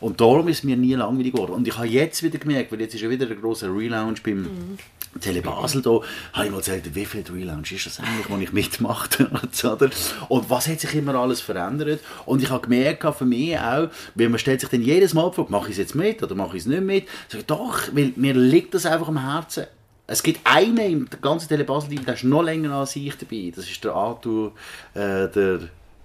Und 0.00 0.20
darum 0.20 0.48
ist 0.48 0.58
es 0.58 0.64
mir 0.64 0.76
nie 0.76 0.94
langweilig 0.94 1.34
geworden. 1.34 1.52
Und 1.52 1.68
ich 1.68 1.76
habe 1.76 1.86
jetzt 1.86 2.22
wieder 2.24 2.38
gemerkt, 2.38 2.72
weil 2.72 2.80
jetzt 2.80 2.94
ist 2.94 3.00
ja 3.00 3.10
wieder 3.10 3.30
ein 3.30 3.40
grosser 3.40 3.72
Relaunch 3.72 4.24
beim 4.24 4.76
Tele 5.20 5.42
Basel 5.42 5.82
da, 5.82 6.00
habe 6.32 6.46
ich 6.46 6.50
mal 6.50 6.58
gesagt, 6.58 6.94
wie 6.94 7.04
viel 7.04 7.24
Relaunch 7.30 7.72
ist 7.72 7.86
das 7.86 8.00
eigentlich, 8.00 8.28
wo 8.28 8.36
ich 8.38 8.52
mitmache? 8.52 9.28
oder? 9.64 9.90
Und 10.28 10.50
was 10.50 10.68
hat 10.68 10.80
sich 10.80 10.94
immer 10.94 11.14
alles 11.14 11.40
verändert? 11.40 12.00
Und 12.26 12.42
ich 12.42 12.50
habe 12.50 12.62
gemerkt, 12.62 13.04
für 13.16 13.24
mich 13.24 13.58
auch, 13.58 13.88
weil 14.14 14.28
man 14.28 14.38
stellt 14.38 14.60
sich 14.60 14.70
dann 14.70 14.82
jedes 14.82 15.14
Mal 15.14 15.32
Frage, 15.32 15.50
mache 15.50 15.66
ich 15.66 15.72
es 15.72 15.78
jetzt 15.78 15.94
mit 15.94 16.22
oder 16.22 16.34
mache 16.34 16.56
ich 16.56 16.62
es 16.62 16.66
nicht 16.66 16.82
mit? 16.82 17.04
Ich 17.04 17.32
sage, 17.32 17.44
doch, 17.44 17.80
weil 17.92 18.12
mir 18.16 18.34
liegt 18.34 18.74
das 18.74 18.86
einfach 18.86 19.08
am 19.08 19.20
Herzen. 19.20 19.66
Es 20.06 20.22
gibt 20.22 20.40
einen 20.44 20.78
im 20.78 21.08
ganzen 21.20 21.48
Tele 21.48 21.64
Basel, 21.64 21.94
der 21.96 22.14
ist 22.14 22.24
noch 22.24 22.42
länger 22.42 22.72
als 22.72 22.96
ich 22.96 23.14
dabei. 23.16 23.52
Das 23.54 23.68
ist 23.68 23.84
der 23.84 23.94
Arthur, 23.94 24.52
äh, 24.94 25.28
der 25.28 25.60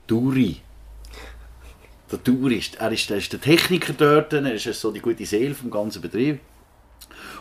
Duri. 0.08 0.58
Der 2.12 2.24
Tourist. 2.24 2.76
Er 2.76 2.92
ist, 2.92 3.10
er 3.10 3.18
ist 3.18 3.32
der 3.32 3.42
Techniker 3.42 3.94
dort, 3.94 4.34
er 4.34 4.54
ist 4.54 4.66
so 4.80 4.92
die 4.92 5.00
gute 5.00 5.26
Seele 5.26 5.56
vom 5.56 5.72
ganzen 5.72 6.02
Betrieb. 6.02 6.40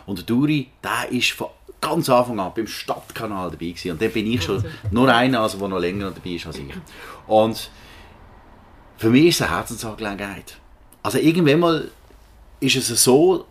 Und 0.05 0.19
der 0.19 0.25
Duri, 0.25 0.69
der 0.83 1.11
ist 1.11 1.31
von 1.31 1.47
ganz 1.81 2.09
Anfang 2.09 2.39
an 2.39 2.51
beim 2.55 2.67
Stadtkanal 2.67 3.51
dabei 3.51 3.67
gewesen. 3.67 3.91
Und 3.91 4.01
dann 4.01 4.11
bin 4.11 4.27
ich 4.27 4.43
schon 4.43 4.63
nur 4.91 5.13
einer, 5.13 5.41
also, 5.41 5.57
der 5.57 5.67
noch 5.67 5.79
länger 5.79 6.11
dabei 6.11 6.31
ist 6.31 6.45
als 6.47 6.57
ich. 6.57 6.73
Und 7.27 7.69
für 8.97 9.09
mich 9.09 9.25
ist 9.27 9.35
es 9.35 9.41
eine 9.41 9.57
Herzensangelegenheit. 9.57 10.57
Also 11.01 11.17
irgendwann 11.17 11.59
mal 11.59 11.91
ist 12.59 12.75
es 12.77 13.03
so 13.03 13.45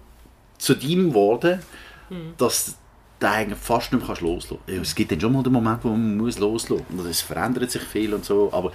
zu 0.56 0.74
deinem 0.74 1.08
geworden, 1.08 1.60
dass 2.38 2.76
du 3.22 3.28
eigentlich 3.28 3.58
fast 3.58 3.92
nicht 3.92 4.06
mehr 4.06 4.16
loslassen 4.20 4.58
kannst. 4.66 4.82
Es 4.90 4.94
gibt 4.94 5.12
dann 5.12 5.20
schon 5.20 5.32
mal 5.32 5.42
den 5.42 5.52
Moment, 5.52 5.84
wo 5.84 5.88
man 5.90 6.16
muss 6.16 6.38
loslassen 6.38 6.84
muss. 6.90 7.06
Es 7.06 7.20
verändert 7.20 7.70
sich 7.70 7.82
viel 7.82 8.12
und 8.14 8.24
so. 8.24 8.50
Aber 8.52 8.72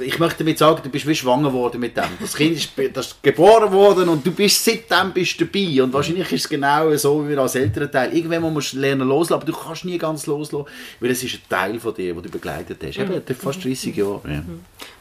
ich 0.00 0.18
möchte 0.18 0.38
damit 0.38 0.58
sagen, 0.58 0.80
du 0.82 0.88
bist 0.88 1.06
wie 1.06 1.14
schwanger 1.14 1.52
worden 1.52 1.80
mit 1.80 1.96
dem. 1.96 2.04
Das 2.20 2.34
Kind 2.34 2.56
ist, 2.56 2.70
das 2.92 3.08
ist 3.08 3.22
geboren 3.22 3.72
worden 3.72 4.08
und 4.08 4.26
du 4.26 4.32
bist 4.32 4.64
seitdem 4.64 5.12
bist 5.12 5.40
du 5.40 5.46
dabei. 5.46 5.82
Und 5.82 5.92
wahrscheinlich 5.92 6.32
ist 6.32 6.44
es 6.44 6.48
genau 6.48 6.94
so 6.96 7.24
wie 7.24 7.30
wir 7.30 7.38
als 7.38 7.54
Elternteil. 7.54 8.14
Irgendwann 8.14 8.52
musst 8.52 8.72
du 8.72 8.78
lernen 8.78 9.08
loslassen, 9.08 9.42
aber 9.42 9.52
du 9.52 9.52
kannst 9.52 9.84
nie 9.84 9.98
ganz 9.98 10.26
loslassen, 10.26 10.66
weil 11.00 11.10
es 11.10 11.22
ist 11.22 11.34
ein 11.34 11.48
Teil 11.48 11.80
von 11.80 11.94
dir, 11.94 12.14
den 12.14 12.22
du 12.22 12.30
begleitet 12.30 12.82
hast. 12.82 12.98
Eben, 12.98 13.22
fast 13.34 13.64
30 13.64 13.96
Jahre. 13.96 14.20
Ja. 14.26 14.42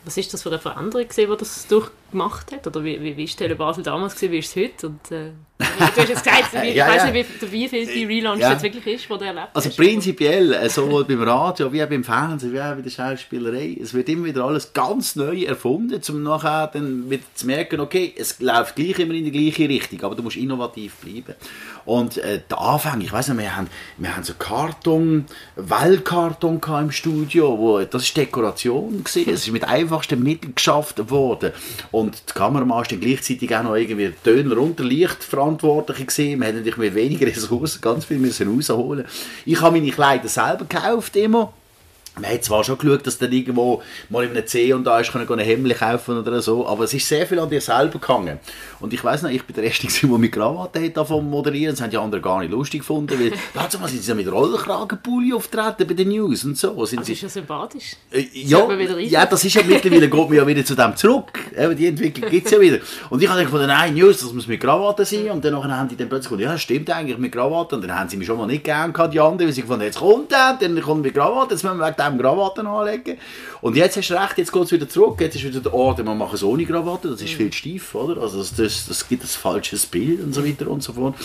Was 0.03 0.17
ist 0.17 0.33
das 0.33 0.43
für 0.43 0.49
eine 0.49 0.59
Veränderung, 0.59 1.07
die 1.15 1.27
das 1.37 1.67
durchgemacht 1.67 2.51
hat? 2.51 2.65
Oder 2.65 2.83
wie, 2.83 3.01
wie, 3.01 3.15
wie 3.17 3.23
ist 3.23 3.39
Basel 3.57 3.83
damals, 3.83 4.15
gewesen, 4.15 4.31
wie 4.31 4.39
ist 4.39 4.55
es 4.55 4.63
heute? 4.63 4.87
Und, 4.87 5.11
äh, 5.11 5.31
du 5.61 6.01
hast 6.01 6.09
jetzt 6.09 6.23
gesagt, 6.23 6.53
ich 6.63 6.75
Ja, 6.75 6.87
weiß 6.87 7.11
nicht, 7.11 7.41
wie, 7.41 7.51
wie 7.51 7.67
viel 7.69 7.85
die 7.85 8.05
Relaunch 8.05 8.39
Ja. 8.41 8.51
jetzt 8.53 8.63
wirklich 8.63 8.85
ist, 8.95 9.03
die 9.05 9.17
du 9.17 9.25
erlebt 9.25 9.47
Also 9.53 9.69
hast. 9.69 9.77
prinzipiell, 9.77 10.53
äh, 10.53 10.69
sowohl 10.69 11.05
beim 11.05 11.21
Radio 11.23 11.71
wie 11.71 11.83
auch 11.83 11.87
beim 11.89 12.03
Fernsehen, 12.03 12.53
wie 12.53 12.59
auch 12.61 12.75
bei 12.75 12.81
der 12.81 12.89
Schauspielerei, 12.89 13.77
es 13.81 13.93
wird 13.93 14.09
immer 14.09 14.25
wieder 14.25 14.43
alles 14.45 14.73
ganz 14.73 15.15
neu 15.15 15.43
erfunden, 15.43 16.01
um 16.09 16.23
nachher 16.23 16.67
dann 16.73 17.09
wieder 17.09 17.23
zu 17.33 17.45
merken, 17.45 17.79
okay, 17.79 18.13
es 18.17 18.39
läuft 18.39 18.75
gleich 18.75 18.99
immer 18.99 19.13
in 19.13 19.25
die 19.25 19.31
gleiche 19.31 19.67
Richtung, 19.69 20.01
aber 20.03 20.15
du 20.15 20.23
musst 20.23 20.37
innovativ 20.37 20.95
bleiben. 20.95 21.35
Und 21.85 22.17
äh, 22.17 22.41
der 22.49 22.59
Anfang, 22.59 23.01
ich 23.01 23.11
weiß 23.11 23.29
nicht, 23.29 23.37
wir 23.39 23.55
haben, 23.55 23.67
wir 23.97 24.15
haben 24.15 24.23
so 24.23 24.33
Karton, 24.37 25.25
Wellkarton 25.55 26.61
im 26.79 26.91
Studio, 26.91 27.57
wo, 27.57 27.79
das 27.81 28.03
ist 28.03 28.17
Dekoration 28.17 29.03
gewesen, 29.03 29.31
es 29.33 29.47
ist 29.47 29.51
mit 29.51 29.63
einfachsten 29.67 30.21
Mitteln 30.21 30.53
geschafft 30.55 31.09
worden. 31.09 31.51
Und 31.91 32.21
die 32.29 32.33
Kameramann 32.33 32.83
ist 32.83 32.91
dann 32.91 32.99
gleichzeitig 32.99 33.55
auch 33.55 33.63
noch 33.63 33.75
irgendwie 33.75 34.11
Töner 34.23 34.57
unter 34.57 34.83
Licht 34.83 35.23
verantwortlich 35.59 36.07
gewesen. 36.07 36.39
Wir 36.39 36.47
hatten 36.47 36.57
natürlich 36.57 36.77
mit 36.77 36.95
weniger 36.95 37.27
Ressourcen 37.27 37.81
ganz 37.81 38.05
viel 38.05 38.17
müssen 38.17 38.53
rausholen. 38.53 39.05
Ich 39.45 39.59
habe 39.61 39.79
meine 39.79 39.91
Kleider 39.91 40.27
selber 40.27 40.65
gekauft 40.65 41.15
immer. 41.15 41.53
Man 42.19 42.29
hat 42.29 42.43
zwar 42.43 42.63
schon 42.63 42.77
geschaut, 42.77 43.07
dass 43.07 43.17
dann 43.17 43.31
irgendwo 43.31 43.81
mal 44.09 44.25
in 44.25 44.31
einem 44.31 44.45
C 44.45 44.73
und 44.73 44.83
da 44.83 44.99
ist, 44.99 45.11
können 45.11 45.27
ein 45.31 45.39
Hemd 45.39 45.73
kaufen 45.77 46.17
oder 46.17 46.41
so, 46.41 46.67
aber 46.67 46.83
es 46.83 46.93
ist 46.93 47.07
sehr 47.07 47.25
viel 47.25 47.39
an 47.39 47.49
dir 47.49 47.61
selber 47.61 47.99
gegangen. 47.99 48.37
Und 48.81 48.91
ich 48.93 49.01
weiss 49.03 49.21
noch, 49.21 49.29
ich 49.29 49.43
bin 49.43 49.55
der 49.55 49.63
Erste, 49.63 49.87
der 49.87 50.17
mit 50.17 50.31
Krawatte 50.33 50.89
davon 50.89 51.29
moderieren, 51.29 51.73
das 51.73 51.81
haben 51.81 51.89
die 51.89 51.97
anderen 51.97 52.21
gar 52.21 52.39
nicht 52.39 52.51
lustig 52.51 52.81
gefunden, 52.81 53.17
weil, 53.17 53.31
warte 53.53 53.77
mal, 53.79 53.87
sind 53.87 54.03
sie 54.03 54.13
mit 54.13 54.29
Rollkragenpulli 54.29 55.33
auftreten 55.33 55.87
bei 55.87 55.93
den 55.93 56.09
News 56.09 56.43
und 56.43 56.57
so. 56.57 56.85
Sind 56.85 56.99
Das 56.99 57.07
sie, 57.07 57.13
ist 57.13 57.21
ja 57.21 57.29
sympathisch. 57.29 57.95
äh, 58.11 58.25
ja, 58.33 58.69
ja, 58.99 59.25
das 59.25 59.45
ist 59.45 59.53
ja 59.53 59.61
mittlerweile, 59.65 60.09
geht 60.09 60.29
man 60.29 60.33
ja 60.33 60.45
wieder 60.45 60.65
zu 60.65 60.75
dem 60.75 60.95
zurück. 60.95 61.31
Eben, 61.57 61.75
die 61.77 61.87
Entwicklung 61.87 62.29
gibt 62.29 62.45
es 62.45 62.51
ja 62.51 62.59
wieder. 62.59 62.79
Und 63.09 63.23
ich 63.23 63.29
habe 63.29 63.45
gedacht, 63.45 63.67
nein, 63.67 63.93
News, 63.93 64.19
das 64.19 64.33
muss 64.33 64.47
mit 64.47 64.59
Krawatte 64.59 65.05
sein. 65.05 65.29
Und 65.29 65.45
dann 65.45 65.55
haben 65.55 65.87
die 65.87 65.95
dann 65.95 66.09
plötzlich 66.09 66.37
gedacht, 66.37 66.53
ja, 66.53 66.57
stimmt 66.57 66.89
eigentlich 66.89 67.17
mit 67.17 67.31
Krawatte. 67.31 67.75
Und 67.75 67.83
dann 67.83 67.97
haben 67.97 68.09
sie 68.09 68.17
mich 68.17 68.27
schon 68.27 68.37
mal 68.37 68.47
nicht 68.47 68.63
gern 68.65 68.91
gehabt, 68.91 69.13
die 69.13 69.19
anderen, 69.19 69.47
weil 69.47 69.53
sie 69.53 69.61
gefunden 69.61 69.83
jetzt 69.83 69.99
kommt 69.99 70.31
der, 70.31 70.57
dann 70.59 70.79
kommt 70.81 71.03
mit 71.03 71.13
Krawatte, 71.13 71.53
jetzt 71.53 71.63
müssen 71.63 71.77
wir 71.77 71.85
dem 72.09 72.19
Krawatten 72.19 72.67
anlegen. 72.67 73.17
Und 73.61 73.75
jetzt 73.75 73.97
hast 73.97 74.09
du 74.09 74.13
recht, 74.13 74.37
jetzt 74.37 74.51
geht 74.51 74.63
es 74.63 74.71
wieder 74.71 74.89
zurück. 74.89 75.19
Jetzt 75.21 75.35
ist 75.35 75.43
wieder 75.43 75.59
der 75.59 75.73
Ort, 75.73 75.97
wir 75.97 76.03
machen 76.05 76.35
es 76.35 76.43
ohne 76.43 76.65
Krawatte, 76.65 77.09
das 77.09 77.21
ist 77.21 77.33
viel 77.33 77.51
steif, 77.51 77.93
oder? 77.95 78.21
Also 78.21 78.39
das, 78.39 78.55
das, 78.55 78.87
das 78.87 79.07
gibt 79.07 79.23
ein 79.23 79.27
falsches 79.27 79.85
Bild 79.85 80.23
und 80.23 80.33
so 80.33 80.45
weiter 80.45 80.67
und 80.67 80.81
so 80.81 80.93
fort. 80.93 81.15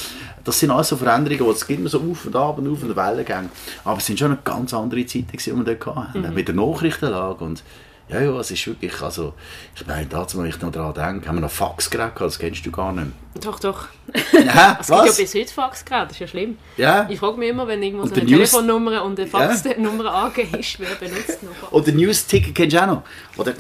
Das 0.45 0.59
sind 0.59 0.71
alles 0.71 0.89
so 0.89 0.97
Veränderungen, 0.97 1.45
die 1.45 1.51
es 1.51 1.67
gibt 1.67 1.81
immer 1.81 1.89
so 1.89 2.01
auf 2.01 2.27
und 2.27 2.37
ab 2.37 2.59
und 2.59 2.71
auf 2.71 2.83
und 2.83 2.97
Wellengänge. 2.97 3.49
Aber 3.85 3.99
es 3.99 4.07
sind 4.07 4.19
schon 4.19 4.33
eine 4.33 4.41
ganz 4.45 4.75
andere 4.75 5.07
Zeiten, 5.07 5.27
die 5.33 5.57
wir 5.57 5.65
dort 5.77 5.97
hatten. 5.97 6.35
Mit 6.35 6.49
der 6.49 6.55
Nachrichtenlage 6.55 7.45
und 7.45 7.63
ja, 8.09 8.21
ja, 8.21 8.39
es 8.39 8.53
ist 8.53 8.65
wirklich, 8.67 9.03
also, 9.03 9.35
ich 9.75 9.85
meine, 9.85 10.07
dazu, 10.07 10.39
wenn 10.39 10.47
ich 10.47 10.61
noch 10.61 10.71
daran 10.71 10.95
denke, 10.95 11.29
haben 11.29 11.37
wir 11.37 11.41
noch 11.41 11.51
Faxgerät 11.51 12.15
gehabt, 12.15 12.21
das 12.21 12.39
kennst 12.39 12.65
du 12.65 12.71
gar 12.71 12.93
nicht. 12.93 13.09
Doch, 13.43 13.61
doch. 13.61 13.87
Ja, 14.33 14.79
Es 14.81 14.87
gibt 14.87 15.07
ja 15.07 15.13
bis 15.13 15.35
heute 15.35 15.53
Faxgeräte, 15.53 16.05
das 16.09 16.13
ist 16.13 16.21
ja 16.21 16.27
schlimm. 16.29 16.59
Ja. 16.77 17.07
Ich 17.11 17.19
frage 17.19 17.39
mich 17.39 17.49
immer, 17.49 17.67
wenn 17.67 17.83
irgendwo 17.83 18.07
so 18.07 18.15
eine 18.15 18.25
News- 18.25 18.51
Telefonnummer 18.51 19.05
und 19.05 19.19
eine 19.19 19.29
Faxnummer 19.29 20.15
angegeben 20.15 20.61
ist, 20.61 20.79
wer 20.79 20.95
benutzt 20.95 21.43
noch? 21.43 21.73
Oder 21.73 21.93
News-Ticker 21.93 22.53
kennst 22.53 22.77
du 22.77 22.83
auch 22.83 22.87
noch? 22.87 23.03
Oder 23.37 23.53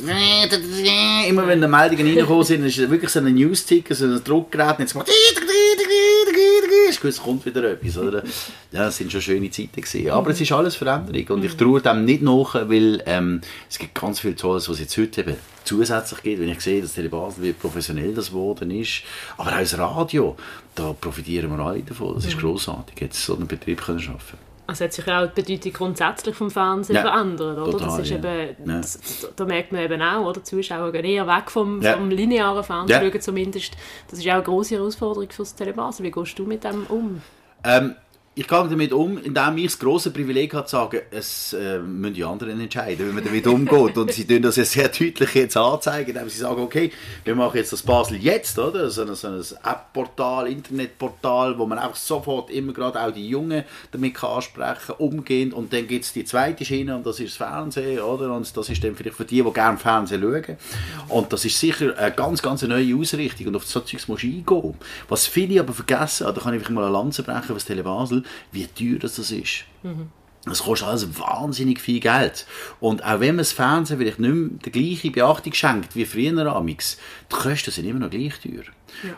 immer 1.28 1.46
wenn 1.46 1.60
die 1.60 1.66
Meldungen 1.68 2.06
reingekommen 2.06 2.44
sind, 2.44 2.64
ist 2.64 2.78
es 2.78 2.88
wirklich 2.90 3.10
so 3.10 3.18
ein 3.20 3.34
News-Ticker, 3.34 3.94
so 3.94 4.04
ein 4.06 4.22
Druckgerät, 4.22 4.78
jetzt 4.78 4.94
macht 4.94 5.08
ist 6.96 7.00
gewusst, 7.00 7.22
kommt 7.22 7.44
wieder 7.44 7.64
etwas, 7.72 7.98
oder? 7.98 8.22
Ja, 8.72 8.84
das 8.84 8.96
sind 8.96 9.10
schon 9.12 9.20
schöne 9.20 9.50
Zeiten 9.50 9.80
gewesen. 9.80 10.10
Aber 10.10 10.30
es 10.30 10.40
ist 10.40 10.52
alles 10.52 10.76
Veränderung 10.76 11.36
und 11.36 11.44
ich 11.44 11.56
traue 11.56 11.80
dem 11.80 12.04
nicht 12.04 12.22
nach, 12.22 12.54
weil 12.54 13.02
ähm, 13.06 13.40
es 13.68 13.78
gibt 13.78 13.94
ganz 13.94 14.20
viel 14.20 14.34
Tolles, 14.34 14.68
was 14.68 14.80
jetzt 14.80 14.96
heute 14.96 15.20
eben 15.22 15.36
zusätzlich 15.66 16.22
gibt. 16.22 16.40
Wenn 16.40 16.48
ich 16.48 16.60
sehe, 16.60 16.80
dass 16.80 16.94
Telebasel 16.94 17.42
wie 17.44 17.52
professionell 17.52 18.14
das 18.14 18.28
geworden 18.30 18.70
ist, 18.70 19.02
aber 19.36 19.52
auch 19.52 19.58
das 19.58 19.78
Radio, 19.78 20.36
da 20.74 20.92
profitieren 20.92 21.56
wir 21.56 21.64
alle 21.64 21.82
davon. 21.82 22.14
Das 22.14 22.24
ist 22.26 22.38
grossartig, 22.38 23.00
jetzt 23.00 23.22
so 23.24 23.36
einen 23.36 23.46
Betrieb 23.46 23.82
können 23.82 24.00
schaffen. 24.00 24.38
Also 24.68 24.84
hat 24.84 24.92
sich 24.92 25.06
ja 25.06 25.22
auch 25.22 25.28
die 25.32 25.42
Bedeutung 25.42 25.72
grundsätzlich 25.74 26.34
vom 26.34 26.50
Fernsehen 26.50 26.96
Ja, 26.96 27.02
verändert, 27.02 27.56
oder? 27.56 27.70
total, 27.70 27.86
das 27.88 27.98
ist 28.00 28.10
ja. 28.10 28.16
eben, 28.16 28.56
das, 28.66 29.28
da 29.36 29.44
merkt 29.44 29.70
man 29.70 29.80
eben 29.82 30.02
auch, 30.02 30.24
oder? 30.26 30.40
Die 30.40 30.42
Zuschauer 30.42 30.90
gehen 30.90 31.04
eher 31.04 31.26
weg 31.28 31.50
vom, 31.52 31.80
Ja. 31.80 31.92
vom 31.96 32.10
linearen 32.10 32.64
Fernsehen, 32.64 33.20
zumindest. 33.20 33.74
Das 34.10 34.18
ist 34.18 34.26
auch 34.26 34.32
eine 34.34 34.42
grosse 34.42 34.74
Herausforderung 34.74 35.30
für 35.30 35.42
das 35.42 35.54
Telebasel. 35.54 36.04
Wie 36.04 36.10
gehst 36.10 36.36
du 36.38 36.44
mit 36.46 36.64
dem 36.64 36.84
um? 36.88 37.22
Ähm, 37.62 37.94
ich 38.38 38.46
gehe 38.46 38.68
damit 38.68 38.92
um, 38.92 39.16
indem 39.16 39.56
ich 39.56 39.64
das 39.64 39.78
grosse 39.78 40.10
Privileg 40.10 40.52
habe, 40.52 40.66
zu 40.66 40.76
sagen, 40.76 41.00
es 41.10 41.54
äh, 41.54 41.78
müssen 41.78 42.12
die 42.12 42.22
anderen 42.22 42.60
entscheiden, 42.60 43.08
wie 43.08 43.12
man 43.12 43.24
damit 43.24 43.46
umgeht. 43.46 43.96
Und 43.96 44.12
sie 44.12 44.26
tun 44.26 44.42
das 44.42 44.56
ja 44.56 44.64
sehr 44.66 44.88
deutlich 44.88 45.34
jetzt 45.34 45.56
anzeigen, 45.56 46.10
indem 46.10 46.28
sie 46.28 46.40
sagen, 46.40 46.60
okay, 46.60 46.92
wir 47.24 47.34
machen 47.34 47.56
jetzt 47.56 47.72
das 47.72 47.82
Basel 47.82 48.18
jetzt, 48.18 48.58
oder? 48.58 48.90
So 48.90 49.02
ein, 49.02 49.14
so 49.14 49.28
ein 49.28 49.40
App-Portal, 49.40 50.48
Internetportal, 50.48 51.58
wo 51.58 51.64
man 51.64 51.78
einfach 51.78 51.96
sofort 51.96 52.50
immer 52.50 52.74
gerade 52.74 53.00
auch 53.00 53.10
die 53.10 53.26
Jungen 53.26 53.64
damit 53.90 54.14
kann 54.14 54.32
ansprechen 54.32 54.96
umgehen. 54.98 55.54
Und 55.54 55.72
dann 55.72 55.86
gibt 55.86 56.04
es 56.04 56.12
die 56.12 56.26
zweite 56.26 56.62
Schiene 56.66 56.94
und 56.94 57.06
das 57.06 57.18
ist 57.20 57.40
das 57.40 57.48
Fernsehen, 57.48 58.00
oder? 58.00 58.34
Und 58.34 58.54
das 58.54 58.68
ist 58.68 58.84
dann 58.84 58.94
vielleicht 58.96 59.16
für 59.16 59.24
die, 59.24 59.42
die 59.42 59.50
gerne 59.50 59.78
Fernsehen 59.78 60.20
schauen. 60.20 60.58
Und 61.08 61.32
das 61.32 61.42
ist 61.46 61.58
sicher 61.58 61.96
eine 61.96 62.12
ganz, 62.12 62.42
ganz 62.42 62.60
neue 62.60 62.96
Ausrichtung 62.96 63.46
und 63.46 63.56
auf 63.56 63.64
so 63.64 63.80
Zeugs 63.80 64.08
musst 64.08 64.24
du 64.24 64.26
eingehen. 64.26 64.74
Was 65.08 65.26
viele 65.26 65.60
aber 65.60 65.72
vergessen, 65.72 66.26
da 66.26 66.38
kann 66.38 66.52
ich 66.52 66.68
mal 66.68 66.84
eine 66.84 66.92
Lanze 66.92 67.22
brechen, 67.22 67.54
was 67.54 67.64
Telebasel, 67.64 68.24
wie 68.52 68.66
teuer 68.66 68.98
das 68.98 69.16
das 69.16 69.30
ist. 69.30 69.64
Das 70.46 70.62
kostet 70.62 70.86
alles 70.86 71.18
wahnsinnig 71.18 71.80
viel 71.80 71.98
Geld. 71.98 72.46
Und 72.78 73.04
auch 73.04 73.18
wenn 73.18 73.34
man 73.34 73.38
das 73.38 73.52
Fernsehen 73.52 73.98
vielleicht 73.98 74.20
nicht 74.20 74.32
mehr 74.32 74.50
die 74.64 74.70
gleiche 74.70 75.10
Beachtung 75.10 75.52
schenkt 75.52 75.96
wie 75.96 76.04
früher 76.04 76.54
amix, 76.54 76.98
die 77.30 77.34
Kosten 77.34 77.72
sind 77.72 77.84
immer 77.84 77.98
noch 77.98 78.10
gleich 78.10 78.34
teuer. 78.40 78.62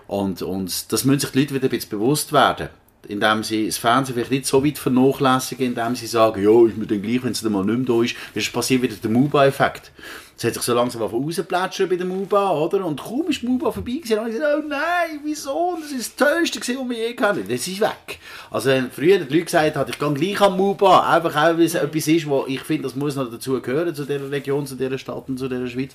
Und, 0.06 0.40
und 0.40 0.90
das 0.90 1.04
müssen 1.04 1.20
sich 1.20 1.30
die 1.30 1.40
Leute 1.40 1.54
wieder 1.54 1.64
ein 1.64 1.70
bisschen 1.70 1.90
bewusst 1.90 2.32
werden. 2.32 2.70
Indem 3.06 3.42
sie 3.42 3.66
das 3.66 3.76
Fernsehen 3.76 4.14
vielleicht 4.14 4.30
nicht 4.30 4.46
so 4.46 4.64
weit 4.64 4.78
vernachlässigen, 4.78 5.66
indem 5.66 5.94
sie 5.94 6.06
sagen, 6.06 6.42
ja, 6.42 6.66
ist 6.66 6.78
mir 6.78 6.86
dann 6.86 7.02
gleich, 7.02 7.22
wenn 7.22 7.32
es 7.32 7.42
dann 7.42 7.52
mal 7.52 7.64
nicht 7.64 7.88
mehr 7.88 7.96
da 7.96 8.02
ist. 8.02 8.14
Es 8.34 8.50
passiert 8.50 8.82
wieder 8.82 8.96
der 8.96 9.10
Muba-Effekt. 9.10 9.92
Es 10.38 10.44
hat 10.44 10.54
sich 10.54 10.62
so 10.62 10.72
langsam 10.72 11.02
rausplätschern 11.02 11.88
bei 11.88 11.96
der 11.96 12.06
Muba, 12.06 12.52
oder? 12.52 12.84
Und 12.86 13.02
kaum 13.02 13.26
ist 13.28 13.42
die 13.42 13.46
Muba 13.48 13.72
vorbei 13.72 13.94
gewesen, 13.94 14.20
habe 14.20 14.28
ich 14.30 14.36
gesagt, 14.36 14.54
oh 14.56 14.68
nein, 14.68 15.18
wieso? 15.24 15.76
Das 15.80 15.90
ist 15.90 16.20
das 16.20 16.50
gewesen, 16.52 16.76
was 16.80 16.88
wir 16.90 16.96
je 17.08 17.16
hatten. 17.20 17.42
Das 17.48 17.66
ist 17.66 17.80
weg. 17.80 18.20
Also 18.48 18.68
wenn 18.70 18.88
früher 18.88 19.18
die 19.18 19.34
Leute 19.34 19.46
gesagt 19.46 19.74
haben, 19.74 19.90
ich 19.90 19.98
gehe 19.98 20.12
gleich 20.14 20.40
an 20.40 20.56
Muba, 20.56 21.12
einfach 21.12 21.34
auch, 21.34 21.56
weil 21.58 21.62
es 21.62 21.74
etwas 21.74 22.06
ist, 22.06 22.28
wo 22.28 22.44
ich 22.46 22.60
finde, 22.60 22.84
das 22.84 22.94
muss 22.94 23.16
noch 23.16 23.28
dazu 23.28 23.60
gehören, 23.60 23.92
zu 23.92 24.04
dieser 24.04 24.30
Region, 24.30 24.64
zu 24.64 24.76
dieser 24.76 24.96
Stadt 24.96 25.28
und 25.28 25.38
zu 25.40 25.48
dieser 25.48 25.66
Schweiz, 25.66 25.90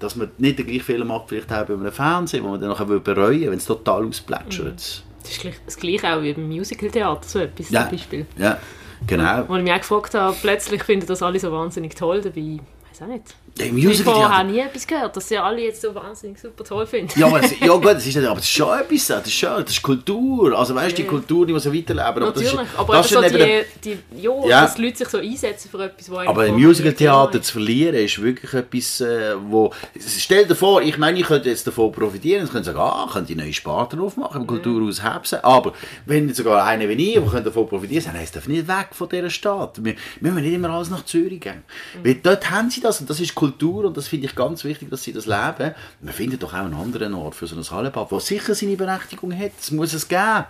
dass 0.00 0.16
man 0.16 0.30
nicht 0.36 0.58
den 0.58 0.66
gleichen 0.66 0.82
Fehler 0.84 1.06
macht, 1.06 1.30
vielleicht 1.30 1.50
auch 1.50 1.64
bei 1.64 1.72
einem 1.72 1.90
Fernsehen, 1.90 2.44
wo 2.44 2.48
man 2.48 2.60
dann 2.60 2.68
nachher 2.68 2.84
bereuen 2.84 3.40
will, 3.40 3.50
wenn 3.50 3.56
es 3.56 3.64
total 3.64 4.04
ausplätschert. 4.06 5.02
Das 5.22 5.30
ist 5.30 5.44
das 5.64 5.76
Gleiche 5.78 6.14
auch 6.14 6.20
wie 6.20 6.34
beim 6.34 6.46
Musical-Theater, 6.48 7.26
so 7.26 7.38
etwas 7.38 7.70
Ja. 7.70 7.84
zum 7.84 7.92
Beispiel. 7.92 8.26
Ja, 8.36 8.58
genau. 9.06 9.44
Wo 9.48 9.56
ich 9.56 9.62
mich 9.62 9.72
auch 9.72 9.78
gefragt 9.78 10.12
habe, 10.14 10.36
plötzlich 10.42 10.84
finden 10.84 11.06
das 11.06 11.22
alle 11.22 11.40
so 11.40 11.50
wahnsinnig 11.50 11.94
toll, 11.94 12.20
dabei, 12.20 12.58
weiß 13.00 13.08
auch 13.08 13.12
nicht. 13.12 13.24
Im 13.60 13.76
Ich 13.76 13.84
habe 13.86 13.88
Musical 13.88 14.44
nie 14.44 14.60
etwas 14.60 14.86
gehört, 14.86 15.16
dass 15.16 15.26
sie 15.28 15.36
alle 15.36 15.60
jetzt 15.62 15.82
so 15.82 15.92
wahnsinnig 15.92 16.38
super 16.38 16.62
toll 16.62 16.86
finden. 16.86 17.10
Ja, 17.18 17.26
aber 17.26 17.40
das, 17.40 17.50
ja 17.60 17.66
gut, 17.74 17.84
das 17.86 18.06
ist, 18.06 18.14
nicht- 18.16 18.24
aber 18.26 18.36
das 18.36 18.44
ist 18.44 18.50
schon 18.52 18.78
etwas, 18.78 19.06
das 19.08 19.26
ist, 19.26 19.32
schon, 19.34 19.50
das 19.64 19.70
ist 19.72 19.82
Kultur. 19.82 20.56
Also 20.56 20.74
weißt 20.76 20.92
du, 20.92 20.96
die 20.96 21.02
Ja. 21.02 21.08
Kultur, 21.08 21.46
die 21.46 21.52
muss 21.52 21.64
so 21.64 21.74
weiterleben. 21.74 22.06
Aber 22.06 22.20
Natürlich, 22.20 22.52
das 22.52 22.62
ist, 22.62 22.78
aber 22.78 22.92
das 22.94 23.10
eben 23.12 23.24
ist 23.24 23.32
so 23.32 23.38
dann 23.38 23.64
die, 23.84 23.98
die, 24.14 24.22
ja, 24.22 24.46
Ja. 24.46 24.60
dass 24.62 24.74
die 24.76 24.82
Leute 24.84 24.96
sich 24.98 25.08
so 25.08 25.18
einsetzen 25.18 25.70
für 25.70 25.84
etwas, 25.84 26.08
eigentlich 26.08 26.28
Aber 26.28 26.46
im 26.46 26.56
nie 26.56 26.66
Musical-Theater 26.66 27.42
zu 27.42 27.52
verlieren 27.52 27.96
ist 27.96 28.22
wirklich 28.22 28.54
etwas, 28.54 29.00
äh, 29.00 29.34
wo... 29.48 29.72
Stell 29.98 30.46
dir 30.46 30.54
vor, 30.54 30.80
ich 30.82 30.96
meine, 30.96 31.18
ich 31.18 31.26
könnte 31.26 31.48
jetzt 31.48 31.66
davon 31.66 31.90
profitieren, 31.90 32.44
ich 32.44 32.50
könnte 32.52 32.66
sagen, 32.66 32.78
ah, 32.78 33.08
könnte 33.12 33.32
ich 33.32 33.38
neue 33.38 33.52
Sparten 33.52 34.00
aufmachen, 34.00 34.42
im 34.42 34.46
Kulturhaus 34.46 35.02
Hebsen, 35.02 35.40
aber 35.42 35.72
wenn 36.06 36.32
sogar 36.32 36.64
einer 36.64 36.88
wie 36.88 36.92
ich, 36.92 37.14
der 37.14 37.22
könnte 37.22 37.44
davon 37.44 37.68
profitieren 37.68 38.02
sagen, 38.04 38.16
nein, 38.16 38.24
es 38.24 38.30
darf 38.32 38.46
nicht 38.46 38.68
weg 38.68 38.88
von 38.92 39.08
dieser 39.08 39.30
Stadt. 39.30 39.82
Wir, 39.84 39.94
wir 40.20 40.30
müssen 40.30 40.44
nicht 40.44 40.54
immer 40.54 40.70
alles 40.70 40.90
nach 40.90 41.04
Zürich 41.04 41.40
gehen. 41.40 41.64
Weil 42.04 42.14
dort 42.16 42.50
haben 42.50 42.70
sie 42.70 42.80
das 42.88 43.00
und 43.00 43.10
das 43.10 43.20
ist 43.20 43.34
Kultur 43.34 43.84
und 43.84 43.96
das 43.96 44.08
finde 44.08 44.26
ich 44.26 44.34
ganz 44.34 44.64
wichtig, 44.64 44.90
dass 44.90 45.02
sie 45.02 45.12
das 45.12 45.26
leben. 45.26 45.74
Wir 46.00 46.12
finden 46.12 46.38
doch 46.38 46.54
auch 46.54 46.58
einen 46.58 46.74
anderen 46.74 47.14
Ort 47.14 47.34
für 47.34 47.46
so 47.46 47.56
ein 47.56 47.70
Hallenbad, 47.70 48.10
der 48.10 48.20
sicher 48.20 48.54
seine 48.54 48.76
Berechtigung 48.76 49.36
hat. 49.38 49.52
Das 49.58 49.70
muss 49.70 49.92
es 49.92 50.08
geben. 50.08 50.46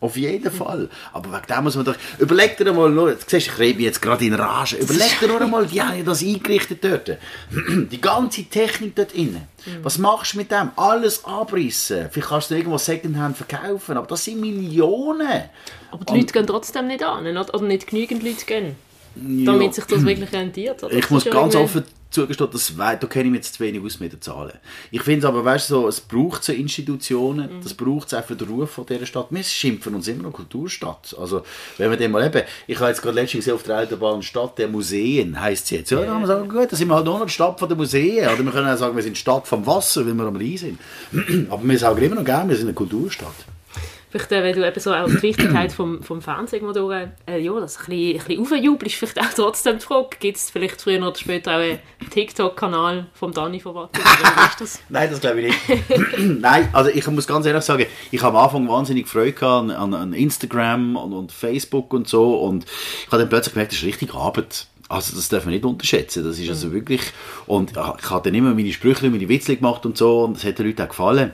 Auf 0.00 0.16
jeden 0.16 0.52
Fall. 0.52 0.90
Aber 1.12 1.32
wegen 1.32 1.46
dem 1.46 1.64
muss 1.64 1.76
man 1.76 1.86
doch... 1.86 1.96
Überleg 2.18 2.58
dir 2.58 2.72
mal, 2.72 2.90
nur, 2.90 3.10
jetzt 3.10 3.30
siehst 3.30 3.46
du, 3.46 3.52
ich 3.52 3.58
rede 3.58 3.76
mich 3.76 3.86
jetzt 3.86 4.02
gerade 4.02 4.24
in 4.24 4.34
Rage. 4.34 4.76
Überleg 4.76 5.18
dir 5.18 5.28
nur 5.28 5.40
einmal, 5.40 5.66
die 5.66 5.80
haben 5.80 5.96
ja 5.96 6.04
das 6.04 6.22
eingerichtet 6.22 6.84
dort. 6.84 7.16
Die 7.90 8.00
ganze 8.00 8.44
Technik 8.44 8.94
dort 8.94 9.12
innen. 9.12 9.48
Was 9.82 9.96
machst 9.96 10.34
du 10.34 10.38
mit 10.38 10.50
dem? 10.50 10.72
Alles 10.76 11.24
abrissen. 11.24 12.08
Vielleicht 12.10 12.28
kannst 12.28 12.50
du 12.50 12.54
irgendwo 12.54 12.76
Secondhand 12.76 13.36
verkaufen, 13.38 13.96
aber 13.96 14.06
das 14.06 14.24
sind 14.24 14.40
Millionen. 14.40 15.44
Aber 15.90 16.04
die 16.04 16.18
Leute 16.18 16.32
gehen 16.34 16.46
trotzdem 16.46 16.86
nicht 16.86 17.02
an, 17.02 17.26
oder 17.26 17.62
nicht 17.62 17.86
genügend 17.86 18.22
Leute 18.22 18.44
gehen, 18.44 18.76
damit 19.14 19.74
sich 19.74 19.84
das 19.84 20.04
wirklich 20.04 20.32
rentiert. 20.32 20.82
Oder? 20.82 20.92
Ich 20.92 21.02
Das 21.02 21.10
muss 21.10 21.24
ganz 21.24 21.54
offen 21.54 21.84
zugestehen, 22.12 22.50
das 22.52 22.74
da 22.76 22.94
kenne 23.06 23.24
ich 23.24 23.30
mich 23.30 23.38
jetzt 23.38 23.54
zu 23.54 23.60
wenig 23.60 23.82
aus 23.82 23.98
mit 23.98 24.12
den 24.12 24.20
Zahlen. 24.20 24.52
Ich 24.90 25.02
finde 25.02 25.26
aber, 25.26 25.44
weißt 25.44 25.70
du, 25.70 25.74
so, 25.74 25.88
es 25.88 26.00
braucht 26.00 26.44
so 26.44 26.52
Institutionen, 26.52 27.56
Mhm. 27.56 27.62
das 27.62 27.74
braucht 27.74 28.08
es 28.08 28.14
auch 28.14 28.24
für 28.24 28.36
den 28.36 28.48
Ruf 28.48 28.70
von 28.70 28.86
dieser 28.86 29.06
Stadt. 29.06 29.28
Wir 29.30 29.42
schimpfen 29.42 29.94
uns 29.94 30.08
immer 30.08 30.24
noch 30.24 30.32
Kulturstadt. 30.32 31.16
Also, 31.18 31.42
wenn 31.78 31.90
wir 31.90 31.96
den 31.96 32.10
mal 32.10 32.24
eben, 32.24 32.42
ich 32.66 32.78
habe 32.78 32.88
jetzt 32.90 33.02
gerade 33.02 33.14
letztens 33.14 33.44
gesehen 33.44 33.54
auf 33.54 33.62
der 33.62 33.78
Autobahn 33.80 34.22
Stadt 34.22 34.58
der 34.58 34.68
Museen, 34.68 35.40
heisst 35.40 35.68
sie 35.68 35.76
jetzt. 35.76 35.90
Ja, 35.90 35.98
dann 35.98 36.08
kann 36.08 36.18
man 36.18 36.26
sagen, 36.26 36.48
gut, 36.48 36.70
dann 36.70 36.78
sind 36.78 36.88
wir 36.88 36.94
halt 36.94 37.06
nur 37.06 37.18
noch 37.18 37.26
die 37.26 37.32
Stadt 37.32 37.60
der 37.60 37.76
Museen. 37.76 38.28
Oder 38.28 38.44
wir 38.44 38.52
können 38.52 38.68
auch 38.68 38.76
sagen, 38.78 38.94
wir 38.94 39.02
sind 39.02 39.16
Stadt 39.16 39.46
vom 39.48 39.66
Wasser, 39.66 40.06
weil 40.06 40.14
wir 40.14 40.24
am 40.24 40.36
Rhein 40.36 40.56
sind. 40.58 40.78
aber 41.50 41.62
wir 41.64 41.78
sagen 41.78 42.02
immer 42.02 42.16
noch 42.16 42.24
gerne, 42.24 42.50
wir 42.50 42.56
sind 42.56 42.66
eine 42.66 42.74
Kulturstadt. 42.74 43.34
Vielleicht, 44.12 44.30
äh, 44.30 44.42
wenn 44.42 44.54
du 44.54 44.68
eben 44.68 44.78
so 44.78 44.92
auch 44.92 45.06
die 45.06 45.22
Wichtigkeit 45.22 45.72
vom, 45.72 46.02
vom 46.02 46.20
Fernsehen 46.20 46.66
mal 46.66 46.74
durch, 46.74 47.08
äh, 47.26 47.38
ja, 47.38 47.58
das 47.58 47.78
ein 47.78 47.86
bisschen, 47.86 48.20
ein 48.20 48.26
bisschen 48.26 48.42
aufjubelst, 48.42 48.96
vielleicht 48.96 49.20
auch 49.20 49.34
trotzdem 49.34 49.78
die 49.78 49.84
Frage, 49.84 50.08
gibt 50.20 50.36
es 50.36 50.50
vielleicht 50.50 50.82
früher 50.82 50.98
oder 50.98 51.14
später 51.14 51.52
auch 51.52 51.60
einen 51.60 51.78
TikTok-Kanal 52.10 53.06
vom 53.14 53.32
Dani 53.32 53.58
von 53.58 53.74
Watt? 53.74 53.98
Oder 53.98 54.04
wie 54.04 54.46
ist 54.50 54.60
das? 54.60 54.80
Nein, 54.90 55.08
das 55.10 55.18
glaube 55.18 55.40
ich 55.40 55.46
nicht. 55.46 56.18
Nein, 56.40 56.68
also 56.74 56.90
ich 56.90 57.06
muss 57.06 57.26
ganz 57.26 57.46
ehrlich 57.46 57.64
sagen, 57.64 57.86
ich 58.10 58.22
habe 58.22 58.36
am 58.36 58.44
Anfang 58.44 58.68
wahnsinnig 58.68 59.08
Freude 59.08 59.46
an, 59.46 59.70
an, 59.70 59.94
an 59.94 60.12
Instagram 60.12 60.96
und, 60.96 61.14
und 61.14 61.32
Facebook 61.32 61.94
und 61.94 62.06
so 62.06 62.34
und 62.40 62.66
ich 62.66 63.06
habe 63.06 63.22
dann 63.22 63.30
plötzlich 63.30 63.54
gemerkt, 63.54 63.72
das 63.72 63.78
ist 63.78 63.86
richtig 63.86 64.14
Arbeit. 64.14 64.66
Also 64.90 65.16
das 65.16 65.30
darf 65.30 65.46
man 65.46 65.54
nicht 65.54 65.64
unterschätzen. 65.64 66.22
Das 66.22 66.38
ist 66.38 66.50
also 66.50 66.70
wirklich 66.70 67.00
und 67.46 67.76
ja, 67.76 67.96
ich 67.98 68.10
habe 68.10 68.28
dann 68.28 68.34
immer 68.34 68.52
meine 68.54 68.72
Sprüche, 68.72 69.08
meine 69.08 69.26
Witzchen 69.26 69.56
gemacht 69.56 69.86
und 69.86 69.96
so 69.96 70.24
und 70.24 70.36
das 70.36 70.44
hat 70.44 70.58
den 70.58 70.66
Leuten 70.66 70.82
auch 70.82 70.88
gefallen. 70.88 71.32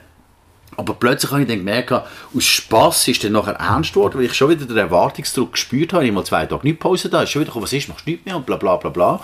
Aber 0.79 0.93
plötzlich 0.93 1.29
habe 1.31 1.41
ich 1.41 1.47
dann 1.49 1.57
gemerkt, 1.57 1.91
aus 1.91 2.45
Spass 2.45 3.05
ist 3.09 3.21
dann 3.25 3.33
nachher 3.33 3.55
ernst 3.55 3.93
geworden, 3.93 4.17
weil 4.17 4.27
ich 4.27 4.33
schon 4.33 4.49
wieder 4.49 4.63
den 4.63 4.77
Erwartungsdruck 4.77 5.51
gespürt 5.51 5.91
habe. 5.91 6.05
Ich 6.05 6.13
mal 6.13 6.23
zwei 6.23 6.45
Tage 6.45 6.65
nicht 6.65 6.79
Pause 6.79 7.09
da, 7.09 7.23
ist 7.23 7.31
schon 7.31 7.41
wieder 7.41 7.53
was 7.53 7.73
ist, 7.73 7.89
machst 7.89 8.07
du 8.07 8.11
nichts 8.11 8.25
mehr 8.25 8.37
und 8.37 8.45
bla 8.45 8.55
bla 8.55 8.77
bla 8.77 8.89
bla. 8.89 9.21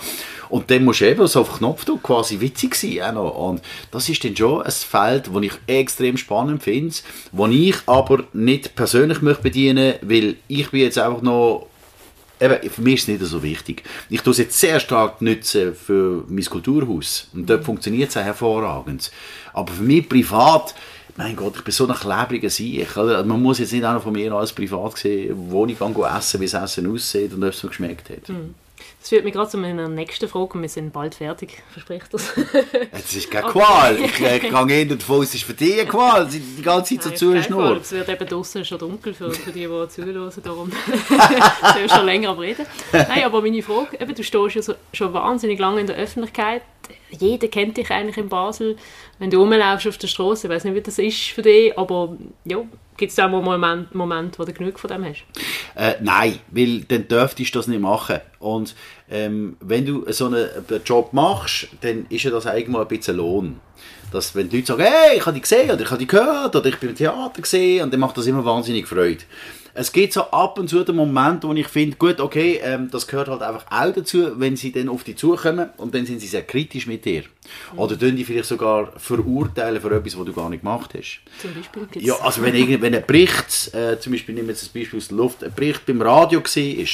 Und 0.50 0.70
dann 0.70 0.84
musst 0.84 1.00
du 1.00 1.08
eben 1.08 1.26
so 1.26 1.40
auf 1.40 1.56
Knopfdruck 1.56 2.02
quasi 2.02 2.40
witzig 2.40 2.74
sein. 2.74 3.16
Und 3.16 3.62
das 3.90 4.06
ist 4.10 4.22
dann 4.22 4.36
schon 4.36 4.60
ein 4.60 4.70
Feld, 4.70 5.30
das 5.32 5.42
ich 5.42 5.52
extrem 5.66 6.18
spannend 6.18 6.62
finde, 6.62 6.94
das 7.32 7.50
ich 7.50 7.76
aber 7.86 8.24
nicht 8.34 8.76
persönlich 8.76 9.22
möchte 9.22 9.44
bedienen 9.44 9.94
möchte, 10.02 10.10
weil 10.10 10.36
ich 10.48 10.70
bin 10.70 10.80
jetzt 10.80 10.98
einfach 10.98 11.22
noch 11.22 11.68
Eben, 12.38 12.68
für 12.68 12.82
mich 12.82 12.96
ist 12.96 13.02
es 13.02 13.08
nicht 13.08 13.22
so 13.22 13.42
wichtig. 13.42 13.82
Ich 14.10 14.20
tue 14.20 14.32
es 14.32 14.36
jetzt 14.36 14.60
sehr 14.60 14.78
stark 14.78 15.22
nutzen 15.22 15.74
für 15.74 16.22
mein 16.28 16.44
Kulturhaus. 16.44 17.30
Und 17.32 17.48
dort 17.48 17.64
funktioniert 17.64 18.10
es 18.10 18.16
auch 18.18 18.24
hervorragend. 18.24 19.10
Aber 19.54 19.72
für 19.72 19.82
mich 19.82 20.06
privat, 20.06 20.74
mein 21.16 21.36
Gott, 21.36 21.56
ich 21.56 21.64
bin 21.64 21.72
so 21.72 21.86
ein 21.86 21.94
klebriger 21.94 22.50
Sieg. 22.50 22.94
Man 22.96 23.42
muss 23.42 23.58
jetzt 23.58 23.72
nicht 23.72 23.84
auch 23.84 24.02
von 24.02 24.12
mir 24.12 24.32
als 24.32 24.52
privat 24.52 24.98
sehen, 24.98 25.34
wo 25.50 25.64
ich 25.66 25.78
kann 25.78 25.94
essen, 25.94 26.40
wie 26.40 26.46
das 26.46 26.62
Essen 26.62 26.92
aussieht 26.92 27.32
und 27.32 27.42
ob 27.42 27.50
es 27.50 27.60
so 27.60 27.68
geschmeckt 27.68 28.10
hat. 28.10 28.28
Mhm. 28.28 28.54
Das 29.00 29.10
führt 29.10 29.24
mich 29.24 29.34
gerade 29.34 29.48
zu 29.48 29.56
meiner 29.56 29.88
nächsten 29.88 30.28
Frage. 30.28 30.60
Wir 30.60 30.68
sind 30.68 30.92
bald 30.92 31.14
fertig, 31.14 31.62
verspricht 31.72 32.12
das. 32.12 32.32
Es 32.90 33.14
ist 33.14 33.30
keine 33.30 33.48
Qual. 33.48 33.96
Ich, 33.96 34.04
ich 34.04 34.16
gehe 34.16 34.68
eher 34.68 34.84
davon 34.84 35.20
aus, 35.20 35.28
es 35.28 35.36
ist 35.36 35.44
für 35.44 35.54
dich 35.54 35.80
eine 35.80 35.88
Qual. 35.88 36.26
Die 36.26 36.62
ganze 36.62 36.98
Zeit 36.98 37.04
so 37.04 37.10
zuschnurren. 37.10 37.78
Es 37.78 37.92
wird 37.92 38.08
eben 38.08 38.28
draußen 38.28 38.64
schon 38.64 38.78
dunkel 38.78 39.14
für, 39.14 39.30
für 39.30 39.52
die, 39.52 39.60
die 39.60 39.88
zuhören. 39.88 40.32
Darum 40.42 40.70
soll 41.08 41.84
ich 41.84 41.92
schon 41.92 42.04
länger 42.04 42.38
reden. 42.38 42.66
Nein, 42.92 43.24
aber 43.24 43.40
meine 43.40 43.62
Frage, 43.62 43.96
eben, 44.00 44.14
du 44.14 44.22
stehst 44.22 44.54
ja 44.56 44.62
so, 44.62 44.74
schon 44.92 45.12
wahnsinnig 45.14 45.58
lange 45.58 45.80
in 45.80 45.86
der 45.86 45.96
Öffentlichkeit. 45.96 46.62
Jeder 47.10 47.48
kennt 47.48 47.76
dich 47.76 47.90
eigentlich 47.90 48.16
in 48.16 48.28
Basel. 48.28 48.76
Wenn 49.18 49.30
du 49.30 49.38
rumlaufst 49.38 49.86
auf 49.86 49.98
der 49.98 50.08
Straße, 50.08 50.46
ich 50.46 50.52
weiß 50.52 50.64
nicht, 50.64 50.74
wie 50.74 50.80
das 50.80 50.98
ist 50.98 51.28
für 51.28 51.42
dich, 51.42 51.76
aber 51.78 52.16
ja, 52.44 52.64
Gibt 52.96 53.12
es 53.12 53.18
auch 53.18 53.28
mal 53.28 53.42
Moment, 53.42 53.94
Moment, 53.94 54.38
wo 54.38 54.44
du 54.44 54.52
genug 54.52 54.78
von 54.78 54.88
dem 54.88 55.04
hast? 55.04 55.24
Äh, 55.74 55.96
nein, 56.00 56.38
weil 56.50 56.80
dann 56.80 57.06
dürftest 57.06 57.54
du 57.54 57.58
das 57.58 57.66
nicht 57.66 57.80
machen. 57.80 58.20
Und 58.38 58.74
ähm, 59.10 59.56
wenn 59.60 59.84
du 59.84 60.10
so 60.12 60.26
einen 60.26 60.48
Job 60.84 61.12
machst, 61.12 61.68
dann 61.82 62.06
ist 62.08 62.22
ja 62.24 62.30
das 62.30 62.46
eigentlich 62.46 62.68
mal 62.68 62.82
ein 62.82 62.88
bisschen 62.88 63.18
Lohn. 63.18 63.60
Dass, 64.12 64.34
wenn 64.34 64.48
die 64.48 64.56
Leute 64.56 64.68
sagen, 64.68 64.84
hey, 64.84 65.18
ich 65.18 65.26
habe 65.26 65.34
dich 65.34 65.42
gesehen, 65.42 65.70
oder 65.70 65.82
ich 65.82 65.90
habe 65.90 65.98
dich 65.98 66.08
gehört, 66.08 66.56
oder 66.56 66.66
ich 66.66 66.78
bin 66.78 66.90
im 66.90 66.96
Theater 66.96 67.42
gesehen, 67.42 67.82
und 67.82 67.92
dann 67.92 68.00
macht 68.00 68.16
das 68.16 68.26
immer 68.26 68.44
wahnsinnig 68.44 68.86
Freude 68.86 69.24
es 69.76 69.92
gibt 69.92 70.12
so 70.14 70.22
ab 70.22 70.58
und 70.58 70.68
zu 70.68 70.82
den 70.84 70.96
Moment, 70.96 71.44
wo 71.44 71.52
ich 71.52 71.68
finde, 71.68 71.96
gut, 71.96 72.18
okay, 72.18 72.60
ähm, 72.62 72.88
das 72.90 73.06
gehört 73.06 73.28
halt 73.28 73.42
einfach 73.42 73.66
auch 73.70 73.92
dazu, 73.92 74.40
wenn 74.40 74.56
sie 74.56 74.72
dann 74.72 74.88
auf 74.88 75.04
dich 75.04 75.16
zukommen 75.16 75.70
und 75.76 75.94
dann 75.94 76.06
sind 76.06 76.20
sie 76.20 76.26
sehr 76.26 76.42
kritisch 76.42 76.86
mit 76.86 77.04
dir. 77.04 77.24
Mhm. 77.72 77.78
Oder 77.78 77.98
tun 77.98 78.16
die 78.16 78.24
vielleicht 78.24 78.48
sogar 78.48 78.92
verurteilen 78.96 79.80
für 79.80 79.94
etwas, 79.94 80.18
was 80.18 80.24
du 80.24 80.32
gar 80.32 80.48
nicht 80.48 80.62
gemacht 80.62 80.94
hast. 80.94 81.20
Zum 81.40 81.54
Beispiel 81.54 81.86
gibt's 81.90 82.08
Ja, 82.08 82.14
also 82.20 82.42
wenn, 82.42 82.82
wenn 82.82 82.94
ein 82.94 83.04
Bericht, 83.06 83.74
äh, 83.74 84.00
zum 84.00 84.12
Beispiel 84.12 84.34
nehmen 84.34 84.48
wir 84.48 84.54
jetzt 84.54 84.62
das 84.62 84.70
Beispiel 84.70 84.98
aus 84.98 85.08
der 85.08 85.16
Luft, 85.18 85.44
ein 85.44 85.52
Bericht 85.54 85.84
beim 85.84 86.00
Radio 86.00 86.40
war, 86.40 86.86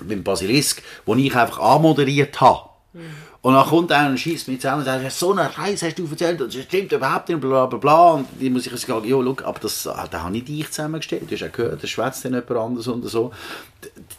beim 0.00 0.22
Basilisk, 0.22 0.82
wo 1.04 1.14
ich 1.16 1.34
einfach 1.34 1.58
anmoderiert 1.58 2.40
habe. 2.40 2.70
Mhm. 2.92 3.00
Und 3.46 3.54
dann 3.54 3.64
kommt 3.64 3.92
einer 3.92 4.10
und 4.10 4.18
schießt 4.18 4.48
mich 4.48 4.60
zusammen 4.60 4.80
und 4.80 4.86
sagt, 4.86 5.12
so 5.12 5.30
eine 5.30 5.56
Reise 5.56 5.86
hast 5.86 5.96
du 6.00 6.08
erzählt 6.10 6.40
und 6.42 6.52
das 6.52 6.64
stimmt 6.64 6.90
überhaupt 6.90 7.28
nicht, 7.28 7.40
bla 7.40 7.66
bla 7.66 7.78
bla. 7.78 8.10
Und 8.14 8.26
die 8.40 8.50
muss 8.50 8.66
ich 8.66 8.76
sagen, 8.76 9.06
ja, 9.06 9.16
look, 9.18 9.44
aber 9.44 9.60
das, 9.60 9.86
ah, 9.86 10.08
das 10.10 10.20
habe 10.20 10.36
ich 10.36 10.44
dich 10.46 10.68
zusammengestellt. 10.68 11.30
Du 11.30 11.34
hast 11.34 11.42
ja 11.42 11.46
gehört, 11.46 11.80
das 11.80 11.88
schwätzt 11.88 12.24
dann 12.24 12.34
jemand 12.34 12.50
anders 12.50 12.88
und 12.88 13.08
so. 13.08 13.30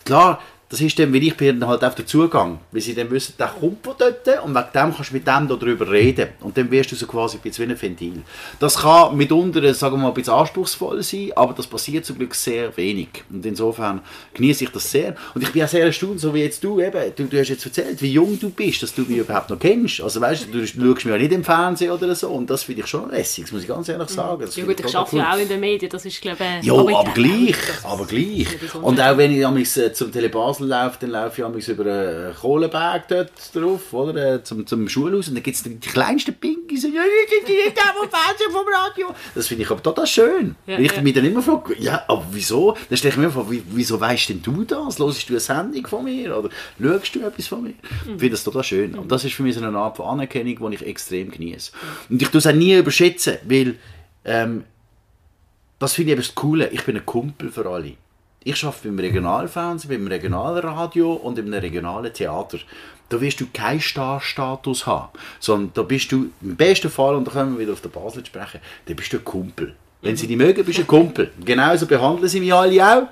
Klar, 0.06 0.40
das 0.70 0.82
ist 0.82 1.00
dann, 1.00 1.14
wie 1.14 1.20
ich 1.20 1.38
bin 1.38 1.66
halt 1.66 1.84
auf 1.84 1.96
den 1.96 2.06
Zugang. 2.06 2.60
Weil 2.72 2.82
sie 2.82 2.94
dann 2.94 3.10
wissen, 3.10 3.36
der 3.40 3.48
kommt 3.48 3.86
von 3.86 3.96
dort 3.98 4.44
und 4.44 4.54
wegen 4.54 4.68
dem 4.74 4.94
kannst 4.94 5.12
du 5.12 5.14
mit 5.14 5.26
dem 5.26 5.48
darüber 5.48 5.90
reden. 5.90 6.30
Und 6.42 6.58
dann 6.58 6.70
wirst 6.70 6.92
du 6.92 6.96
so 6.96 7.08
quasi 7.08 7.38
ein 7.38 7.42
bisschen 7.42 7.70
wie 7.70 7.74
ein 7.74 7.82
Ventil. 7.82 8.22
Das 8.60 8.80
kann 8.80 9.16
mitunter, 9.16 9.74
sagen 9.74 9.96
wir 9.96 10.04
mal, 10.04 10.08
ein 10.10 10.14
bisschen 10.14 10.34
anspruchsvoll 10.34 11.02
sein, 11.04 11.32
aber 11.36 11.54
das 11.54 11.68
passiert 11.68 12.06
zum 12.06 12.18
Glück 12.18 12.36
sehr 12.36 12.76
wenig. 12.76 13.08
Und 13.30 13.46
insofern 13.46 14.02
genieße 14.34 14.66
ich 14.66 14.70
das 14.72 14.92
sehr. 14.92 15.16
Und 15.34 15.42
ich 15.42 15.54
bin 15.54 15.64
auch 15.64 15.70
sehr 15.70 15.86
erstaunt, 15.86 16.20
so 16.20 16.34
wie 16.34 16.42
jetzt 16.42 16.62
du 16.62 16.82
eben, 16.82 17.14
du, 17.16 17.24
du 17.26 17.40
hast 17.40 17.48
jetzt 17.48 17.66
erzählt, 17.66 18.02
wie 18.02 18.12
jung 18.12 18.38
du 18.38 18.50
bist, 18.50 18.84
dass 18.84 18.94
du 18.94 19.04
mich 19.04 19.20
überhaupt 19.20 19.50
noch 19.50 19.60
kennst. 19.60 20.02
Also 20.02 20.20
weißt 20.20 20.48
du, 20.52 20.60
du 20.60 20.68
schaust 20.68 21.06
mir 21.06 21.12
ja 21.12 21.18
nicht 21.18 21.32
im 21.32 21.46
Fernsehen 21.46 21.92
oder 21.92 22.14
so 22.14 22.28
und 22.28 22.50
das 22.50 22.64
finde 22.64 22.82
ich 22.82 22.88
schon 22.88 23.10
lässig, 23.10 23.46
das 23.46 23.54
muss 23.54 23.62
ich 23.62 23.70
ganz 23.70 23.88
ehrlich 23.88 24.10
sagen. 24.10 24.42
Das 24.42 24.56
ja 24.58 24.66
gut, 24.66 24.80
ich 24.80 24.96
arbeite 24.96 25.16
cool. 25.16 25.22
ja 25.22 25.34
auch 25.34 25.40
in 25.40 25.48
den 25.48 25.60
Medien, 25.62 25.90
das 25.90 26.04
ist 26.04 26.22
glaube 26.22 26.44
ich... 26.60 26.66
Ja, 26.66 26.74
aber, 26.74 27.00
aber 27.00 27.12
gleich, 27.14 27.56
aber 27.84 28.06
gleich. 28.06 28.48
Und 28.82 29.00
auch 29.00 29.18
wenn 29.18 29.32
ich 29.32 29.48
mich 29.50 29.78
äh, 29.78 29.94
zum 29.94 30.12
Telebasel 30.12 30.57
Basel 30.58 30.68
laufe, 30.68 30.98
dann 31.02 31.12
laufe 31.12 31.58
ich 31.58 31.68
über 31.70 31.86
einen 31.86 32.36
Kohlenberg 32.36 33.08
dort 33.08 33.32
drauf, 33.54 33.94
oder, 33.94 34.36
äh, 34.36 34.44
zum, 34.44 34.66
zum 34.66 34.90
Schulhaus, 34.90 35.28
und 35.28 35.36
dann 35.36 35.44
gibt 35.44 35.56
es 35.56 35.64
die 35.64 35.78
kleinsten 35.80 36.34
Pinkis, 36.34 36.86
und 36.86 36.96
da 36.96 37.02
vom 37.98 38.10
Fernsehen, 38.10 38.52
vom 38.52 38.66
Radio. 38.68 39.14
Das 39.36 39.48
finde 39.48 39.64
ich 39.64 39.72
aber 39.72 39.82
total 39.82 40.08
schön. 40.08 40.56
Ja, 40.66 40.80
ich 40.80 40.92
ja. 40.92 41.02
mich 41.02 41.14
dann 41.14 41.26
immer 41.26 41.42
frage, 41.42 41.76
ja, 41.80 42.04
aber 42.08 42.26
wieso? 42.32 42.76
Dann 42.90 42.98
stelle 42.98 43.14
ich 43.14 43.20
mir 43.20 43.30
vor, 43.30 43.48
wieso 43.50 44.00
weißt 44.00 44.30
denn 44.30 44.42
du 44.42 44.64
das? 44.64 45.00
Hörst 45.00 45.30
du 45.30 45.34
eine 45.34 45.40
Sendung 45.40 45.88
von 45.88 46.04
mir? 46.04 46.38
Oder 46.38 46.50
schaust 46.82 47.16
du 47.16 47.22
etwas 47.22 47.48
von 47.48 47.64
mir? 47.64 47.70
Mhm. 47.70 47.76
Ich 48.14 48.20
finde 48.20 48.30
das 48.30 48.44
total 48.44 48.64
schön. 48.64 48.96
Und 48.96 49.12
das 49.12 49.24
ist 49.24 49.34
für 49.34 49.44
mich 49.44 49.56
so 49.56 49.64
eine 49.64 49.78
Art 49.78 49.98
von 49.98 50.08
Anerkennung, 50.08 50.70
die 50.70 50.76
ich 50.76 50.86
extrem 50.86 51.32
genieße. 51.32 51.72
Und 52.10 52.22
ich 52.22 52.30
tue 52.30 52.40
es 52.40 52.48
auch 52.48 52.54
nie 52.54 52.76
überschätzen, 52.76 53.38
weil 53.48 53.76
ähm, 54.26 54.64
das 55.80 55.94
finde 55.94 56.12
ich 56.12 56.14
eben 56.14 56.22
das 56.22 56.36
Coole. 56.36 56.70
Ich 56.70 56.84
bin 56.84 56.96
ein 56.98 57.06
Kumpel 57.06 57.52
für 57.52 57.68
alle. 57.68 57.94
Ich 58.50 58.64
arbeite 58.64 58.88
beim 58.88 59.00
Regionalfernsehen, 59.00 59.94
beim 59.94 60.08
Regionalradio 60.08 61.16
und 61.16 61.38
im 61.38 61.54
regionalen 61.54 62.14
Theater. 62.14 62.60
Da 63.10 63.20
wirst 63.20 63.42
du 63.42 63.48
keinen 63.52 63.82
Starstatus 63.82 64.88
haben, 64.88 65.10
sondern 65.42 65.72
da 65.74 65.82
bist 65.82 66.14
du 66.14 66.30
im 66.42 66.56
besten 66.56 66.90
Fall, 66.90 67.16
und 67.16 67.28
da 67.28 67.32
können 67.32 67.56
wir 67.56 67.60
wieder 67.60 67.74
auf 67.74 67.82
der 67.82 67.90
Basel 67.90 68.26
sprechen, 68.26 68.62
da 68.86 68.94
bist 68.94 69.12
du 69.12 69.18
ein 69.18 69.26
Kumpel. 69.26 69.76
Wenn 70.02 70.16
sie 70.16 70.28
dich 70.28 70.38
mögen, 70.38 70.64
bist 70.64 70.78
du 70.78 70.84
ein 70.84 70.88
Kumpel. 70.88 71.30
Genauso 71.44 71.88
behandeln 71.88 72.30
sie 72.30 72.40
mich 72.40 72.54
alle 72.54 72.88
auch. 72.88 73.08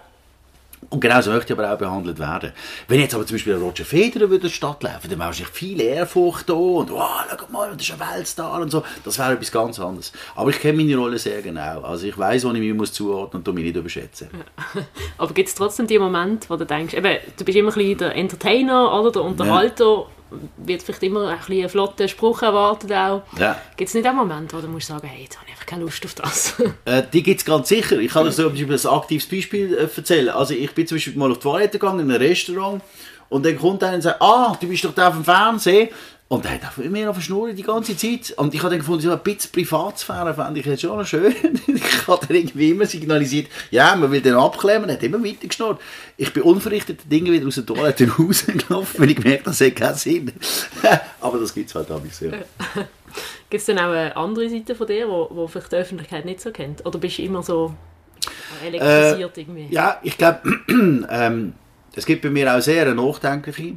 Und 0.89 0.99
genauso 0.99 1.31
möchte 1.31 1.53
ich 1.53 1.59
aber 1.59 1.73
auch 1.73 1.77
behandelt 1.77 2.19
werden. 2.19 2.51
Wenn 2.88 2.99
jetzt 2.99 3.13
aber 3.13 3.25
zum 3.25 3.36
Beispiel 3.36 3.55
Roger 3.55 3.86
Federer 3.86 4.29
würde 4.29 4.36
in 4.36 4.49
die 4.49 4.53
Stadt 4.53 4.83
laufen, 4.83 5.09
dann 5.09 5.19
wäre 5.19 5.33
viel 5.33 5.81
Ehrfurcht 5.81 6.49
da 6.49 6.53
und 6.53 6.91
wow, 6.91 7.25
schau 7.29 7.51
mal, 7.51 7.71
das 7.75 7.88
ist 7.88 7.93
ein 7.93 8.15
Weltstar 8.15 8.61
und 8.61 8.71
so. 8.71 8.83
Das 9.03 9.17
wäre 9.19 9.33
etwas 9.33 9.51
ganz 9.51 9.79
anderes. 9.79 10.11
Aber 10.36 10.49
ich 10.49 10.59
kenne 10.59 10.77
meine 10.77 10.95
Rolle 10.95 11.17
sehr 11.17 11.41
genau. 11.41 11.81
Also 11.81 12.07
ich 12.07 12.17
weiß, 12.17 12.45
wo 12.45 12.51
ich 12.51 12.59
mich 12.59 12.73
muss 12.73 12.93
zuordnen 12.93 13.43
und 13.45 13.55
mich 13.55 13.65
nicht 13.65 13.75
überschätzen. 13.75 14.29
Aber 15.17 15.33
gibt 15.33 15.49
es 15.49 15.55
trotzdem 15.55 15.88
die 15.88 15.99
Momente, 15.99 16.49
wo 16.49 16.55
du 16.55 16.65
denkst, 16.65 16.93
eben, 16.93 17.17
du 17.38 17.45
bist 17.45 17.57
immer 17.57 17.71
ein 17.71 17.75
bisschen 17.75 17.97
der 17.97 18.15
Entertainer 18.15 18.99
oder 18.99 19.11
der 19.11 19.23
Unterhalter, 19.23 19.86
ja 19.86 20.14
wird 20.57 20.83
vielleicht 20.83 21.03
immer 21.03 21.29
ein, 21.29 21.39
ein 21.63 21.69
flotter 21.69 22.07
Spruch 22.07 22.41
erwartet 22.41 22.91
auch. 22.91 23.23
Ja. 23.39 23.59
Gibt 23.77 23.89
es 23.89 23.93
nicht 23.93 24.05
einen 24.05 24.17
Moment, 24.17 24.53
wo 24.53 24.59
du 24.59 24.67
musst 24.67 24.88
sagen, 24.88 25.07
hey, 25.07 25.23
jetzt 25.23 25.38
habe 25.38 25.45
ich 25.47 25.53
einfach 25.53 25.65
keine 25.65 25.83
Lust 25.83 26.05
auf 26.05 26.15
das? 26.15 26.55
äh, 26.86 27.03
die 27.11 27.23
gibt 27.23 27.39
es 27.39 27.45
ganz 27.45 27.69
sicher. 27.69 27.97
Ich 27.99 28.11
kann 28.11 28.25
dir 28.25 28.31
so 28.31 28.49
ein 28.49 28.97
aktives 28.97 29.27
Beispiel 29.27 29.73
äh, 29.73 29.88
erzählen. 29.95 30.29
Also 30.29 30.53
ich 30.53 30.71
bin 30.71 30.88
zum 30.88 30.97
Beispiel 30.97 31.15
mal 31.15 31.31
auf 31.31 31.38
die 31.38 31.43
Toilette 31.43 31.79
gegangen, 31.79 32.01
in 32.01 32.11
ein 32.11 32.17
Restaurant 32.17 32.81
und 33.29 33.45
dann 33.45 33.57
kommt 33.57 33.83
einer 33.83 33.95
und 33.95 34.01
sagt, 34.01 34.21
ah, 34.21 34.55
du 34.59 34.67
bist 34.67 34.86
doch 34.86 34.93
da 34.93 35.09
auf 35.09 35.15
dem 35.15 35.23
Fernsehen. 35.23 35.89
Und 36.28 36.43
er 36.43 36.53
hat 36.53 36.61
auch 36.65 36.78
mir 36.78 37.05
noch 37.05 37.13
verschnurrt 37.13 37.55
die 37.55 37.61
ganze 37.61 37.95
Zeit. 37.95 38.34
Und 38.38 38.53
ich 38.55 38.59
habe 38.61 38.71
dann 38.71 38.80
gefunden, 38.80 39.03
so 39.03 39.11
ein 39.11 39.19
bisschen 39.19 39.51
Privatsphäre 39.51 40.34
fände 40.34 40.59
ich 40.59 40.65
jetzt 40.65 40.82
schon 40.82 40.97
noch 40.97 41.05
schön. 41.05 41.36
ich 41.67 42.07
habe 42.07 42.26
dann 42.26 42.36
irgendwie 42.36 42.71
immer 42.71 42.88
signalisiert, 42.88 43.47
ja, 43.69 43.95
man 43.95 44.11
will 44.11 44.21
den 44.21 44.34
abklemmen, 44.34 44.89
er 44.89 44.95
hat 44.95 45.03
immer 45.03 45.23
weiter 45.23 45.47
geschnurrt. 45.47 45.80
Ich 46.17 46.34
bin 46.34 46.41
unverrichtete 46.41 47.07
Dinge 47.07 47.32
wieder 47.32 47.45
aus 47.45 47.55
der 47.55 47.65
Toilette 47.67 48.09
rausgelaufen, 48.19 48.99
weil 48.99 49.11
ich 49.11 49.17
gemerkt 49.17 49.45
das 49.45 49.61
hat 49.61 49.76
keinen 49.76 49.95
Sinn. 49.95 50.32
Aber 51.21 51.38
das 51.38 51.53
gibt 51.53 51.69
es 51.69 51.76
halt 51.76 51.91
auch 51.91 52.01
nicht 52.01 52.15
sehr. 52.15 52.32
Gibt 52.32 53.61
es 53.61 53.65
dann 53.65 53.78
auch 53.78 53.91
eine 53.91 54.15
andere 54.17 54.49
Seite 54.49 54.73
von 54.73 54.88
dir, 54.88 55.07
wo, 55.07 55.30
wo 55.30 55.47
vielleicht 55.47 55.73
die 55.73 55.76
Öffentlichkeit 55.76 56.26
nicht 56.26 56.41
so 56.41 56.49
kennt? 56.49 56.84
Oder 56.88 56.97
bist 56.97 57.19
du 57.19 57.21
immer 57.21 57.43
so 57.43 57.76
elektrisiert 58.65 59.38
äh, 59.38 59.41
irgendwie? 59.41 59.67
Ja, 59.69 59.99
ich 60.01 60.17
glaube, 60.17 60.39
ähm, 61.09 61.53
es 61.95 62.05
gibt 62.05 62.23
bei 62.23 62.32
mir 62.32 62.53
auch 62.53 62.61
sehr 62.61 62.82
eine 62.82 62.95
nachdenkliche 62.95 63.76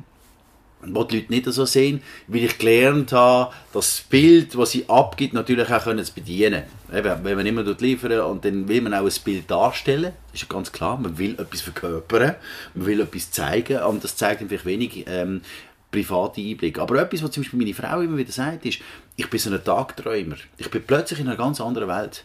was 0.81 1.09
die 1.09 1.16
Leute 1.16 1.33
nicht 1.33 1.45
so 1.47 1.64
sehen, 1.64 2.03
weil 2.26 2.45
ich 2.45 2.59
gelernt 2.59 3.12
habe, 3.12 3.53
das 3.72 4.05
Bild, 4.09 4.55
das 4.57 4.70
sie 4.70 4.89
abgibt, 4.89 5.35
natürlich 5.35 5.70
auch 5.70 5.85
können 5.85 6.05
zu 6.05 6.14
bedienen. 6.14 6.62
Eben, 6.93 7.24
wenn 7.24 7.37
man 7.37 7.47
immer 7.47 7.64
dort 7.64 7.81
liefern 7.81 8.20
und 8.20 8.45
dann 8.45 8.68
will 8.68 8.81
man 8.81 8.95
auch 8.95 9.05
ein 9.05 9.22
Bild 9.24 9.51
darstellen, 9.51 10.12
ist 10.33 10.43
ja 10.43 10.49
ganz 10.49 10.72
klar, 10.72 10.99
man 10.99 11.18
will 11.18 11.33
etwas 11.33 11.61
verkörpern, 11.61 12.37
man 12.74 12.87
will 12.87 13.01
etwas 13.01 13.31
zeigen, 13.31 13.83
und 13.83 14.05
das 14.05 14.16
zeigt 14.16 14.41
natürlich 14.41 14.64
wenig 14.64 15.05
ähm, 15.09 15.43
private 15.91 16.41
Einblick. 16.41 16.79
Aber 16.79 17.01
etwas, 17.01 17.22
was 17.22 17.31
zum 17.31 17.43
Beispiel 17.43 17.59
meine 17.59 17.74
Frau 17.74 18.01
immer 18.01 18.16
wieder 18.16 18.33
sagt, 18.33 18.66
ist, 18.66 18.81
ich 19.16 19.29
bin 19.29 19.41
so 19.41 19.51
ein 19.51 19.62
Tagträumer. 19.62 20.37
Ich 20.59 20.70
bin 20.70 20.83
plötzlich 20.83 21.20
in 21.20 21.29
einer 21.29 21.37
ganz 21.37 21.61
anderen 21.61 21.89
Welt. 21.89 22.24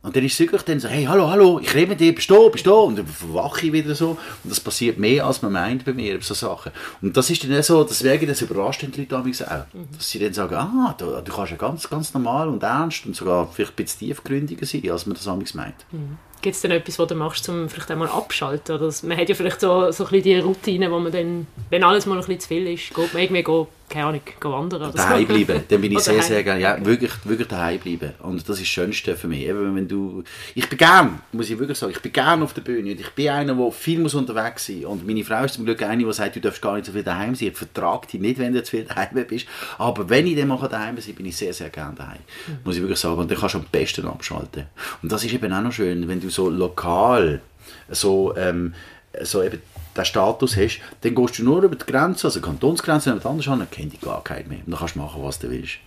Und 0.00 0.14
dann 0.14 0.24
ist 0.24 0.34
es 0.34 0.40
wirklich 0.40 0.62
dann 0.62 0.78
so, 0.78 0.86
hey, 0.86 1.04
hallo, 1.04 1.28
hallo, 1.28 1.58
ich 1.60 1.74
rede 1.74 1.88
mit 1.88 2.00
dir, 2.00 2.14
bist 2.14 2.30
du, 2.30 2.48
bist 2.50 2.64
du? 2.64 2.72
Und 2.72 2.98
dann 2.98 3.06
verwache 3.06 3.66
ich 3.66 3.72
wieder 3.72 3.96
so. 3.96 4.10
Und 4.44 4.50
das 4.50 4.60
passiert 4.60 4.96
mehr, 4.96 5.26
als 5.26 5.42
man 5.42 5.52
meint 5.52 5.84
bei 5.84 5.92
mir, 5.92 6.20
so 6.22 6.34
Sachen. 6.34 6.70
Und 7.02 7.16
das 7.16 7.30
ist 7.30 7.42
dann 7.42 7.62
so, 7.64 7.82
deswegen, 7.82 8.28
das 8.28 8.40
überrascht 8.40 8.82
die 8.82 9.00
Leute 9.00 9.18
auch. 9.18 9.74
Mhm. 9.74 9.88
Dass 9.96 10.08
sie 10.08 10.20
dann 10.20 10.32
sagen, 10.32 10.54
ah, 10.54 10.94
du, 10.96 11.20
du 11.20 11.32
kannst 11.32 11.50
ja 11.50 11.56
ganz, 11.56 11.90
ganz 11.90 12.14
normal 12.14 12.48
und 12.48 12.62
ernst 12.62 13.06
und 13.06 13.16
sogar 13.16 13.48
vielleicht 13.52 13.72
ein 13.72 13.76
bisschen 13.76 14.06
tiefgründiger 14.06 14.64
sein, 14.66 14.88
als 14.88 15.06
man 15.06 15.16
das 15.16 15.26
amigs 15.26 15.54
meint. 15.54 15.84
Mhm. 15.90 16.16
Gibt 16.40 16.54
es 16.54 16.62
denn 16.62 16.70
etwas, 16.70 16.98
was 16.98 17.08
du 17.08 17.14
machst, 17.14 17.48
um 17.48 17.68
vielleicht 17.68 17.90
einmal 17.90 18.08
abschalten? 18.08 18.76
Oder 18.76 18.92
man 19.02 19.16
hat 19.16 19.28
ja 19.28 19.34
vielleicht 19.34 19.60
so, 19.60 19.90
so 19.90 20.04
ein 20.04 20.10
bisschen 20.10 20.22
die 20.22 20.38
Routine, 20.38 20.90
wo 20.90 20.98
man 20.98 21.12
dann, 21.12 21.46
wenn 21.70 21.82
alles 21.82 22.06
mal 22.06 22.14
ein 22.14 22.20
bisschen 22.20 22.40
zu 22.40 22.48
viel 22.48 22.66
ist, 22.68 22.94
geht 22.94 23.12
man 23.12 23.22
irgendwie 23.22 23.42
go, 23.42 23.68
keine 23.88 24.06
Ahnung, 24.06 24.20
wandern 24.40 24.82
oder 24.82 24.92
daheim 24.92 25.26
so. 25.26 25.34
bleiben, 25.34 25.64
dann 25.68 25.80
bin 25.80 25.92
ich 25.92 26.00
sehr, 26.00 26.22
sehr 26.22 26.42
gerne, 26.42 26.60
ja, 26.60 26.84
wirklich, 26.84 27.12
wirklich 27.24 27.48
daheim 27.48 27.78
bleiben. 27.78 28.12
Und 28.20 28.48
das 28.48 28.56
ist 28.56 28.64
das 28.64 28.68
Schönste 28.68 29.16
für 29.16 29.28
mich. 29.28 29.40
Eben, 29.40 29.74
wenn 29.74 29.88
du, 29.88 30.22
ich 30.54 30.68
bin 30.68 30.78
gern, 30.78 31.20
muss 31.32 31.48
ich 31.48 31.58
wirklich 31.58 31.78
sagen, 31.78 31.92
ich 31.92 32.02
bin 32.02 32.12
gern 32.12 32.42
auf 32.42 32.52
der 32.52 32.60
Bühne 32.60 32.92
und 32.92 33.00
ich 33.00 33.10
bin 33.10 33.28
einer, 33.28 33.54
der 33.54 33.72
viel 33.72 33.98
muss 33.98 34.14
unterwegs 34.14 34.66
sein 34.66 34.84
Und 34.84 35.06
meine 35.06 35.24
Frau 35.24 35.44
ist 35.44 35.54
zum 35.54 35.64
Glück 35.64 35.82
eine, 35.82 36.04
die 36.04 36.12
sagt, 36.12 36.36
du 36.36 36.40
darfst 36.40 36.60
gar 36.60 36.74
nicht 36.74 36.86
so 36.86 36.92
viel 36.92 37.02
daheim 37.02 37.34
sein. 37.34 37.48
Ich 37.48 37.56
vertrage 37.56 38.06
dich 38.06 38.20
nicht, 38.20 38.38
wenn 38.38 38.52
du 38.52 38.62
zu 38.62 38.70
viel 38.72 38.84
daheim 38.84 39.24
bist. 39.26 39.46
Aber 39.78 40.08
wenn 40.08 40.26
ich 40.26 40.36
dann 40.36 40.48
mal 40.48 40.68
daheim 40.68 40.96
bin, 40.96 41.14
bin 41.14 41.26
ich 41.26 41.36
sehr, 41.36 41.54
sehr 41.54 41.70
gern 41.70 41.94
daheim. 41.94 42.20
Muss 42.64 42.76
ich 42.76 42.82
wirklich 42.82 43.00
sagen. 43.00 43.18
Und 43.18 43.30
dann 43.30 43.38
kannst 43.38 43.54
du 43.54 43.58
am 43.58 43.66
besten 43.70 44.06
abschalten. 44.06 44.66
Und 45.02 45.10
das 45.10 45.24
ist 45.24 45.32
eben 45.32 45.52
auch 45.52 45.62
noch 45.62 45.72
schön, 45.72 46.06
wenn 46.08 46.20
du 46.20 46.27
so 46.30 46.48
lokal, 46.48 47.40
so, 47.88 48.36
ähm, 48.36 48.74
so 49.22 49.42
eben 49.42 49.62
den 49.96 50.04
Status 50.04 50.56
hast, 50.56 50.80
dann 51.00 51.14
gehst 51.14 51.38
du 51.38 51.44
nur 51.44 51.62
über 51.62 51.76
die 51.76 51.84
Grenze, 51.84 52.26
also 52.28 52.40
Kantonsgrenze, 52.40 53.12
und 53.12 53.24
anders 53.26 53.48
an, 53.48 53.58
dann 53.58 53.70
kennt 53.70 53.92
dich 53.92 54.00
gar 54.00 54.22
keiner 54.22 54.48
mehr. 54.48 54.58
Und 54.64 54.70
dann 54.72 54.78
kannst 54.78 54.94
du 54.94 55.00
machen, 55.00 55.22
was 55.22 55.38
du 55.38 55.50
willst. 55.50 55.78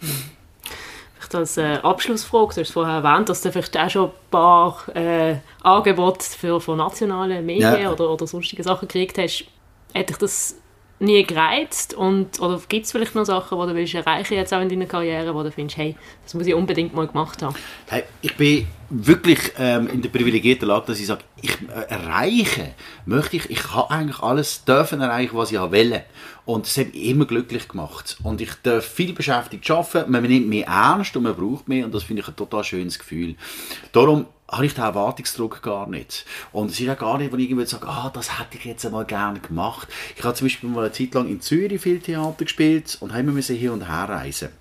Vielleicht 1.16 1.36
als 1.36 1.58
äh, 1.58 1.78
Abschlussfrage, 1.84 2.56
du 2.56 2.62
hast 2.62 2.72
vorher 2.72 2.96
erwähnt, 3.04 3.30
dass 3.30 3.42
du 3.42 3.52
vielleicht 3.52 3.78
auch 3.78 3.90
schon 3.90 4.06
ein 4.08 4.12
paar 4.32 4.84
äh, 4.96 5.36
Angebote 5.62 6.26
für, 6.26 6.60
von 6.60 6.78
nationalen 6.78 7.46
Medien 7.46 7.82
Ja. 7.82 7.92
oder, 7.92 8.10
oder 8.10 8.28
sonstige 8.28 8.64
Sachen 8.64 8.88
gekriegt 8.88 9.18
hast. 9.18 9.46
Hat 9.96 10.10
dich 10.10 10.18
das 10.18 10.56
nie 11.02 11.24
gereizt? 11.26 11.94
Und, 11.94 12.40
oder 12.40 12.62
gibt 12.70 12.86
es 12.86 12.92
vielleicht 12.92 13.16
noch 13.16 13.26
Sachen, 13.26 13.60
die 13.60 13.68
du 13.68 13.76
willst 13.76 13.94
erreichen 13.94 14.36
jetzt 14.36 14.54
auch 14.54 14.62
in 14.62 14.70
deiner 14.70 14.86
Karriere, 14.86 15.34
wo 15.34 15.44
du 15.44 15.52
findest, 15.52 15.78
hey, 15.78 15.96
das 16.24 16.34
muss 16.34 16.48
ich 16.48 16.54
unbedingt 16.54 16.94
mal 16.94 17.08
gemacht 17.08 17.42
haben? 17.42 17.56
Hey, 17.88 18.04
ich 18.22 18.36
bin 18.36 18.68
wirklich 18.90 19.40
ähm, 19.58 19.88
in 19.88 20.02
der 20.02 20.10
privilegierten 20.10 20.68
Lage, 20.68 20.88
dass 20.88 21.00
ich 21.00 21.08
sage, 21.08 21.24
ich 21.42 21.58
äh, 21.62 21.90
erreiche, 21.90 22.74
möchte 23.06 23.38
ich, 23.38 23.50
ich 23.50 23.74
habe 23.74 23.92
eigentlich 23.92 24.20
alles 24.20 24.64
dürfen 24.64 25.02
erreichen, 25.02 25.36
was 25.36 25.52
ich 25.52 25.60
wollte. 25.60 26.04
Und 26.46 26.66
das 26.66 26.78
hat 26.78 26.94
mich 26.94 27.06
immer 27.06 27.26
glücklich 27.26 27.68
gemacht. 27.68 28.18
Und 28.24 28.42
ich 28.42 28.52
darf 28.64 28.86
viel 28.86 29.14
beschäftigt 29.14 29.70
arbeiten, 29.70 30.12
man 30.12 30.24
nimmt 30.24 30.48
mich 30.48 30.66
ernst 30.66 31.16
und 31.16 31.24
man 31.24 31.36
braucht 31.36 31.68
mich 31.68 31.84
und 31.84 31.94
das 31.94 32.04
finde 32.04 32.22
ich 32.22 32.28
ein 32.28 32.36
total 32.36 32.64
schönes 32.64 33.00
Gefühl. 33.00 33.36
Darum 33.92 34.26
habe 34.52 34.66
ich 34.66 34.74
den 34.74 34.84
Erwartungsdruck 34.84 35.62
gar 35.62 35.88
nicht. 35.88 36.26
Und 36.52 36.72
es 36.72 36.80
ist 36.80 36.90
auch 36.90 36.98
gar 36.98 37.18
nicht, 37.18 37.32
wo 37.32 37.38
ich 37.38 37.50
irgendwie 37.50 37.66
sage, 37.66 37.88
ah, 37.88 38.12
das 38.14 38.40
hätte 38.40 38.58
ich 38.58 38.66
jetzt 38.66 38.86
einmal 38.86 39.06
gerne 39.06 39.40
gemacht. 39.40 39.88
Ich 40.16 40.24
habe 40.24 40.36
zum 40.36 40.46
Beispiel 40.46 40.70
mal 40.70 40.84
eine 40.84 40.92
Zeit 40.92 41.14
lang 41.14 41.28
in 41.28 41.42
Zürich 41.42 41.82
viel 41.82 42.00
Theater 42.00 42.44
gespielt 42.44 42.98
und 43.00 43.14
habe 43.14 43.22
immer 43.22 43.42
hin 43.42 43.70
und 43.70 43.88
her 43.88 44.10
reisen. 44.10 44.61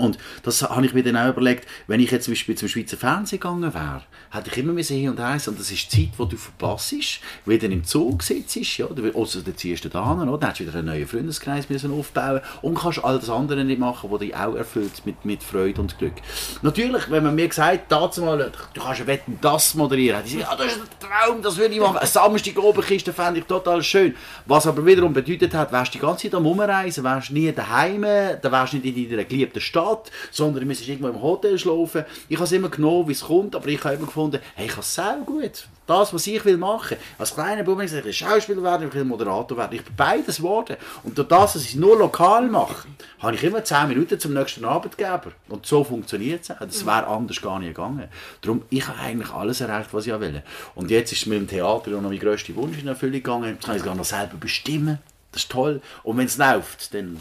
Und 0.00 0.18
das 0.42 0.62
habe 0.62 0.84
ich 0.86 0.94
mir 0.94 1.02
dann 1.02 1.16
auch 1.16 1.28
überlegt, 1.28 1.66
wenn 1.86 2.00
ich 2.00 2.10
jetzt 2.10 2.24
zum 2.24 2.32
Beispiel 2.32 2.56
zum 2.56 2.68
Schweizer 2.68 2.96
Fernsehen 2.96 3.40
gegangen 3.40 3.72
wäre, 3.74 4.02
hätte 4.30 4.50
ich 4.50 4.58
immer 4.58 4.72
müssen 4.72 4.96
hin 4.96 5.10
und 5.10 5.18
her 5.18 5.38
und 5.46 5.58
das 5.58 5.70
ist 5.70 5.92
die 5.92 6.08
Zeit, 6.08 6.18
die 6.18 6.28
du 6.28 6.36
verpasst, 6.36 7.20
weil 7.44 7.58
du 7.58 7.66
im 7.66 7.84
Zug 7.84 8.22
sitzt, 8.22 8.78
ja, 8.78 8.86
oder 8.86 9.02
also 9.16 9.40
dann 9.40 9.56
ziehst 9.56 9.84
du 9.84 9.88
da 9.88 10.08
hin, 10.08 10.26
dann 10.26 10.48
hast 10.48 10.60
du 10.60 10.64
wieder 10.64 10.78
einen 10.78 10.86
neuen 10.86 11.06
Freundeskreis 11.06 11.68
müssen 11.68 11.92
aufbauen 11.92 12.40
und 12.62 12.76
kannst 12.76 13.04
all 13.04 13.18
das 13.18 13.30
andere 13.30 13.64
nicht 13.64 13.78
machen, 13.78 14.10
was 14.10 14.20
dich 14.20 14.34
auch 14.34 14.54
erfüllt 14.54 15.04
mit, 15.04 15.24
mit 15.24 15.42
Freude 15.42 15.80
und 15.80 15.98
Glück. 15.98 16.14
Natürlich, 16.62 17.10
wenn 17.10 17.24
man 17.24 17.34
mir 17.34 17.48
gesagt 17.48 17.92
hat, 17.92 18.16
du 18.16 18.80
kannst 18.80 19.06
Wetten, 19.06 19.38
das 19.40 19.74
moderieren, 19.74 20.18
hätte 20.18 20.28
ich 20.28 20.34
gesagt, 20.36 20.52
ja, 20.52 20.64
das 20.64 20.76
ist 20.76 20.82
ein 20.82 20.88
Traum, 21.00 21.42
das 21.42 21.56
würde 21.56 21.74
ich 21.74 21.80
machen. 21.80 21.96
Eine 21.96 22.06
Samstag 22.06 22.58
Oberkiste 22.58 23.12
fände 23.12 23.40
ich 23.40 23.46
total 23.46 23.82
schön. 23.82 24.14
Was 24.46 24.66
aber 24.66 24.84
wiederum 24.84 25.12
bedeutet 25.12 25.54
hat, 25.54 25.72
wärst 25.72 25.94
du 25.94 25.98
die 25.98 26.04
ganze 26.04 26.24
Zeit 26.24 26.34
am 26.34 26.46
Umreisen, 26.46 27.04
wärst 27.04 27.30
nie 27.30 27.52
daheim, 27.52 28.02
dann 28.02 28.52
wärst 28.52 28.72
du 28.72 28.76
nicht 28.78 28.96
in 28.96 29.10
deiner 29.10 29.24
geliebten 29.24 29.60
Stadt, 29.60 29.89
sondern 30.30 30.60
du 30.60 30.66
müsstest 30.66 30.88
irgendwo 30.88 31.08
im 31.08 31.22
Hotel 31.22 31.58
schlafen. 31.58 32.04
Ich 32.28 32.36
habe 32.36 32.44
es 32.44 32.52
immer 32.52 32.68
genommen, 32.68 33.08
wie 33.08 33.12
es 33.12 33.22
kommt, 33.22 33.54
aber 33.54 33.66
ich 33.68 33.82
habe 33.84 33.94
immer 33.94 34.06
gefunden, 34.06 34.40
hey, 34.54 34.66
ich 34.66 34.72
kann 34.72 34.80
es 34.80 34.94
sehr 34.94 35.18
gut. 35.24 35.66
Das, 35.86 36.14
was 36.14 36.26
ich 36.28 36.44
will 36.44 36.56
machen. 36.56 36.96
Als 37.18 37.34
kleiner 37.34 37.64
Bub 37.64 37.80
ich 37.82 37.90
will 37.90 38.12
Schauspieler 38.12 38.62
werden, 38.62 38.86
ich 38.86 38.94
will 38.94 39.02
Moderator 39.04 39.56
werden. 39.56 39.74
Ich 39.74 39.84
bin 39.84 39.96
beides 39.96 40.36
geworden. 40.36 40.76
Und 41.02 41.18
durch 41.18 41.26
das, 41.26 41.54
dass 41.54 41.62
ich 41.62 41.70
es 41.70 41.74
nur 41.74 41.98
lokal 41.98 42.48
mache, 42.48 42.86
habe 43.18 43.34
ich 43.34 43.42
immer 43.42 43.64
10 43.64 43.88
Minuten 43.88 44.20
zum 44.20 44.32
nächsten 44.32 44.64
Arbeitgeber. 44.64 45.32
Und 45.48 45.66
so 45.66 45.82
funktioniert 45.82 46.44
es 46.44 46.50
auch. 46.52 46.60
Das 46.60 46.86
wäre 46.86 47.08
anders 47.08 47.42
gar 47.42 47.58
nicht 47.58 47.74
gegangen. 47.74 48.08
Darum, 48.40 48.62
ich 48.70 48.86
habe 48.86 49.00
eigentlich 49.00 49.32
alles 49.32 49.60
erreicht, 49.60 49.92
was 49.92 50.06
ich 50.06 50.20
will. 50.20 50.44
Und 50.76 50.92
jetzt 50.92 51.10
ist 51.10 51.26
mit 51.26 51.38
dem 51.38 51.48
Theater 51.48 51.90
noch 51.90 52.02
mein 52.02 52.20
grösster 52.20 52.54
Wunsch 52.54 52.78
in 52.78 52.86
Erfüllung 52.86 53.14
gegangen. 53.14 53.54
Jetzt 53.54 53.64
kann 53.64 53.74
ich 53.74 53.80
es 53.80 53.86
gar 53.86 53.96
noch 53.96 54.04
selber 54.04 54.36
bestimmen. 54.38 55.00
Das 55.32 55.42
ist 55.42 55.50
toll. 55.50 55.80
Und 56.04 56.18
wenn 56.18 56.26
es 56.26 56.38
läuft, 56.38 56.94
dann 56.94 57.18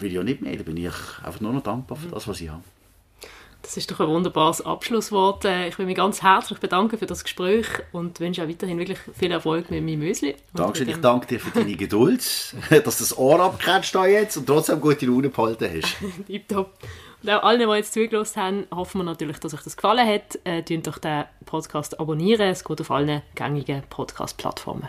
will 0.00 0.08
ich 0.08 0.14
ja 0.14 0.22
nicht 0.22 0.42
mehr. 0.42 0.56
Dann 0.56 0.64
bin 0.64 0.76
ich 0.76 0.86
einfach 1.22 1.40
nur 1.40 1.52
noch 1.52 1.62
dankbar 1.62 1.96
für 1.96 2.08
das, 2.08 2.26
was 2.28 2.40
ich 2.40 2.48
habe. 2.48 2.62
Das 3.62 3.76
ist 3.76 3.90
doch 3.90 3.98
ein 3.98 4.06
wunderbares 4.06 4.60
Abschlusswort. 4.64 5.44
Äh, 5.44 5.66
Ich 5.68 5.78
will 5.78 5.86
mich 5.86 5.96
ganz 5.96 6.22
herzlich 6.22 6.60
bedanken 6.60 6.98
für 6.98 7.06
das 7.06 7.24
Gespräch 7.24 7.66
und 7.90 8.20
wünsche 8.20 8.44
auch 8.44 8.48
weiterhin 8.48 8.78
wirklich 8.78 8.98
viel 9.18 9.32
Erfolg 9.32 9.70
mit 9.72 9.82
meinem 9.84 9.98
Müsli. 9.98 10.36
Dankeschön, 10.54 10.88
ich 10.88 10.98
danke 10.98 11.26
dir 11.26 11.40
für 11.40 11.50
deine 11.50 11.74
Geduld, 11.76 12.20
dass 12.70 12.98
du 12.98 13.04
das 13.04 13.18
Ohr 13.18 13.40
abgekratzt 13.40 13.92
da 13.94 14.06
jetzt 14.06 14.36
und 14.36 14.46
trotzdem 14.46 14.80
gute 14.80 15.06
Laune 15.06 15.30
behalten 15.30 15.68
hast. 15.68 15.96
Tipptopp. 16.28 16.74
Und 17.22 17.30
auch 17.30 17.42
allen, 17.42 17.68
die 17.68 17.74
jetzt 17.74 17.92
zugelassen 17.92 18.40
haben, 18.40 18.66
hoffen 18.72 19.00
wir 19.00 19.04
natürlich, 19.04 19.38
dass 19.38 19.52
euch 19.52 19.62
das 19.62 19.76
gefallen 19.76 20.06
hat. 20.06 20.38
Äh, 20.44 20.62
doch 20.78 20.98
den 20.98 21.24
Podcast 21.44 21.98
abonnieren. 21.98 22.48
Es 22.48 22.62
geht 22.62 22.80
auf 22.80 22.90
allen 22.92 23.22
gängigen 23.34 23.82
Podcast-Plattformen. 23.90 24.88